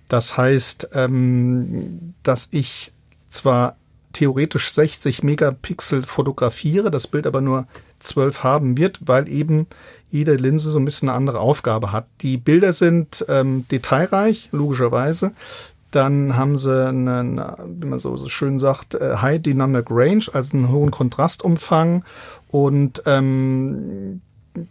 Das 0.08 0.36
heißt, 0.36 0.90
ähm, 0.92 2.14
dass 2.22 2.48
ich 2.50 2.92
zwar 3.28 3.76
theoretisch 4.12 4.70
60 4.72 5.22
Megapixel 5.22 6.04
fotografiere, 6.04 6.90
das 6.90 7.06
Bild 7.06 7.26
aber 7.26 7.40
nur 7.40 7.66
12 8.00 8.42
haben 8.42 8.76
wird, 8.76 9.00
weil 9.04 9.28
eben 9.28 9.66
jede 10.10 10.34
Linse 10.34 10.70
so 10.70 10.78
ein 10.78 10.84
bisschen 10.84 11.08
eine 11.08 11.16
andere 11.16 11.40
Aufgabe 11.40 11.92
hat. 11.92 12.06
Die 12.20 12.36
Bilder 12.36 12.72
sind 12.72 13.24
ähm, 13.28 13.66
detailreich, 13.70 14.48
logischerweise. 14.52 15.32
Dann 15.92 16.36
haben 16.36 16.56
sie 16.56 16.88
einen, 16.88 17.38
wie 17.80 17.86
man 17.86 17.98
so 17.98 18.16
schön 18.28 18.58
sagt, 18.58 18.94
äh, 18.94 19.16
High 19.18 19.40
Dynamic 19.40 19.86
Range, 19.90 20.24
also 20.32 20.56
einen 20.56 20.70
hohen 20.70 20.90
Kontrastumfang 20.90 22.04
und 22.48 23.02
ähm, 23.06 24.20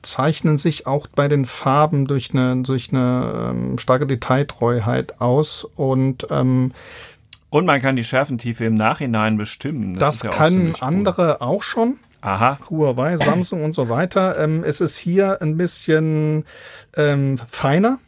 zeichnen 0.02 0.58
sich 0.58 0.88
auch 0.88 1.08
bei 1.08 1.28
den 1.28 1.46
Farben 1.46 2.06
durch 2.06 2.34
eine, 2.34 2.62
durch 2.64 2.92
eine 2.92 3.52
ähm, 3.52 3.78
starke 3.78 4.06
Detailtreuheit 4.06 5.22
aus 5.22 5.64
und 5.64 6.28
ähm, 6.30 6.74
und 7.50 7.66
man 7.66 7.82
kann 7.82 7.98
die 7.98 8.06
Schärfentiefe 8.06 8.64
im 8.64 8.76
Nachhinein 8.76 9.36
bestimmen. 9.36 9.96
Das, 9.96 10.20
das 10.20 10.24
ja 10.24 10.30
können 10.30 10.74
auch 10.74 10.82
andere 10.82 11.38
cool. 11.42 11.48
auch 11.48 11.64
schon. 11.64 12.00
Aha. 12.22 12.60
Huawei, 12.70 13.18
Samsung 13.18 13.66
und 13.66 13.74
so 13.74 13.90
weiter. 13.90 14.38
Ähm, 14.40 14.64
es 14.64 14.80
ist 14.80 14.98
hier 14.98 15.42
ein 15.42 15.58
bisschen 15.58 16.46
ähm, 16.96 17.38
feiner. 17.38 18.00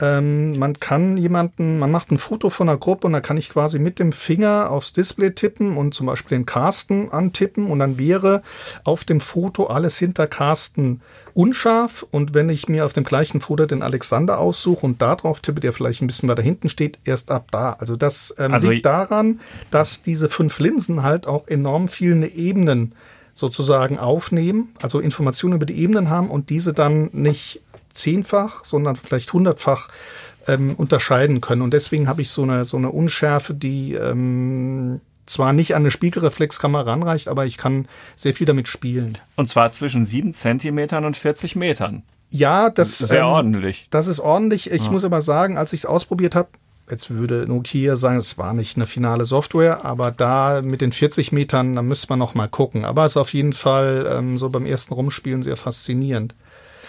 Ähm, 0.00 0.58
man 0.58 0.74
kann 0.74 1.16
jemanden, 1.16 1.78
man 1.78 1.90
macht 1.90 2.10
ein 2.10 2.18
Foto 2.18 2.50
von 2.50 2.68
einer 2.68 2.78
Gruppe 2.78 3.06
und 3.06 3.12
dann 3.12 3.22
kann 3.22 3.36
ich 3.36 3.50
quasi 3.50 3.78
mit 3.78 3.98
dem 3.98 4.12
Finger 4.12 4.70
aufs 4.70 4.92
Display 4.92 5.32
tippen 5.32 5.76
und 5.76 5.94
zum 5.94 6.06
Beispiel 6.06 6.38
den 6.38 6.46
Carsten 6.46 7.10
antippen 7.10 7.70
und 7.70 7.80
dann 7.80 7.98
wäre 7.98 8.42
auf 8.84 9.04
dem 9.04 9.20
Foto 9.20 9.66
alles 9.66 9.98
hinter 9.98 10.26
Carsten 10.26 11.00
unscharf 11.34 12.06
und 12.10 12.34
wenn 12.34 12.48
ich 12.48 12.68
mir 12.68 12.84
auf 12.84 12.92
dem 12.92 13.04
gleichen 13.04 13.40
Foto 13.40 13.66
den 13.66 13.82
Alexander 13.82 14.38
aussuche 14.38 14.86
und 14.86 15.02
da 15.02 15.16
drauf 15.16 15.40
tippe, 15.40 15.60
der 15.60 15.72
vielleicht 15.72 16.02
ein 16.02 16.06
bisschen 16.06 16.28
weiter 16.28 16.42
hinten 16.42 16.68
steht, 16.68 16.98
erst 17.04 17.30
ab 17.30 17.48
da. 17.50 17.72
Also 17.72 17.96
das 17.96 18.34
ähm, 18.38 18.54
also 18.54 18.70
liegt 18.70 18.86
daran, 18.86 19.40
dass 19.70 20.02
diese 20.02 20.28
fünf 20.28 20.58
Linsen 20.60 21.02
halt 21.02 21.26
auch 21.26 21.48
enorm 21.48 21.88
viele 21.88 22.28
Ebenen 22.28 22.94
sozusagen 23.32 23.98
aufnehmen, 23.98 24.74
also 24.82 24.98
Informationen 24.98 25.54
über 25.54 25.66
die 25.66 25.78
Ebenen 25.78 26.10
haben 26.10 26.28
und 26.28 26.50
diese 26.50 26.72
dann 26.72 27.08
nicht 27.12 27.62
zehnfach, 27.98 28.64
sondern 28.64 28.96
vielleicht 28.96 29.32
hundertfach 29.32 29.88
ähm, 30.46 30.74
unterscheiden 30.74 31.40
können. 31.40 31.62
Und 31.62 31.74
deswegen 31.74 32.08
habe 32.08 32.22
ich 32.22 32.30
so 32.30 32.42
eine, 32.42 32.64
so 32.64 32.76
eine 32.76 32.90
Unschärfe, 32.90 33.54
die 33.54 33.94
ähm, 33.94 35.00
zwar 35.26 35.52
nicht 35.52 35.74
an 35.74 35.82
eine 35.82 35.90
Spiegelreflexkamera 35.90 36.82
ranreicht, 36.82 37.28
aber 37.28 37.46
ich 37.46 37.58
kann 37.58 37.86
sehr 38.16 38.34
viel 38.34 38.46
damit 38.46 38.66
spielen. 38.66 39.18
Und 39.36 39.50
zwar 39.50 39.70
zwischen 39.72 40.04
sieben 40.04 40.34
Zentimetern 40.34 41.04
und 41.04 41.16
40 41.16 41.54
Metern. 41.56 42.02
Ja, 42.30 42.70
das 42.70 43.00
ist 43.00 43.08
sehr 43.08 43.20
ähm, 43.20 43.26
ordentlich. 43.26 43.86
Das 43.90 44.06
ist 44.06 44.20
ordentlich. 44.20 44.70
Ich 44.70 44.86
ja. 44.86 44.90
muss 44.90 45.04
aber 45.04 45.22
sagen, 45.22 45.56
als 45.56 45.72
ich 45.72 45.80
es 45.80 45.86
ausprobiert 45.86 46.34
habe, 46.34 46.48
jetzt 46.90 47.10
würde 47.10 47.46
Nokia 47.46 47.96
sagen, 47.96 48.16
es 48.16 48.38
war 48.38 48.54
nicht 48.54 48.76
eine 48.76 48.86
finale 48.86 49.24
Software, 49.24 49.84
aber 49.84 50.10
da 50.10 50.62
mit 50.62 50.80
den 50.80 50.92
40 50.92 51.32
Metern, 51.32 51.76
da 51.76 51.82
müsste 51.82 52.08
man 52.10 52.18
noch 52.18 52.34
mal 52.34 52.48
gucken. 52.48 52.84
Aber 52.84 53.04
es 53.04 53.12
ist 53.12 53.16
auf 53.16 53.32
jeden 53.34 53.52
Fall 53.52 54.10
ähm, 54.10 54.38
so 54.38 54.48
beim 54.50 54.66
ersten 54.66 54.94
Rumspielen 54.94 55.42
sehr 55.42 55.56
faszinierend. 55.56 56.34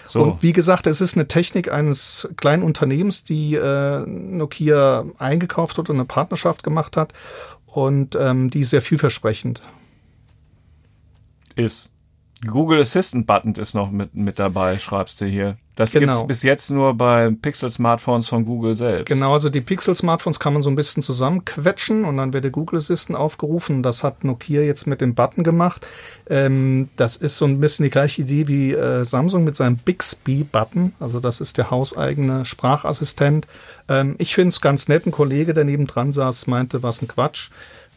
So. 0.10 0.24
Und 0.24 0.41
wie 0.41 0.54
gesagt, 0.54 0.88
es 0.88 1.02
ist 1.02 1.15
eine 1.15 1.28
Technik 1.28 1.72
eines 1.72 2.28
kleinen 2.36 2.63
Unternehmens, 2.63 3.24
die 3.24 3.54
äh, 3.54 4.04
Nokia 4.08 5.06
eingekauft 5.19 5.78
hat 5.78 5.89
und 5.89 5.98
eine 5.98 6.06
Partnerschaft 6.06 6.63
gemacht 6.63 6.98
hat 6.98 7.13
und 7.67 8.15
ähm, 8.19 8.50
die 8.50 8.63
sehr 8.63 8.82
vielversprechend 8.82 9.62
ist. 11.56 11.93
Google 12.45 12.82
Assistant 12.82 13.28
Button 13.28 13.54
ist 13.56 13.76
noch 13.76 13.91
mit, 13.91 14.15
mit 14.15 14.39
dabei, 14.39 14.80
schreibst 14.80 15.22
du 15.22 15.26
hier. 15.26 15.58
Das 15.80 15.94
genau. 15.94 16.12
gibt's 16.12 16.28
bis 16.28 16.44
jetzt 16.44 16.72
nur 16.72 16.94
bei 16.94 17.32
Pixel-Smartphones 17.42 18.28
von 18.28 18.44
Google 18.44 18.76
selbst. 18.76 19.08
Genau, 19.08 19.32
also 19.32 19.50
die 19.50 19.62
Pixel-Smartphones 19.62 20.38
kann 20.38 20.52
man 20.52 20.62
so 20.62 20.70
ein 20.70 20.76
bisschen 20.76 21.02
zusammenquetschen 21.02 22.04
und 22.04 22.18
dann 22.18 22.34
wird 22.34 22.44
der 22.44 22.52
Google 22.52 22.80
Assistant 22.80 23.18
aufgerufen. 23.18 23.82
Das 23.82 24.04
hat 24.04 24.26
Nokia 24.26 24.62
jetzt 24.62 24.88
mit 24.88 25.00
dem 25.00 25.15
Button 25.15 25.46
gemacht. 25.46 25.88
Ähm, 26.30 26.89
das 26.98 27.15
ist 27.15 27.38
so 27.38 27.46
ein 27.46 27.62
bisschen 27.62 27.86
die 27.86 27.92
gleiche 27.92 28.24
Idee 28.24 28.50
wie 28.50 28.74
äh, 28.74 29.06
Samsung 29.06 29.46
mit 29.46 29.56
seinem 29.56 29.78
Bixby-Button. 29.78 30.96
Also 31.00 31.22
das 31.22 31.39
ist 31.39 31.58
der 31.58 31.72
hauseigene 31.72 32.44
Sprachassistent. 32.44 33.48
Ähm, 33.88 34.15
ich 34.18 34.36
finde 34.36 34.50
es 34.50 34.60
ganz 34.60 34.89
nett. 34.89 35.06
Ein 35.06 35.12
Kollege, 35.12 35.54
der 35.54 35.63
neben 35.63 35.88
dran 35.88 36.12
saß, 36.12 36.48
meinte, 36.48 36.84
was 36.84 37.02
ein 37.02 37.08
Quatsch. 37.08 37.52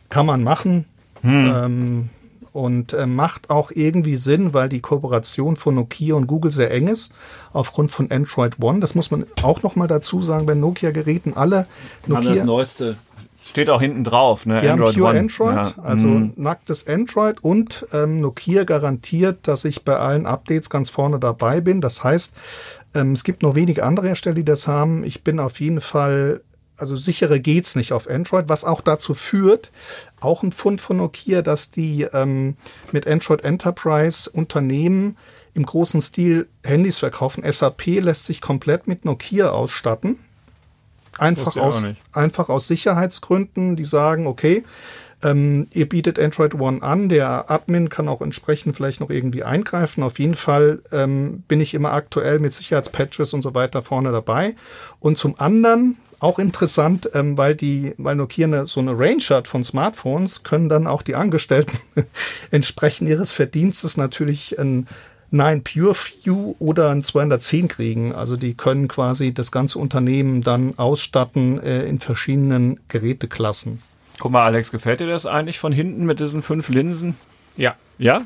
Kann 0.08 0.26
man 0.26 0.44
machen. 0.44 0.84
Hm. 1.22 1.52
Ähm, 1.52 2.10
und 2.52 2.92
äh, 2.92 3.06
macht 3.06 3.50
auch 3.50 3.70
irgendwie 3.70 4.16
Sinn, 4.16 4.54
weil 4.54 4.68
die 4.68 4.80
Kooperation 4.80 5.56
von 5.56 5.74
Nokia 5.74 6.14
und 6.14 6.26
Google 6.26 6.50
sehr 6.50 6.70
eng 6.70 6.88
ist, 6.88 7.12
aufgrund 7.52 7.90
von 7.90 8.10
Android 8.10 8.60
One. 8.60 8.80
Das 8.80 8.94
muss 8.94 9.10
man 9.10 9.26
auch 9.42 9.62
noch 9.62 9.76
mal 9.76 9.88
dazu 9.88 10.22
sagen, 10.22 10.46
bei 10.46 10.54
Nokia-Geräten 10.54 11.34
alle 11.34 11.66
Nokia. 12.06 12.28
Haben 12.28 12.36
das 12.36 12.44
neueste 12.44 12.96
Steht 13.44 13.70
auch 13.70 13.80
hinten 13.80 14.04
drauf, 14.04 14.46
ne? 14.46 14.60
Die 14.60 14.68
Android 14.68 14.94
haben 14.94 15.00
Pure 15.00 15.10
One. 15.10 15.18
Android, 15.18 15.76
ja. 15.76 15.82
also 15.82 16.06
mm. 16.06 16.32
nacktes 16.36 16.86
Android 16.86 17.42
und 17.42 17.86
ähm, 17.92 18.20
Nokia 18.20 18.62
garantiert, 18.62 19.48
dass 19.48 19.64
ich 19.64 19.84
bei 19.84 19.96
allen 19.96 20.26
Updates 20.26 20.70
ganz 20.70 20.90
vorne 20.90 21.18
dabei 21.18 21.60
bin. 21.60 21.80
Das 21.80 22.04
heißt, 22.04 22.34
ähm, 22.94 23.12
es 23.12 23.24
gibt 23.24 23.42
nur 23.42 23.56
wenige 23.56 23.82
andere 23.82 24.06
Hersteller, 24.06 24.36
die 24.36 24.44
das 24.44 24.68
haben. 24.68 25.02
Ich 25.02 25.24
bin 25.24 25.40
auf 25.40 25.60
jeden 25.60 25.80
Fall 25.80 26.42
also 26.82 26.96
sichere 26.96 27.38
geht's 27.38 27.76
nicht 27.76 27.92
auf 27.92 28.10
Android, 28.10 28.48
was 28.48 28.64
auch 28.64 28.80
dazu 28.80 29.14
führt, 29.14 29.70
auch 30.20 30.42
ein 30.42 30.50
Fund 30.50 30.80
von 30.80 30.96
Nokia, 30.96 31.40
dass 31.40 31.70
die 31.70 32.08
ähm, 32.12 32.56
mit 32.90 33.06
Android 33.06 33.44
Enterprise 33.44 34.28
Unternehmen 34.28 35.16
im 35.54 35.64
großen 35.64 36.00
Stil 36.00 36.48
Handys 36.64 36.98
verkaufen. 36.98 37.44
SAP 37.48 37.86
lässt 38.00 38.24
sich 38.24 38.40
komplett 38.40 38.88
mit 38.88 39.04
Nokia 39.04 39.50
ausstatten. 39.50 40.18
Einfach 41.18 41.56
aus, 41.56 41.84
einfach 42.10 42.48
aus 42.48 42.66
Sicherheitsgründen, 42.66 43.76
die 43.76 43.84
sagen, 43.84 44.26
okay, 44.26 44.64
ähm, 45.22 45.68
ihr 45.72 45.88
bietet 45.88 46.18
Android 46.18 46.56
One 46.56 46.82
an, 46.82 47.08
der 47.08 47.48
Admin 47.48 47.90
kann 47.90 48.08
auch 48.08 48.22
entsprechend 48.22 48.74
vielleicht 48.74 49.00
noch 49.00 49.10
irgendwie 49.10 49.44
eingreifen. 49.44 50.02
Auf 50.02 50.18
jeden 50.18 50.34
Fall 50.34 50.82
ähm, 50.90 51.44
bin 51.46 51.60
ich 51.60 51.74
immer 51.74 51.92
aktuell 51.92 52.40
mit 52.40 52.52
Sicherheitspatches 52.52 53.34
und 53.34 53.42
so 53.42 53.54
weiter 53.54 53.82
vorne 53.82 54.10
dabei. 54.10 54.56
Und 54.98 55.16
zum 55.16 55.38
anderen, 55.38 55.98
auch 56.22 56.38
interessant, 56.38 57.10
ähm, 57.14 57.36
weil 57.36 57.54
die, 57.54 57.94
weil 57.98 58.14
Nokia 58.14 58.46
eine, 58.46 58.66
so 58.66 58.80
eine 58.80 58.98
Range 58.98 59.22
hat 59.30 59.48
von 59.48 59.64
Smartphones, 59.64 60.42
können 60.42 60.68
dann 60.68 60.86
auch 60.86 61.02
die 61.02 61.14
Angestellten 61.14 61.78
entsprechend 62.50 63.08
ihres 63.08 63.32
Verdienstes 63.32 63.96
natürlich 63.96 64.58
ein 64.58 64.86
9 65.32 65.64
Pure 65.64 65.94
View 65.94 66.54
oder 66.58 66.90
ein 66.90 67.02
210 67.02 67.68
kriegen. 67.68 68.14
Also 68.14 68.36
die 68.36 68.54
können 68.54 68.86
quasi 68.86 69.32
das 69.32 69.50
ganze 69.50 69.78
Unternehmen 69.78 70.42
dann 70.42 70.78
ausstatten 70.78 71.60
äh, 71.60 71.84
in 71.84 71.98
verschiedenen 71.98 72.78
Geräteklassen. 72.88 73.82
Guck 74.20 74.30
mal, 74.30 74.44
Alex, 74.44 74.70
gefällt 74.70 75.00
dir 75.00 75.08
das 75.08 75.26
eigentlich 75.26 75.58
von 75.58 75.72
hinten 75.72 76.04
mit 76.04 76.20
diesen 76.20 76.42
fünf 76.42 76.68
Linsen? 76.68 77.16
Ja. 77.56 77.74
Ja? 77.98 78.22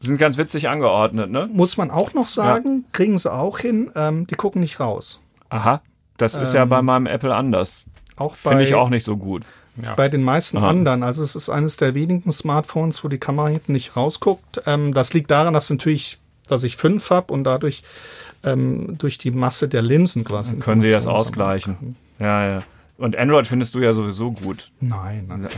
Sind 0.00 0.18
ganz 0.18 0.36
witzig 0.36 0.68
angeordnet, 0.68 1.30
ne? 1.30 1.48
Muss 1.52 1.76
man 1.76 1.92
auch 1.92 2.12
noch 2.12 2.26
sagen, 2.26 2.80
ja. 2.82 2.88
kriegen 2.92 3.18
sie 3.18 3.32
auch 3.32 3.60
hin. 3.60 3.92
Ähm, 3.94 4.26
die 4.26 4.34
gucken 4.34 4.60
nicht 4.60 4.80
raus. 4.80 5.20
Aha. 5.48 5.80
Das 6.16 6.34
ist 6.34 6.50
ähm, 6.50 6.56
ja 6.56 6.64
bei 6.64 6.82
meinem 6.82 7.06
Apple 7.06 7.34
anders. 7.34 7.86
Auch 8.16 8.36
Finde 8.36 8.64
ich 8.64 8.74
auch 8.74 8.90
nicht 8.90 9.04
so 9.04 9.16
gut. 9.16 9.44
Ja. 9.82 9.94
Bei 9.94 10.08
den 10.08 10.22
meisten 10.22 10.58
Aha. 10.58 10.68
anderen. 10.68 11.02
Also 11.02 11.22
es 11.22 11.34
ist 11.34 11.48
eines 11.48 11.76
der 11.76 11.94
wenigen 11.94 12.30
Smartphones, 12.30 13.02
wo 13.04 13.08
die 13.08 13.18
Kamera 13.18 13.48
hinten 13.48 13.72
nicht 13.72 13.96
rausguckt. 13.96 14.62
Ähm, 14.66 14.92
das 14.92 15.14
liegt 15.14 15.30
daran, 15.30 15.54
dass 15.54 15.70
natürlich, 15.70 16.18
dass 16.46 16.62
ich 16.62 16.76
fünf 16.76 17.10
habe 17.10 17.32
und 17.32 17.44
dadurch 17.44 17.82
ähm, 18.44 18.96
durch 18.98 19.18
die 19.18 19.30
Masse 19.30 19.68
der 19.68 19.82
Linsen 19.82 20.24
quasi. 20.24 20.52
Dann 20.52 20.60
können 20.60 20.80
sie 20.82 20.90
das 20.90 21.06
ausgleichen. 21.06 21.96
Ja, 22.18 22.46
ja. 22.46 22.62
Und 22.98 23.16
Android 23.16 23.46
findest 23.46 23.74
du 23.74 23.80
ja 23.80 23.94
sowieso 23.94 24.30
gut. 24.30 24.70
Nein. 24.78 25.24
nein. 25.26 25.48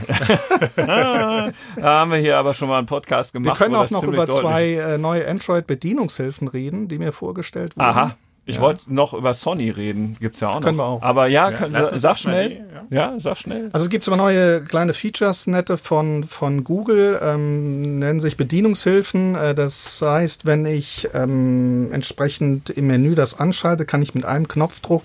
da 0.76 1.52
haben 1.82 2.10
wir 2.12 2.18
hier 2.18 2.38
aber 2.38 2.54
schon 2.54 2.68
mal 2.68 2.78
einen 2.78 2.86
Podcast 2.86 3.32
gemacht. 3.32 3.58
Wir 3.58 3.66
können 3.66 3.74
auch 3.74 3.90
noch 3.90 4.04
über 4.04 4.26
zwei 4.28 4.74
äh, 4.74 4.98
neue 4.98 5.28
Android-Bedienungshilfen 5.28 6.48
reden, 6.48 6.88
die 6.88 6.98
mir 6.98 7.12
vorgestellt 7.12 7.76
wurden. 7.76 7.86
Aha. 7.86 8.16
Ich 8.46 8.56
ja. 8.56 8.60
wollte 8.60 8.92
noch 8.92 9.14
über 9.14 9.32
Sony 9.32 9.70
reden, 9.70 10.16
gibt's 10.20 10.40
ja 10.40 10.50
auch 10.50 10.56
noch. 10.56 10.62
Können 10.62 10.76
wir 10.76 10.84
auch. 10.84 11.02
Aber 11.02 11.28
ja, 11.28 11.50
ja 11.50 11.56
können, 11.56 11.98
sag 11.98 12.18
schnell. 12.18 12.48
Die, 12.50 12.94
ja. 12.94 13.12
ja. 13.12 13.20
sag 13.20 13.38
schnell. 13.38 13.70
Also 13.72 13.84
es 13.84 13.90
gibt 13.90 14.06
aber 14.06 14.18
neue 14.18 14.62
kleine 14.62 14.92
Features, 14.92 15.46
nette 15.46 15.78
von, 15.78 16.24
von 16.24 16.62
Google, 16.62 17.18
ähm, 17.22 17.98
nennen 17.98 18.20
sich 18.20 18.36
Bedienungshilfen. 18.36 19.34
Äh, 19.34 19.54
das 19.54 20.02
heißt, 20.02 20.44
wenn 20.44 20.66
ich 20.66 21.08
ähm, 21.14 21.90
entsprechend 21.92 22.68
im 22.68 22.86
Menü 22.86 23.14
das 23.14 23.40
anschalte, 23.40 23.86
kann 23.86 24.02
ich 24.02 24.14
mit 24.14 24.26
einem 24.26 24.46
Knopfdruck 24.46 25.04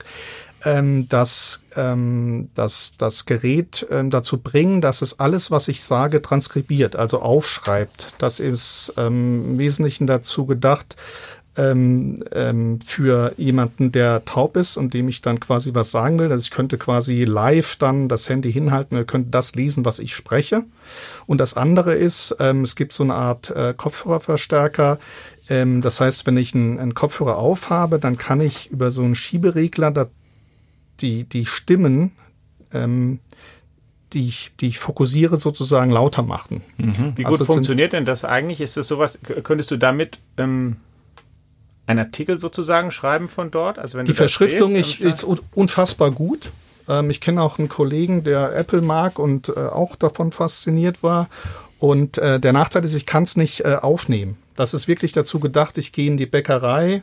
ähm, 0.66 1.08
das, 1.10 1.62
ähm, 1.76 2.50
das, 2.54 2.94
das 2.98 3.26
Gerät 3.26 3.88
ähm, 3.90 4.10
dazu 4.10 4.40
bringen, 4.40 4.82
dass 4.82 5.02
es 5.02 5.20
alles, 5.20 5.52
was 5.52 5.68
ich 5.68 5.84
sage, 5.84 6.22
transkribiert, 6.22 6.96
also 6.96 7.22
aufschreibt. 7.22 8.14
Das 8.18 8.40
ist 8.40 8.94
ähm, 8.98 9.52
im 9.52 9.58
Wesentlichen 9.58 10.08
dazu 10.08 10.46
gedacht, 10.46 10.98
ähm, 11.60 12.24
ähm, 12.32 12.80
für 12.80 13.34
jemanden, 13.36 13.92
der 13.92 14.24
taub 14.24 14.56
ist 14.56 14.78
und 14.78 14.94
dem 14.94 15.10
ich 15.10 15.22
dann 15.22 15.42
quasi 15.42 15.76
was 15.76 15.92
sagen 15.92 16.18
will. 16.18 16.32
Also 16.32 16.44
ich 16.44 16.52
könnte 16.52 16.78
quasi 16.78 17.26
live 17.26 17.76
dann 17.76 18.08
das 18.08 18.30
Handy 18.30 18.52
hinhalten, 18.52 18.98
er 18.98 19.04
könnte 19.04 19.30
das 19.30 19.56
lesen, 19.56 19.84
was 19.84 20.00
ich 20.00 20.16
spreche. 20.16 20.64
Und 21.26 21.40
das 21.40 21.56
andere 21.56 21.96
ist, 21.96 22.36
ähm, 22.40 22.64
es 22.64 22.78
gibt 22.78 22.94
so 22.94 23.04
eine 23.04 23.14
Art 23.14 23.50
äh, 23.50 23.74
Kopfhörerverstärker. 23.76 25.00
Ähm, 25.50 25.82
das 25.82 26.00
heißt, 26.00 26.26
wenn 26.26 26.38
ich 26.38 26.56
einen, 26.56 26.80
einen 26.80 26.94
Kopfhörer 26.94 27.38
aufhabe, 27.38 28.00
dann 28.00 28.18
kann 28.18 28.40
ich 28.40 28.72
über 28.72 28.90
so 28.92 29.04
einen 29.04 29.16
Schieberegler 29.16 29.92
da 29.92 30.08
die, 31.02 31.26
die 31.26 31.46
Stimmen, 31.46 32.12
ähm, 32.74 33.20
die 34.14 34.28
ich, 34.28 34.52
die 34.62 34.68
ich 34.68 34.80
fokussiere, 34.80 35.38
sozusagen 35.38 35.92
lauter 35.92 36.24
machen. 36.24 36.62
Mhm. 36.78 37.14
Wie 37.16 37.24
gut 37.24 37.42
also 37.42 37.46
funktioniert 37.46 37.92
denn 37.92 38.06
das 38.06 38.24
eigentlich? 38.24 38.62
Ist 38.62 38.78
das 38.78 38.88
sowas, 38.88 39.20
könntest 39.44 39.72
du 39.72 39.78
damit 39.78 40.20
ähm, 40.38 40.78
einen 41.90 42.00
Artikel 42.00 42.38
sozusagen 42.38 42.92
schreiben 42.92 43.30
von 43.30 43.50
dort? 43.50 43.80
Also 43.80 43.98
wenn 43.98 44.06
die 44.06 44.14
Verschriftung 44.14 44.76
ist, 44.76 45.00
ist 45.00 45.24
unfassbar 45.24 46.12
gut. 46.12 46.52
Ähm, 46.88 47.10
ich 47.10 47.20
kenne 47.20 47.42
auch 47.42 47.58
einen 47.58 47.68
Kollegen, 47.68 48.24
der 48.24 48.56
Apple 48.56 48.82
mag 48.82 49.18
und 49.18 49.50
äh, 49.50 49.54
auch 49.60 49.96
davon 49.96 50.32
fasziniert 50.32 51.02
war. 51.02 51.30
Und 51.80 52.18
äh, 52.18 52.40
der 52.40 52.54
Nachteil 52.54 52.84
ist, 52.84 52.94
ich 52.94 53.06
kann 53.06 53.24
es 53.24 53.38
nicht 53.38 53.62
äh, 53.62 53.76
aufnehmen. 53.82 54.38
Das 54.56 54.74
ist 54.74 54.88
wirklich 54.88 55.14
dazu 55.14 55.40
gedacht, 55.40 55.78
ich 55.78 55.92
gehe 55.92 56.08
in 56.08 56.18
die 56.18 56.26
Bäckerei, 56.26 57.02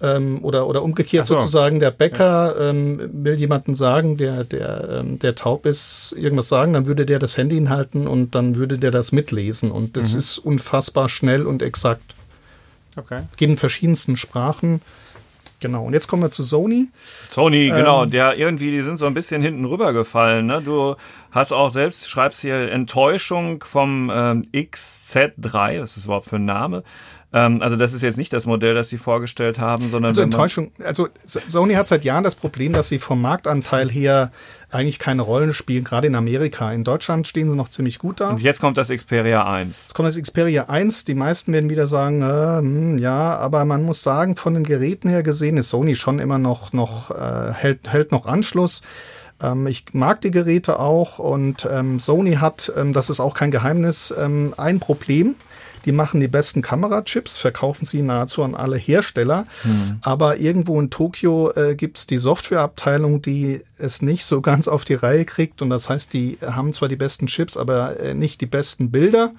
ähm, 0.00 0.42
oder, 0.42 0.66
oder 0.68 0.82
umgekehrt 0.82 1.26
so. 1.26 1.34
sozusagen, 1.34 1.80
der 1.80 1.90
Bäcker 1.90 2.54
ja. 2.58 2.70
ähm, 2.70 3.10
will 3.12 3.34
jemanden 3.34 3.74
sagen, 3.74 4.16
der, 4.16 4.44
der, 4.44 5.00
ähm, 5.00 5.18
der 5.18 5.34
taub 5.34 5.66
ist, 5.66 6.14
irgendwas 6.16 6.48
sagen, 6.48 6.72
dann 6.72 6.86
würde 6.86 7.04
der 7.04 7.18
das 7.18 7.36
Handy 7.36 7.56
hinhalten 7.56 8.06
und 8.06 8.34
dann 8.34 8.54
würde 8.54 8.78
der 8.78 8.92
das 8.92 9.12
mitlesen. 9.12 9.70
Und 9.70 9.96
das 9.96 10.12
mhm. 10.12 10.18
ist 10.18 10.38
unfassbar 10.38 11.08
schnell 11.08 11.46
und 11.46 11.62
exakt. 11.62 12.14
Okay. 12.98 13.22
Geht 13.36 13.48
in 13.48 13.56
verschiedensten 13.56 14.16
Sprachen. 14.16 14.82
Genau. 15.60 15.86
Und 15.86 15.92
jetzt 15.92 16.06
kommen 16.06 16.22
wir 16.22 16.30
zu 16.30 16.42
Sony. 16.42 16.88
Sony, 17.30 17.68
ähm, 17.68 17.76
genau. 17.76 18.06
Der 18.06 18.36
irgendwie, 18.36 18.70
die 18.70 18.82
sind 18.82 18.96
so 18.96 19.06
ein 19.06 19.14
bisschen 19.14 19.42
hinten 19.42 19.64
rübergefallen. 19.64 20.46
Ne? 20.46 20.62
Du 20.64 20.94
hast 21.30 21.52
auch 21.52 21.70
selbst, 21.70 22.08
schreibst 22.08 22.40
hier 22.40 22.70
Enttäuschung 22.70 23.62
vom 23.64 24.10
ähm, 24.14 24.42
XZ3. 24.52 25.80
Was 25.80 25.90
ist 25.90 25.96
das 25.98 26.04
überhaupt 26.04 26.26
für 26.26 26.36
ein 26.36 26.44
Name? 26.44 26.84
Ähm, 27.32 27.60
also 27.60 27.76
das 27.76 27.92
ist 27.92 28.02
jetzt 28.02 28.16
nicht 28.16 28.32
das 28.32 28.46
Modell, 28.46 28.74
das 28.74 28.88
sie 28.88 28.98
vorgestellt 28.98 29.58
haben, 29.58 29.90
sondern 29.90 30.10
also 30.10 30.22
Enttäuschung. 30.22 30.70
Also 30.82 31.08
Sony 31.24 31.74
hat 31.74 31.88
seit 31.88 32.04
Jahren 32.04 32.24
das 32.24 32.34
Problem, 32.34 32.72
dass 32.72 32.88
sie 32.88 32.98
vom 32.98 33.20
Marktanteil 33.20 33.90
her 33.90 34.32
eigentlich 34.70 34.98
keine 34.98 35.22
Rollen 35.22 35.54
spielen, 35.54 35.84
gerade 35.84 36.06
in 36.06 36.14
Amerika. 36.14 36.72
In 36.72 36.84
Deutschland 36.84 37.26
stehen 37.26 37.48
sie 37.48 37.56
noch 37.56 37.68
ziemlich 37.68 37.98
gut 37.98 38.20
da. 38.20 38.30
Und 38.30 38.42
jetzt 38.42 38.60
kommt 38.60 38.76
das 38.76 38.88
Xperia 38.88 39.50
1. 39.50 39.68
Jetzt 39.68 39.94
kommt 39.94 40.08
das 40.08 40.20
Xperia 40.20 40.64
1. 40.64 41.04
Die 41.06 41.14
meisten 41.14 41.52
werden 41.52 41.70
wieder 41.70 41.86
sagen, 41.86 42.22
äh, 42.22 42.58
hm, 42.58 42.98
ja, 42.98 43.36
aber 43.36 43.64
man 43.64 43.82
muss 43.82 44.02
sagen, 44.02 44.36
von 44.36 44.54
den 44.54 44.64
Geräten 44.64 45.08
her 45.08 45.22
gesehen 45.22 45.56
ist 45.56 45.70
Sony 45.70 45.94
schon 45.94 46.18
immer 46.18 46.38
noch 46.38 46.72
noch 46.72 47.10
äh, 47.10 47.52
hält 47.52 47.90
hält 47.90 48.12
noch 48.12 48.26
Anschluss. 48.26 48.82
Ähm, 49.40 49.66
ich 49.66 49.84
mag 49.92 50.20
die 50.20 50.30
Geräte 50.30 50.78
auch 50.78 51.18
und 51.18 51.66
ähm, 51.70 52.00
Sony 52.00 52.34
hat, 52.34 52.72
ähm, 52.76 52.92
das 52.92 53.10
ist 53.10 53.20
auch 53.20 53.34
kein 53.34 53.50
Geheimnis, 53.50 54.12
ähm, 54.18 54.54
ein 54.56 54.80
Problem. 54.80 55.36
Die 55.84 55.92
machen 55.92 56.20
die 56.20 56.28
besten 56.28 56.62
Kamerachips, 56.62 57.38
verkaufen 57.38 57.86
sie 57.86 58.02
nahezu 58.02 58.42
an 58.42 58.54
alle 58.54 58.76
Hersteller. 58.76 59.46
Mhm. 59.64 59.98
Aber 60.02 60.38
irgendwo 60.38 60.80
in 60.80 60.90
Tokio 60.90 61.52
äh, 61.52 61.74
gibt 61.74 61.98
es 61.98 62.06
die 62.06 62.18
Softwareabteilung, 62.18 63.22
die 63.22 63.62
es 63.78 64.02
nicht 64.02 64.24
so 64.24 64.40
ganz 64.42 64.68
auf 64.68 64.84
die 64.84 64.94
Reihe 64.94 65.24
kriegt. 65.24 65.62
Und 65.62 65.70
das 65.70 65.88
heißt, 65.88 66.12
die 66.12 66.38
haben 66.44 66.72
zwar 66.72 66.88
die 66.88 66.96
besten 66.96 67.26
Chips, 67.26 67.56
aber 67.56 67.98
äh, 68.00 68.14
nicht 68.14 68.40
die 68.40 68.46
besten 68.46 68.90
Bilder. 68.90 69.32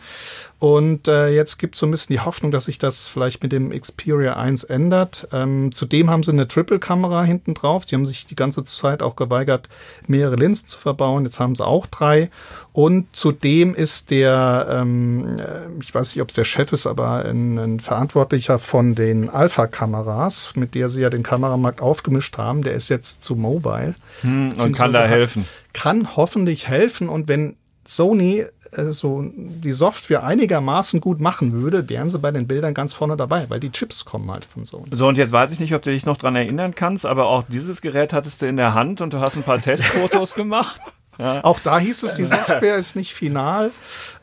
Und 0.60 1.08
äh, 1.08 1.30
jetzt 1.30 1.58
gibt 1.58 1.76
es 1.76 1.80
so 1.80 1.88
ein 1.88 1.92
bisschen 1.92 2.14
die 2.14 2.20
Hoffnung, 2.20 2.52
dass 2.52 2.66
sich 2.66 2.78
das 2.78 3.08
vielleicht 3.08 3.42
mit 3.42 3.54
dem 3.54 3.70
Xperia 3.70 4.36
1 4.36 4.66
ändert. 4.66 5.28
Ähm, 5.32 5.72
zudem 5.74 6.10
haben 6.10 6.22
sie 6.22 6.34
eine 6.34 6.50
Triple-Kamera 6.50 7.24
hinten 7.24 7.54
drauf. 7.54 7.86
Die 7.86 7.96
haben 7.96 8.06
sich 8.06 8.26
die 8.26 8.36
ganze 8.36 8.66
Zeit 8.66 9.02
auch 9.02 9.16
geweigert, 9.16 9.70
mehrere 10.08 10.36
Linsen 10.36 10.68
zu 10.68 10.78
verbauen. 10.78 11.24
Jetzt 11.24 11.40
haben 11.40 11.56
sie 11.56 11.66
auch 11.66 11.88
drei. 11.88 12.30
Und 12.74 13.08
zudem 13.16 13.74
ist 13.74 14.12
der, 14.12 14.68
ähm, 14.70 15.40
äh, 15.40 15.82
ich 15.82 15.94
weiß 15.94 16.14
nicht, 16.14 16.22
ob 16.22 16.30
es 16.30 16.36
der 16.40 16.46
Chef 16.46 16.72
ist, 16.72 16.88
aber 16.88 17.26
ein, 17.26 17.60
ein 17.60 17.80
Verantwortlicher 17.80 18.58
von 18.58 18.96
den 18.96 19.30
Alpha-Kameras, 19.30 20.56
mit 20.56 20.74
der 20.74 20.90
sie 20.90 21.02
ja 21.02 21.10
den 21.10 21.22
Kameramarkt 21.22 21.82
aufgemischt 21.82 22.38
haben, 22.38 22.64
der 22.64 22.74
ist 22.74 22.90
jetzt 22.90 23.24
zu 23.24 23.36
Mobile. 23.36 23.96
Hm, 24.22 24.54
und 24.54 24.72
kann 24.76 24.92
da 24.92 25.06
helfen. 25.06 25.46
Kann 25.74 26.16
hoffentlich 26.16 26.68
helfen. 26.68 27.10
Und 27.10 27.28
wenn 27.28 27.58
Sony 27.86 28.46
äh, 28.72 28.92
so 28.92 29.24
die 29.36 29.72
Software 29.74 30.24
einigermaßen 30.24 31.02
gut 31.02 31.20
machen 31.20 31.54
würde, 31.54 31.90
wären 31.90 32.10
sie 32.10 32.20
bei 32.20 32.32
den 32.32 32.48
Bildern 32.48 32.74
ganz 32.74 32.94
vorne 32.94 33.18
dabei, 33.18 33.50
weil 33.50 33.60
die 33.60 33.72
Chips 33.72 34.06
kommen 34.06 34.32
halt 34.32 34.46
von 34.46 34.66
Sony. 34.66 34.88
So, 34.92 35.08
und 35.08 35.18
jetzt 35.18 35.32
weiß 35.32 35.52
ich 35.52 35.60
nicht, 35.60 35.74
ob 35.74 35.82
du 35.82 35.92
dich 35.92 36.06
noch 36.06 36.18
dran 36.18 36.36
erinnern 36.36 36.76
kannst, 36.76 37.06
aber 37.06 37.28
auch 37.28 37.44
dieses 37.48 37.82
Gerät 37.82 38.14
hattest 38.14 38.42
du 38.42 38.46
in 38.46 38.58
der 38.58 38.74
Hand 38.74 39.02
und 39.02 39.14
du 39.14 39.20
hast 39.20 39.36
ein 39.36 39.44
paar 39.44 39.60
Testfotos 39.62 40.36
gemacht. 40.36 40.80
Ja. 41.20 41.44
Auch 41.44 41.60
da 41.60 41.80
hieß 41.80 42.04
es, 42.04 42.14
die 42.14 42.24
Software 42.26 42.78
ist 42.78 42.96
nicht 42.96 43.14
final. 43.14 43.72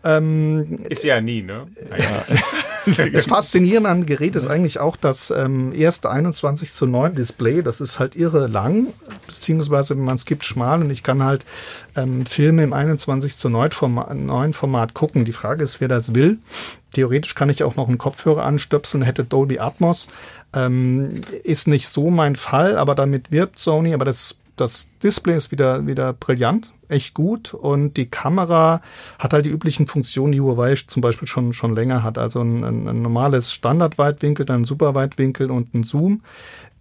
Ähm, 0.03 0.81
ist 0.89 1.05
ja 1.05 1.21
nie, 1.21 1.43
ne? 1.43 1.67
Das 3.13 3.27
Faszinierende 3.27 3.91
an 3.91 4.03
dem 4.03 4.07
Gerät 4.07 4.37
ist 4.37 4.47
eigentlich 4.47 4.79
auch 4.79 4.97
das 4.97 5.31
ähm, 5.31 5.73
erste 5.75 6.09
21 6.09 6.71
zu 6.71 6.87
9 6.87 7.17
Display. 7.17 7.63
Das 7.63 7.81
ist 7.81 7.99
halt 7.99 8.15
irre 8.15 8.47
lang, 8.47 8.87
beziehungsweise 9.27 9.97
wenn 9.97 10.05
man 10.05 10.15
es 10.15 10.25
gibt, 10.25 10.45
schmal. 10.45 10.81
Und 10.81 10.91
ich 10.91 11.03
kann 11.03 11.23
halt 11.23 11.45
ähm, 11.97 12.25
Filme 12.25 12.63
im 12.63 12.73
21 12.73 13.37
zu 13.37 13.49
9 13.49 13.73
Format, 13.73 14.15
9 14.15 14.53
Format 14.53 14.95
gucken. 14.95 15.25
Die 15.25 15.33
Frage 15.33 15.65
ist, 15.65 15.81
wer 15.81 15.89
das 15.89 16.15
will. 16.15 16.39
Theoretisch 16.93 17.35
kann 17.35 17.51
ich 17.51 17.65
auch 17.65 17.77
noch 17.77 17.89
einen 17.89 17.99
Kopfhörer 17.99 18.45
anstöpseln, 18.45 19.03
hätte 19.03 19.25
Dolby 19.25 19.59
Atmos. 19.59 20.07
Ähm, 20.55 21.23
ist 21.43 21.67
nicht 21.67 21.89
so 21.89 22.11
mein 22.11 22.37
Fall, 22.37 22.79
aber 22.79 22.95
damit 22.95 23.33
wirbt 23.33 23.59
Sony. 23.59 23.93
Aber 23.93 24.05
das 24.05 24.37
das 24.57 24.89
Display 25.03 25.37
ist 25.37 25.51
wieder, 25.51 25.87
wieder 25.87 26.13
brillant, 26.13 26.73
echt 26.89 27.15
gut 27.15 27.53
und 27.53 27.97
die 27.97 28.07
Kamera 28.07 28.81
hat 29.19 29.33
halt 29.33 29.47
die 29.47 29.51
üblichen 29.51 29.87
Funktionen, 29.87 30.33
die 30.33 30.41
Huawei 30.41 30.75
zum 30.75 31.03
Beispiel 31.03 31.29
schon, 31.29 31.53
schon 31.53 31.75
länger 31.75 32.03
hat. 32.03 32.19
Also 32.19 32.41
ein, 32.41 32.65
ein, 32.65 32.89
ein 32.89 33.03
normales 33.03 33.53
Standardweitwinkel, 33.53 34.47
dann 34.47 34.63
ein 34.63 34.65
Superweitwinkel 34.65 35.51
und 35.51 35.75
ein 35.75 35.83
Zoom. 35.83 36.23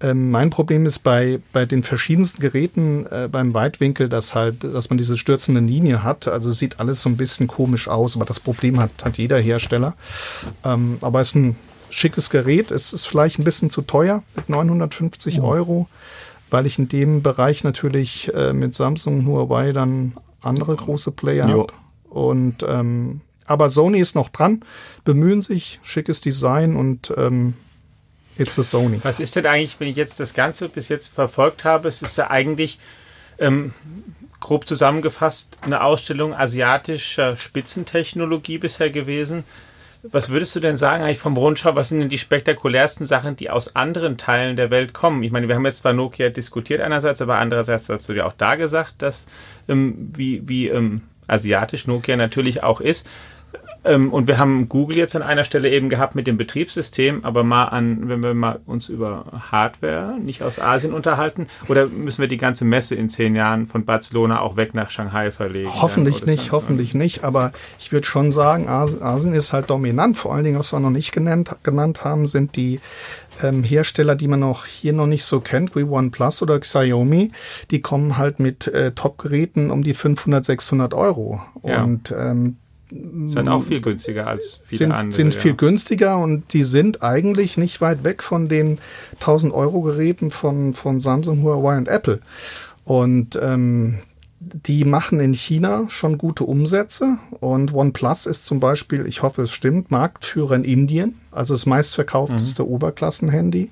Ähm, 0.02 0.32
mein 0.32 0.50
Problem 0.50 0.86
ist 0.86 1.00
bei, 1.00 1.40
bei 1.54 1.66
den 1.66 1.84
verschiedensten 1.84 2.42
Geräten 2.42 3.06
äh, 3.08 3.30
beim 3.32 3.54
Weitwinkel, 3.54 4.10
dass 4.10 4.36
halt, 4.36 4.64
dass 4.64 4.90
man 4.90 4.98
diese 4.98 5.18
stürzende 5.18 5.62
Linie 5.62 6.04
hat. 6.04 6.28
Also 6.28 6.52
sieht 6.52 6.80
alles 6.80 7.02
so 7.02 7.10
ein 7.10 7.18
bisschen 7.18 7.48
komisch 7.48 7.88
aus, 7.88 8.16
aber 8.16 8.26
das 8.26 8.40
Problem 8.40 8.80
hat, 8.80 8.92
hat 9.04 9.18
jeder 9.18 9.40
Hersteller. 9.40 9.96
Ähm, 10.64 10.98
aber 11.02 11.22
es 11.22 11.30
ist 11.30 11.36
ein 11.36 11.56
schickes 11.90 12.30
Gerät. 12.30 12.72
Es 12.72 12.94
ist 12.94 13.06
vielleicht 13.06 13.40
ein 13.40 13.44
bisschen 13.44 13.70
zu 13.70 13.82
teuer 13.82 14.24
mit 14.36 14.50
950 14.50 15.42
oh. 15.42 15.46
Euro 15.46 15.88
weil 16.56 16.66
ich 16.68 16.80
in 16.80 16.88
dem 16.88 17.22
Bereich 17.22 17.66
natürlich 17.66 18.34
äh, 18.34 18.54
mit 18.54 18.74
Samsung, 18.74 19.26
Huawei 19.26 19.74
dann 19.74 20.16
andere 20.40 20.74
große 20.74 21.12
Player 21.12 21.50
habe. 21.50 21.68
Und 22.10 22.66
ähm, 22.66 23.20
aber 23.44 23.68
Sony 23.68 24.00
ist 24.00 24.16
noch 24.16 24.30
dran, 24.30 24.62
bemühen 25.04 25.42
sich, 25.42 25.82
schickes 25.84 26.22
Design 26.22 26.78
und 26.78 27.14
ähm, 27.18 27.56
it's 28.38 28.58
a 28.58 28.64
Sony. 28.64 29.02
Was 29.04 29.20
ist 29.20 29.36
denn 29.36 29.46
eigentlich, 29.46 29.78
wenn 29.82 29.90
ich 29.90 29.98
jetzt 29.98 30.22
das 30.22 30.34
Ganze 30.34 30.70
bis 30.70 30.88
jetzt 30.88 31.10
verfolgt 31.10 31.66
habe? 31.66 31.90
Es 31.90 32.02
ist 32.02 32.18
ja 32.18 32.32
eigentlich 32.32 32.80
ähm, 33.38 33.74
grob 34.40 34.66
zusammengefasst 34.66 35.58
eine 35.60 35.84
Ausstellung 35.84 36.34
asiatischer 36.34 37.36
Spitzentechnologie 37.36 38.60
bisher 38.60 38.92
gewesen. 38.92 39.44
Was 40.12 40.30
würdest 40.30 40.56
du 40.56 40.60
denn 40.60 40.78
sagen 40.78 41.04
eigentlich 41.04 41.20
vom 41.20 41.38
Rundschau? 41.38 41.76
Was 41.76 41.90
sind 41.90 42.00
denn 42.00 42.10
die 42.10 42.18
spektakulärsten 42.18 43.06
Sachen, 43.06 43.36
die 43.36 43.50
aus 43.50 43.76
anderen 43.76 44.18
Teilen 44.18 44.56
der 44.56 44.70
Welt 44.70 44.94
kommen? 44.94 45.24
Ich 45.24 45.32
meine, 45.32 45.48
wir 45.48 45.56
haben 45.56 45.66
jetzt 45.66 45.80
zwar 45.80 45.94
Nokia 45.94 46.30
diskutiert 46.30 46.82
einerseits, 46.82 47.22
aber 47.22 47.38
andererseits 47.38 47.90
hast 47.90 48.08
du 48.10 48.14
ja 48.14 48.26
auch 48.26 48.34
da 48.34 48.56
gesagt, 48.56 49.02
dass 49.02 49.28
ähm, 49.68 50.12
wie, 50.14 50.48
wie 50.48 50.68
ähm, 50.68 51.02
asiatisch 51.28 51.88
Nokia 51.88 52.16
natürlich 52.16 52.64
auch 52.64 52.82
ist. 52.82 53.10
Ähm, 53.86 54.12
und 54.12 54.28
wir 54.28 54.38
haben 54.40 54.68
Google 54.68 54.98
jetzt 54.98 55.16
an 55.16 55.22
einer 55.22 55.46
Stelle 55.46 55.70
eben 55.70 55.90
gehabt 55.90 56.16
mit 56.16 56.28
dem 56.28 56.38
Betriebssystem, 56.38 57.24
aber 57.24 57.44
mal 57.44 57.66
an, 57.66 58.10
wenn 58.10 58.24
wir 58.24 58.34
mal 58.34 58.60
uns 58.66 58.90
über 58.90 59.26
Hardware 59.52 60.18
nicht 60.20 60.42
aus 60.42 60.60
Asien 60.60 60.94
unterhalten, 60.94 61.48
oder 61.68 61.86
müssen 61.88 62.22
wir 62.22 62.28
die 62.28 62.38
ganze 62.38 62.66
Messe 62.66 62.96
in 62.96 63.10
zehn 63.10 63.36
Jahren 63.36 63.68
von 63.68 63.86
Barcelona 63.86 64.40
auch 64.40 64.58
weg 64.58 64.74
nach 64.74 64.90
Shanghai 64.90 65.32
verlegen? 65.32 65.70
Hoffentlich 65.70 66.26
nicht, 66.26 66.52
hoffentlich 66.52 66.94
ja. 66.94 66.98
nicht, 66.98 67.24
aber 67.24 67.52
ich 67.80 67.92
würde 67.92 68.08
schon 68.08 68.32
sagen, 68.32 68.68
Asien 68.68 69.34
ist 69.34 69.54
halt 69.54 69.70
dominant. 69.70 70.18
Vor 70.18 70.34
allen 70.34 70.44
Dingen, 70.44 70.60
was 70.60 70.74
wir 70.74 70.80
noch 70.80 70.90
nicht 70.90 71.12
genannt, 71.12 71.56
genannt 71.64 72.04
haben, 72.04 72.26
sind 72.28 72.56
die 72.56 72.80
ähm, 73.44 73.64
Hersteller, 73.64 74.16
die 74.16 74.28
man 74.28 74.44
auch 74.44 74.66
hier 74.66 74.94
noch 74.94 75.08
nicht 75.08 75.26
so 75.26 75.40
kennt, 75.40 75.76
wie 75.76 75.84
OnePlus 75.84 76.42
oder 76.42 76.60
Xiaomi, 76.60 77.32
die 77.72 77.82
kommen 77.82 78.18
halt 78.18 78.40
mit 78.40 78.68
äh, 78.68 78.92
Top-Geräten 78.94 79.72
um 79.72 79.84
die 79.84 79.94
500, 79.94 80.44
600 80.46 80.94
Euro. 80.94 81.42
Ja. 81.64 81.84
Und 81.84 82.14
ähm, 82.18 82.58
sind 83.28 83.48
auch 83.48 83.64
viel 83.64 83.82
günstiger 83.82 84.28
als 84.28 84.60
viele 84.64 84.78
sind, 84.78 84.92
andere. 84.92 85.16
Sind 85.16 85.34
ja. 85.34 85.40
viel 85.40 85.56
günstiger 85.56 86.18
und 86.18 86.54
die 86.54 86.64
sind 86.64 87.04
eigentlich 87.04 87.58
nicht 87.58 87.82
weit 87.82 88.04
weg 88.04 88.24
von 88.24 88.48
den 88.48 88.80
1000 89.16 89.54
Euro 89.54 89.82
Geräten 89.82 90.32
von, 90.32 90.74
von 90.74 91.00
Samsung, 91.00 91.44
Huawei 91.44 91.78
und 91.78 91.88
Apple. 91.88 92.22
Und 92.84 93.40
ähm, 93.42 94.00
die 94.40 94.86
machen 94.86 95.20
in 95.20 95.34
China 95.34 95.86
schon 95.90 96.18
gute 96.18 96.44
Umsätze 96.44 97.18
und 97.40 97.74
OnePlus 97.74 98.26
ist 98.28 98.46
zum 98.46 98.60
Beispiel, 98.60 99.06
ich 99.08 99.24
hoffe 99.24 99.44
es 99.44 99.52
stimmt, 99.52 99.92
Marktführer 99.92 100.56
in 100.56 100.64
Indien, 100.64 101.16
also 101.32 101.54
das 101.54 101.66
meistverkaufteste 101.66 102.64
mhm. 102.64 102.70
Oberklassenhandy. 102.70 103.72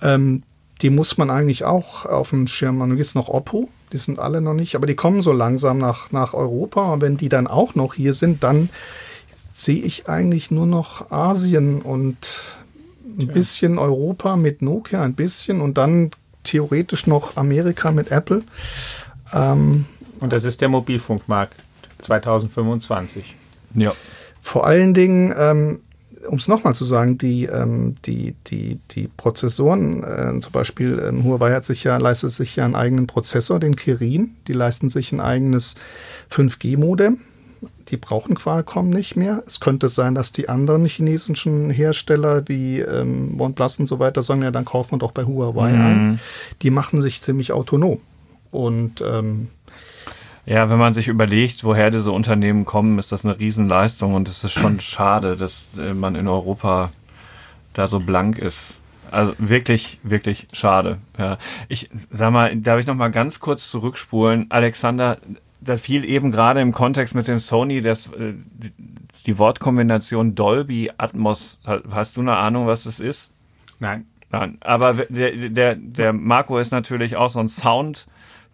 Ähm, 0.00 0.42
die 0.80 0.90
muss 0.90 1.16
man 1.18 1.30
eigentlich 1.30 1.64
auch 1.64 2.06
auf 2.06 2.30
dem 2.30 2.48
Schirm 2.48 2.82
haben. 2.82 2.96
Wie 2.96 3.00
ist 3.00 3.14
noch 3.14 3.28
Oppo? 3.28 3.68
Die 3.92 3.98
sind 3.98 4.18
alle 4.18 4.40
noch 4.40 4.54
nicht, 4.54 4.74
aber 4.74 4.86
die 4.86 4.96
kommen 4.96 5.22
so 5.22 5.32
langsam 5.32 5.78
nach, 5.78 6.12
nach 6.12 6.34
Europa. 6.34 6.92
Und 6.92 7.02
wenn 7.02 7.16
die 7.16 7.28
dann 7.28 7.46
auch 7.46 7.74
noch 7.74 7.94
hier 7.94 8.14
sind, 8.14 8.42
dann 8.42 8.70
sehe 9.52 9.82
ich 9.82 10.08
eigentlich 10.08 10.50
nur 10.50 10.66
noch 10.66 11.10
Asien 11.10 11.82
und 11.82 12.40
ein 13.04 13.26
Tja. 13.26 13.32
bisschen 13.32 13.78
Europa 13.78 14.36
mit 14.36 14.62
Nokia, 14.62 15.02
ein 15.02 15.14
bisschen 15.14 15.60
und 15.60 15.76
dann 15.76 16.10
theoretisch 16.42 17.06
noch 17.06 17.36
Amerika 17.36 17.90
mit 17.90 18.10
Apple. 18.10 18.42
Ähm, 19.32 19.84
und 20.20 20.32
das 20.32 20.44
ist 20.44 20.60
der 20.60 20.68
Mobilfunkmarkt 20.68 21.54
2025. 22.00 23.36
Ja. 23.74 23.92
Vor 24.40 24.66
allen 24.66 24.94
Dingen 24.94 25.34
ähm, 25.36 25.80
um 26.28 26.38
es 26.38 26.48
nochmal 26.48 26.74
zu 26.74 26.84
sagen, 26.84 27.18
die, 27.18 27.44
ähm, 27.44 27.96
die, 28.04 28.34
die, 28.46 28.78
die 28.90 29.08
Prozessoren, 29.08 30.02
äh, 30.02 30.40
zum 30.40 30.52
Beispiel 30.52 31.02
ähm, 31.06 31.24
Huawei 31.24 31.52
hat 31.52 31.64
sich 31.64 31.84
ja, 31.84 31.96
leistet 31.96 32.30
sich 32.30 32.56
ja 32.56 32.64
einen 32.64 32.74
eigenen 32.74 33.06
Prozessor, 33.06 33.58
den 33.58 33.76
Kirin, 33.76 34.36
die 34.46 34.52
leisten 34.52 34.88
sich 34.88 35.12
ein 35.12 35.20
eigenes 35.20 35.74
5G-Modem. 36.30 37.18
Die 37.88 37.96
brauchen 37.96 38.34
Qualcomm 38.34 38.90
nicht 38.90 39.16
mehr. 39.16 39.42
Es 39.46 39.60
könnte 39.60 39.88
sein, 39.88 40.14
dass 40.14 40.32
die 40.32 40.48
anderen 40.48 40.86
chinesischen 40.86 41.70
Hersteller 41.70 42.42
wie 42.48 42.80
ähm, 42.80 43.38
OnePlus 43.38 43.78
und 43.80 43.86
so 43.86 43.98
weiter 43.98 44.22
sagen, 44.22 44.42
ja, 44.42 44.50
dann 44.50 44.64
kaufen 44.64 44.92
wir 44.92 44.98
doch 44.98 45.12
bei 45.12 45.24
Huawei 45.24 45.72
mhm. 45.72 45.80
ein. 45.80 46.20
Die 46.62 46.70
machen 46.70 47.02
sich 47.02 47.20
ziemlich 47.22 47.52
autonom. 47.52 48.00
Und 48.50 49.02
ähm, 49.06 49.48
ja, 50.44 50.68
wenn 50.68 50.78
man 50.78 50.92
sich 50.92 51.08
überlegt, 51.08 51.62
woher 51.64 51.90
diese 51.90 52.10
Unternehmen 52.10 52.64
kommen, 52.64 52.98
ist 52.98 53.12
das 53.12 53.24
eine 53.24 53.38
Riesenleistung 53.38 54.14
und 54.14 54.28
es 54.28 54.42
ist 54.42 54.52
schon 54.52 54.80
schade, 54.80 55.36
dass 55.36 55.68
äh, 55.78 55.94
man 55.94 56.14
in 56.14 56.26
Europa 56.28 56.90
da 57.72 57.86
so 57.86 58.00
blank 58.00 58.38
ist. 58.38 58.80
Also 59.10 59.34
wirklich, 59.38 59.98
wirklich 60.02 60.48
schade. 60.52 60.98
Ja. 61.18 61.38
Ich 61.68 61.90
sag 62.10 62.32
mal, 62.32 62.56
darf 62.56 62.80
ich 62.80 62.86
noch 62.86 62.94
mal 62.94 63.10
ganz 63.10 63.40
kurz 63.40 63.70
zurückspulen? 63.70 64.46
Alexander, 64.48 65.18
das 65.60 65.82
fiel 65.82 66.04
eben 66.04 66.30
gerade 66.32 66.60
im 66.60 66.72
Kontext 66.72 67.14
mit 67.14 67.28
dem 67.28 67.38
Sony, 67.38 67.82
das, 67.82 68.06
äh, 68.08 68.34
die 69.26 69.38
Wortkombination 69.38 70.34
Dolby 70.34 70.90
Atmos. 70.96 71.60
Hast 71.90 72.16
du 72.16 72.22
eine 72.22 72.36
Ahnung, 72.36 72.66
was 72.66 72.84
das 72.84 73.00
ist? 73.00 73.30
Nein. 73.78 74.06
Nein. 74.30 74.56
Aber 74.60 74.94
der, 74.94 75.50
der, 75.50 75.74
der 75.76 76.12
Marco 76.14 76.58
ist 76.58 76.72
natürlich 76.72 77.16
auch 77.16 77.30
so 77.30 77.38
ein 77.38 77.48
Sound- 77.48 78.06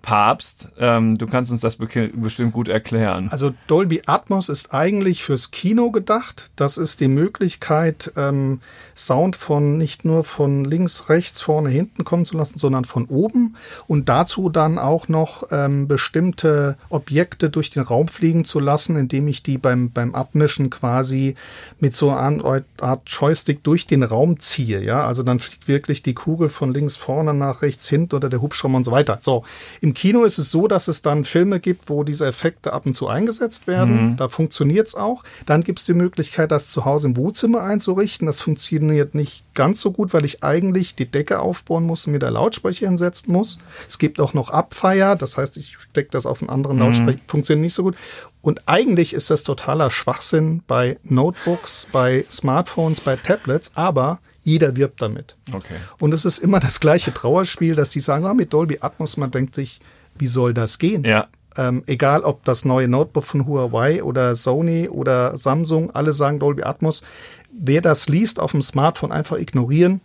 Papst. 0.09 0.71
Ähm, 0.79 1.18
du 1.18 1.27
kannst 1.27 1.53
uns 1.53 1.61
das 1.61 1.77
bestimmt 1.77 2.55
gut 2.55 2.68
erklären. 2.68 3.29
Also 3.31 3.53
Dolby 3.66 4.05
Atmos 4.07 4.49
ist 4.49 4.73
eigentlich 4.73 5.23
fürs 5.23 5.51
Kino 5.51 5.90
gedacht. 5.90 6.51
Das 6.57 6.79
ist 6.79 7.01
die 7.01 7.09
Möglichkeit, 7.09 8.11
ähm, 8.16 8.62
Sound 8.97 9.37
von 9.37 9.77
nicht 9.77 10.07
nur 10.07 10.25
von 10.25 10.64
links, 10.64 11.11
rechts, 11.11 11.42
vorne, 11.42 11.68
hinten 11.68 12.05
kommen 12.05 12.25
zu 12.25 12.38
lassen, 12.38 12.59
sondern 12.59 12.87
von 12.87 13.05
oben 13.05 13.57
und 13.87 14.09
dazu 14.09 14.49
dann 14.49 14.79
auch 14.79 15.09
noch 15.09 15.49
ähm, 15.51 15.88
bestimmte 15.88 16.79
Objekte 16.88 17.51
durch 17.51 17.68
den 17.68 17.83
Raum 17.83 18.09
fliegen 18.09 18.47
zu 18.47 18.61
lassen, 18.61 18.97
indem 18.97 19.29
ich 19.29 19.42
die 19.42 19.59
beim, 19.59 19.90
beim 19.90 20.14
Abmischen 20.14 20.71
quasi 20.71 21.35
mit 21.81 21.94
so 21.94 22.12
einer 22.12 22.62
Art 22.81 23.03
Joystick 23.05 23.62
durch 23.62 23.87
den 23.87 24.03
Raum 24.03 24.40
ziehe. 24.40 24.83
Ja, 24.83 25.07
also 25.07 25.23
dann 25.23 25.38
fliegt 25.38 25.68
wirklich 25.68 26.03
die 26.03 26.14
Kugel 26.14 26.49
von 26.49 26.73
links 26.73 26.97
vorne 26.97 27.35
nach 27.35 27.61
rechts 27.61 27.87
hinten 27.90 28.14
oder 28.14 28.31
der 28.31 28.40
Hubschrauber 28.40 28.79
und 28.79 28.85
so 28.85 28.90
weiter. 28.90 29.18
So, 29.21 29.44
im 29.83 29.98
Kino 29.99 30.23
ist 30.23 30.39
es 30.39 30.53
so, 30.53 30.69
dass 30.69 30.87
es 30.87 31.03
dann 31.03 31.25
Filme 31.25 31.59
gibt, 31.59 31.91
wo 31.91 32.05
diese 32.05 32.25
Effekte 32.25 32.73
ab 32.73 32.87
und 32.87 32.95
zu 32.95 33.09
eingesetzt 33.09 33.67
werden. 33.67 34.11
Mhm. 34.11 34.17
Da 34.17 34.29
funktioniert 34.29 34.87
es 34.87 34.95
auch. 34.95 35.25
Dann 35.45 35.63
gibt 35.63 35.81
es 35.81 35.87
die 35.87 35.93
Möglichkeit, 35.93 36.53
das 36.53 36.69
zu 36.69 36.85
Hause 36.85 37.09
im 37.09 37.17
Wohnzimmer 37.17 37.63
einzurichten. 37.63 38.25
Das 38.27 38.41
funktioniert 38.41 39.17
nicht 39.17 39.43
ganz 39.55 39.81
so 39.81 39.91
gut, 39.91 40.15
weil 40.15 40.25
ich 40.25 40.45
eigentlich 40.45 40.95
die 40.95 41.11
Decke 41.11 41.41
aufbauen 41.41 41.83
muss 41.83 42.07
und 42.07 42.13
mir 42.13 42.21
da 42.21 42.29
Lautsprecher 42.29 42.87
hinsetzen 42.87 43.33
muss. 43.33 43.59
Es 43.89 43.99
gibt 43.99 44.21
auch 44.21 44.35
noch 44.35 44.51
Abfeier, 44.51 45.17
das 45.17 45.37
heißt, 45.37 45.57
ich 45.57 45.77
stecke 45.77 46.11
das 46.13 46.27
auf 46.27 46.43
einen 46.43 46.51
anderen 46.51 46.77
mhm. 46.77 46.85
Lautsprecher, 46.85 47.19
funktioniert 47.27 47.65
nicht 47.65 47.75
so 47.75 47.83
gut. 47.83 47.97
Und 48.41 48.69
eigentlich 48.69 49.15
ist 49.15 49.31
das 49.31 49.43
totaler 49.43 49.91
Schwachsinn 49.91 50.63
bei 50.69 50.97
Notebooks, 51.03 51.89
bei 51.91 52.25
Smartphones, 52.31 53.01
bei 53.01 53.17
Tablets, 53.17 53.73
aber 53.75 54.21
jeder 54.42 54.77
wirbt 54.77 55.03
damit. 55.03 55.37
Okay. 55.53 55.74
Und 55.98 56.14
es 56.14 56.24
ist 56.24 56.38
immer 56.38 56.61
das 56.61 56.81
gleiche 56.81 57.12
Trauerspiel, 57.12 57.74
dass 57.74 57.90
die 57.90 58.01
sagen, 58.01 58.24
ah, 58.27 58.35
mit 58.35 58.53
Dolby 58.53 58.79
Atmos, 58.81 59.16
man 59.16 59.31
denkt 59.31 59.55
sich, 59.55 59.81
wie 60.18 60.27
soll 60.27 60.55
das 60.55 60.79
gehen? 60.79 61.05
Ja. 61.05 61.29
Ähm, 61.57 61.83
egal 61.87 62.22
ob 62.22 62.44
das 62.44 62.64
neue 62.64 62.88
Notebook 62.88 63.24
von 63.24 63.46
Huawei 63.46 64.03
oder 64.03 64.35
Sony 64.35 64.88
oder 64.88 65.37
Samsung, 65.37 65.90
alle 65.90 66.12
sagen 66.12 66.38
Dolby 66.38 66.62
Atmos. 66.62 67.03
Wer 67.51 67.81
das 67.81 68.09
liest 68.09 68.38
auf 68.38 68.53
dem 68.53 68.62
Smartphone, 68.62 69.12
einfach 69.12 69.38
ignorieren. 69.38 70.01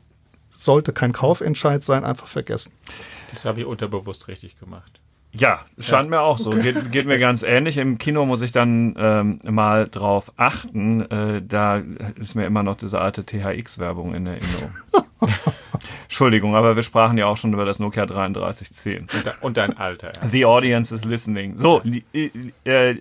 Sollte 0.50 0.94
kein 0.94 1.14
Kaufentscheid 1.14 1.84
sein, 1.84 2.04
einfach 2.04 2.28
vergessen. 2.28 2.74
Das 3.32 3.46
habe 3.46 3.62
ich 3.62 3.66
unterbewusst 3.66 4.28
richtig 4.28 4.60
gemacht. 4.60 5.00
Ja, 5.36 5.62
scheint 5.80 6.06
ja. 6.06 6.10
mir 6.10 6.22
auch 6.22 6.38
so. 6.38 6.52
Geht, 6.52 6.92
geht, 6.92 7.06
mir 7.08 7.18
ganz 7.18 7.42
ähnlich. 7.42 7.78
Im 7.78 7.98
Kino 7.98 8.26
muss 8.26 8.42
ich 8.42 8.52
dann 8.52 8.96
ähm, 8.98 9.40
mal 9.44 9.88
drauf 9.88 10.32
achten. 10.38 11.02
Äh, 11.10 11.42
da 11.42 11.82
ist 12.16 12.36
mir 12.36 12.46
immer 12.46 12.62
noch 12.62 12.76
diese 12.76 13.02
alte 13.02 13.26
THX-Werbung 13.26 14.14
in 14.14 14.28
Erinnerung. 14.28 14.72
Entschuldigung, 16.04 16.56
aber 16.56 16.76
wir 16.76 16.84
sprachen 16.84 17.18
ja 17.18 17.26
auch 17.26 17.38
schon 17.38 17.54
über 17.54 17.66
das 17.66 17.80
Nokia 17.80 18.06
3310. 18.06 19.02
Und, 19.02 19.10
und 19.44 19.58
dein 19.58 19.76
Alter. 19.76 20.12
Ja. 20.22 20.30
The 20.30 20.46
audience 20.46 20.94
is 20.94 21.06
listening. 21.06 21.58
So, 21.58 21.82
äh, 22.64 22.96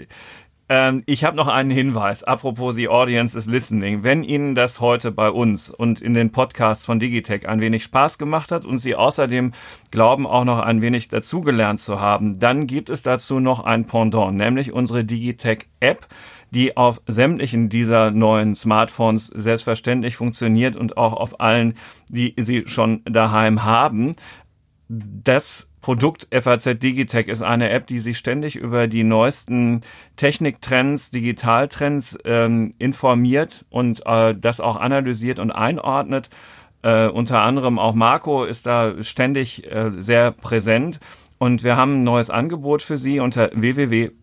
Ähm, 0.68 1.02
ich 1.06 1.24
habe 1.24 1.36
noch 1.36 1.48
einen 1.48 1.70
Hinweis, 1.70 2.24
apropos 2.24 2.74
The 2.74 2.88
Audience 2.88 3.36
is 3.36 3.46
Listening. 3.46 4.04
Wenn 4.04 4.22
Ihnen 4.22 4.54
das 4.54 4.80
heute 4.80 5.10
bei 5.10 5.30
uns 5.30 5.70
und 5.70 6.00
in 6.00 6.14
den 6.14 6.32
Podcasts 6.32 6.86
von 6.86 7.00
Digitech 7.00 7.48
ein 7.48 7.60
wenig 7.60 7.84
Spaß 7.84 8.18
gemacht 8.18 8.52
hat 8.52 8.64
und 8.64 8.78
Sie 8.78 8.94
außerdem 8.94 9.52
glauben, 9.90 10.26
auch 10.26 10.44
noch 10.44 10.60
ein 10.60 10.82
wenig 10.82 11.08
dazugelernt 11.08 11.80
zu 11.80 12.00
haben, 12.00 12.38
dann 12.38 12.66
gibt 12.66 12.90
es 12.90 13.02
dazu 13.02 13.40
noch 13.40 13.64
ein 13.64 13.86
Pendant, 13.86 14.36
nämlich 14.36 14.72
unsere 14.72 15.04
Digitech 15.04 15.66
App 15.80 16.06
die 16.52 16.76
auf 16.76 17.00
sämtlichen 17.06 17.70
dieser 17.70 18.10
neuen 18.10 18.54
Smartphones 18.54 19.26
selbstverständlich 19.28 20.16
funktioniert 20.16 20.76
und 20.76 20.98
auch 20.98 21.14
auf 21.14 21.40
allen, 21.40 21.74
die 22.08 22.34
sie 22.36 22.64
schon 22.66 23.02
daheim 23.04 23.64
haben. 23.64 24.14
Das 24.88 25.71
Produkt 25.82 26.28
FAZ 26.30 26.78
Digitech 26.78 27.26
ist 27.26 27.42
eine 27.42 27.70
App, 27.70 27.88
die 27.88 27.98
sich 27.98 28.16
ständig 28.16 28.54
über 28.56 28.86
die 28.86 29.02
neuesten 29.02 29.82
Techniktrends, 30.16 31.10
Digitaltrends 31.10 32.18
ähm, 32.24 32.74
informiert 32.78 33.64
und 33.68 34.06
äh, 34.06 34.34
das 34.34 34.60
auch 34.60 34.76
analysiert 34.76 35.40
und 35.40 35.50
einordnet. 35.50 36.30
Äh, 36.82 37.08
unter 37.08 37.42
anderem 37.42 37.80
auch 37.80 37.94
Marco 37.94 38.44
ist 38.44 38.64
da 38.66 39.02
ständig 39.02 39.70
äh, 39.70 39.90
sehr 39.98 40.30
präsent. 40.30 41.00
Und 41.42 41.64
wir 41.64 41.76
haben 41.76 41.94
ein 41.94 42.04
neues 42.04 42.30
Angebot 42.30 42.82
für 42.82 42.96
Sie 42.96 43.18
unter 43.18 43.50
www.faz.net 43.52 44.14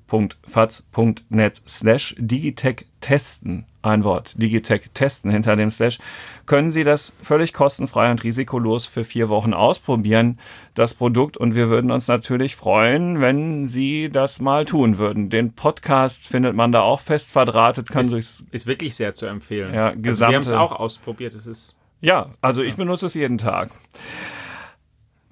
slash 1.68 2.16
Digitech 2.18 2.86
testen. 3.02 3.66
Ein 3.82 4.06
Wort. 4.06 4.42
Digitech 4.42 4.84
testen 4.94 5.30
hinter 5.30 5.58
dem 5.58 5.70
Slash. 5.70 6.00
Können 6.46 6.72
Sie 6.72 6.86
das 6.86 7.12
völlig 7.22 7.52
kostenfrei 7.52 8.10
und 8.10 8.24
risikolos 8.24 8.86
für 8.86 9.04
vier 9.04 9.28
Wochen 9.28 9.54
ausprobieren, 9.54 10.40
das 10.76 10.94
Produkt. 10.94 11.36
Und 11.36 11.56
wir 11.56 11.68
würden 11.68 11.92
uns 11.92 12.08
natürlich 12.08 12.56
freuen, 12.56 13.20
wenn 13.20 13.68
Sie 13.68 14.10
das 14.10 14.40
mal 14.40 14.64
tun 14.64 14.98
würden. 14.98 15.30
Den 15.30 15.52
Podcast 15.52 16.26
findet 16.26 16.56
man 16.56 16.72
da 16.72 16.84
auch 16.84 17.02
fest 17.02 17.34
verdrahtet. 17.34 17.90
Kann 17.90 18.04
ist, 18.04 18.14
durchs, 18.14 18.46
ist 18.52 18.66
wirklich 18.66 18.96
sehr 18.96 19.14
zu 19.14 19.26
empfehlen. 19.26 19.74
Ja, 19.74 19.88
also 19.88 20.00
gesamte, 20.02 20.32
wir 20.32 20.38
haben 20.38 20.46
es 20.46 20.54
auch 20.54 20.72
ausprobiert. 20.72 21.36
Es 21.36 21.48
ist 21.48 21.78
ja, 22.00 22.30
also 22.40 22.64
ich 22.64 22.78
benutze 22.78 23.08
es 23.08 23.14
jeden 23.14 23.38
Tag. 23.38 23.72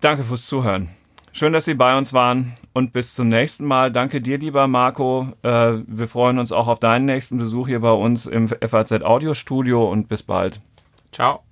Danke 0.02 0.26
fürs 0.26 0.46
Zuhören. 0.48 0.90
Schön, 1.38 1.54
dass 1.54 1.66
Sie 1.66 1.76
bei 1.76 1.96
uns 1.96 2.14
waren 2.14 2.54
und 2.74 2.94
bis 2.94 3.14
zum 3.14 3.28
nächsten 3.28 3.64
Mal. 3.64 3.92
Danke 3.92 4.22
dir, 4.22 4.40
lieber 4.40 4.66
Marco. 4.66 5.28
Äh, 5.44 5.74
wir 5.86 6.08
freuen 6.08 6.40
uns 6.40 6.52
auch 6.52 6.68
auf 6.68 6.80
deinen 6.80 7.06
nächsten 7.06 7.38
Besuch 7.38 7.68
hier 7.68 7.82
bei 7.82 7.92
uns 7.92 8.26
im 8.26 8.48
FAZ 8.48 9.04
Audiostudio 9.04 9.88
und 9.88 10.10
bis 10.10 10.24
bald. 10.24 10.62
Ciao. 11.12 11.47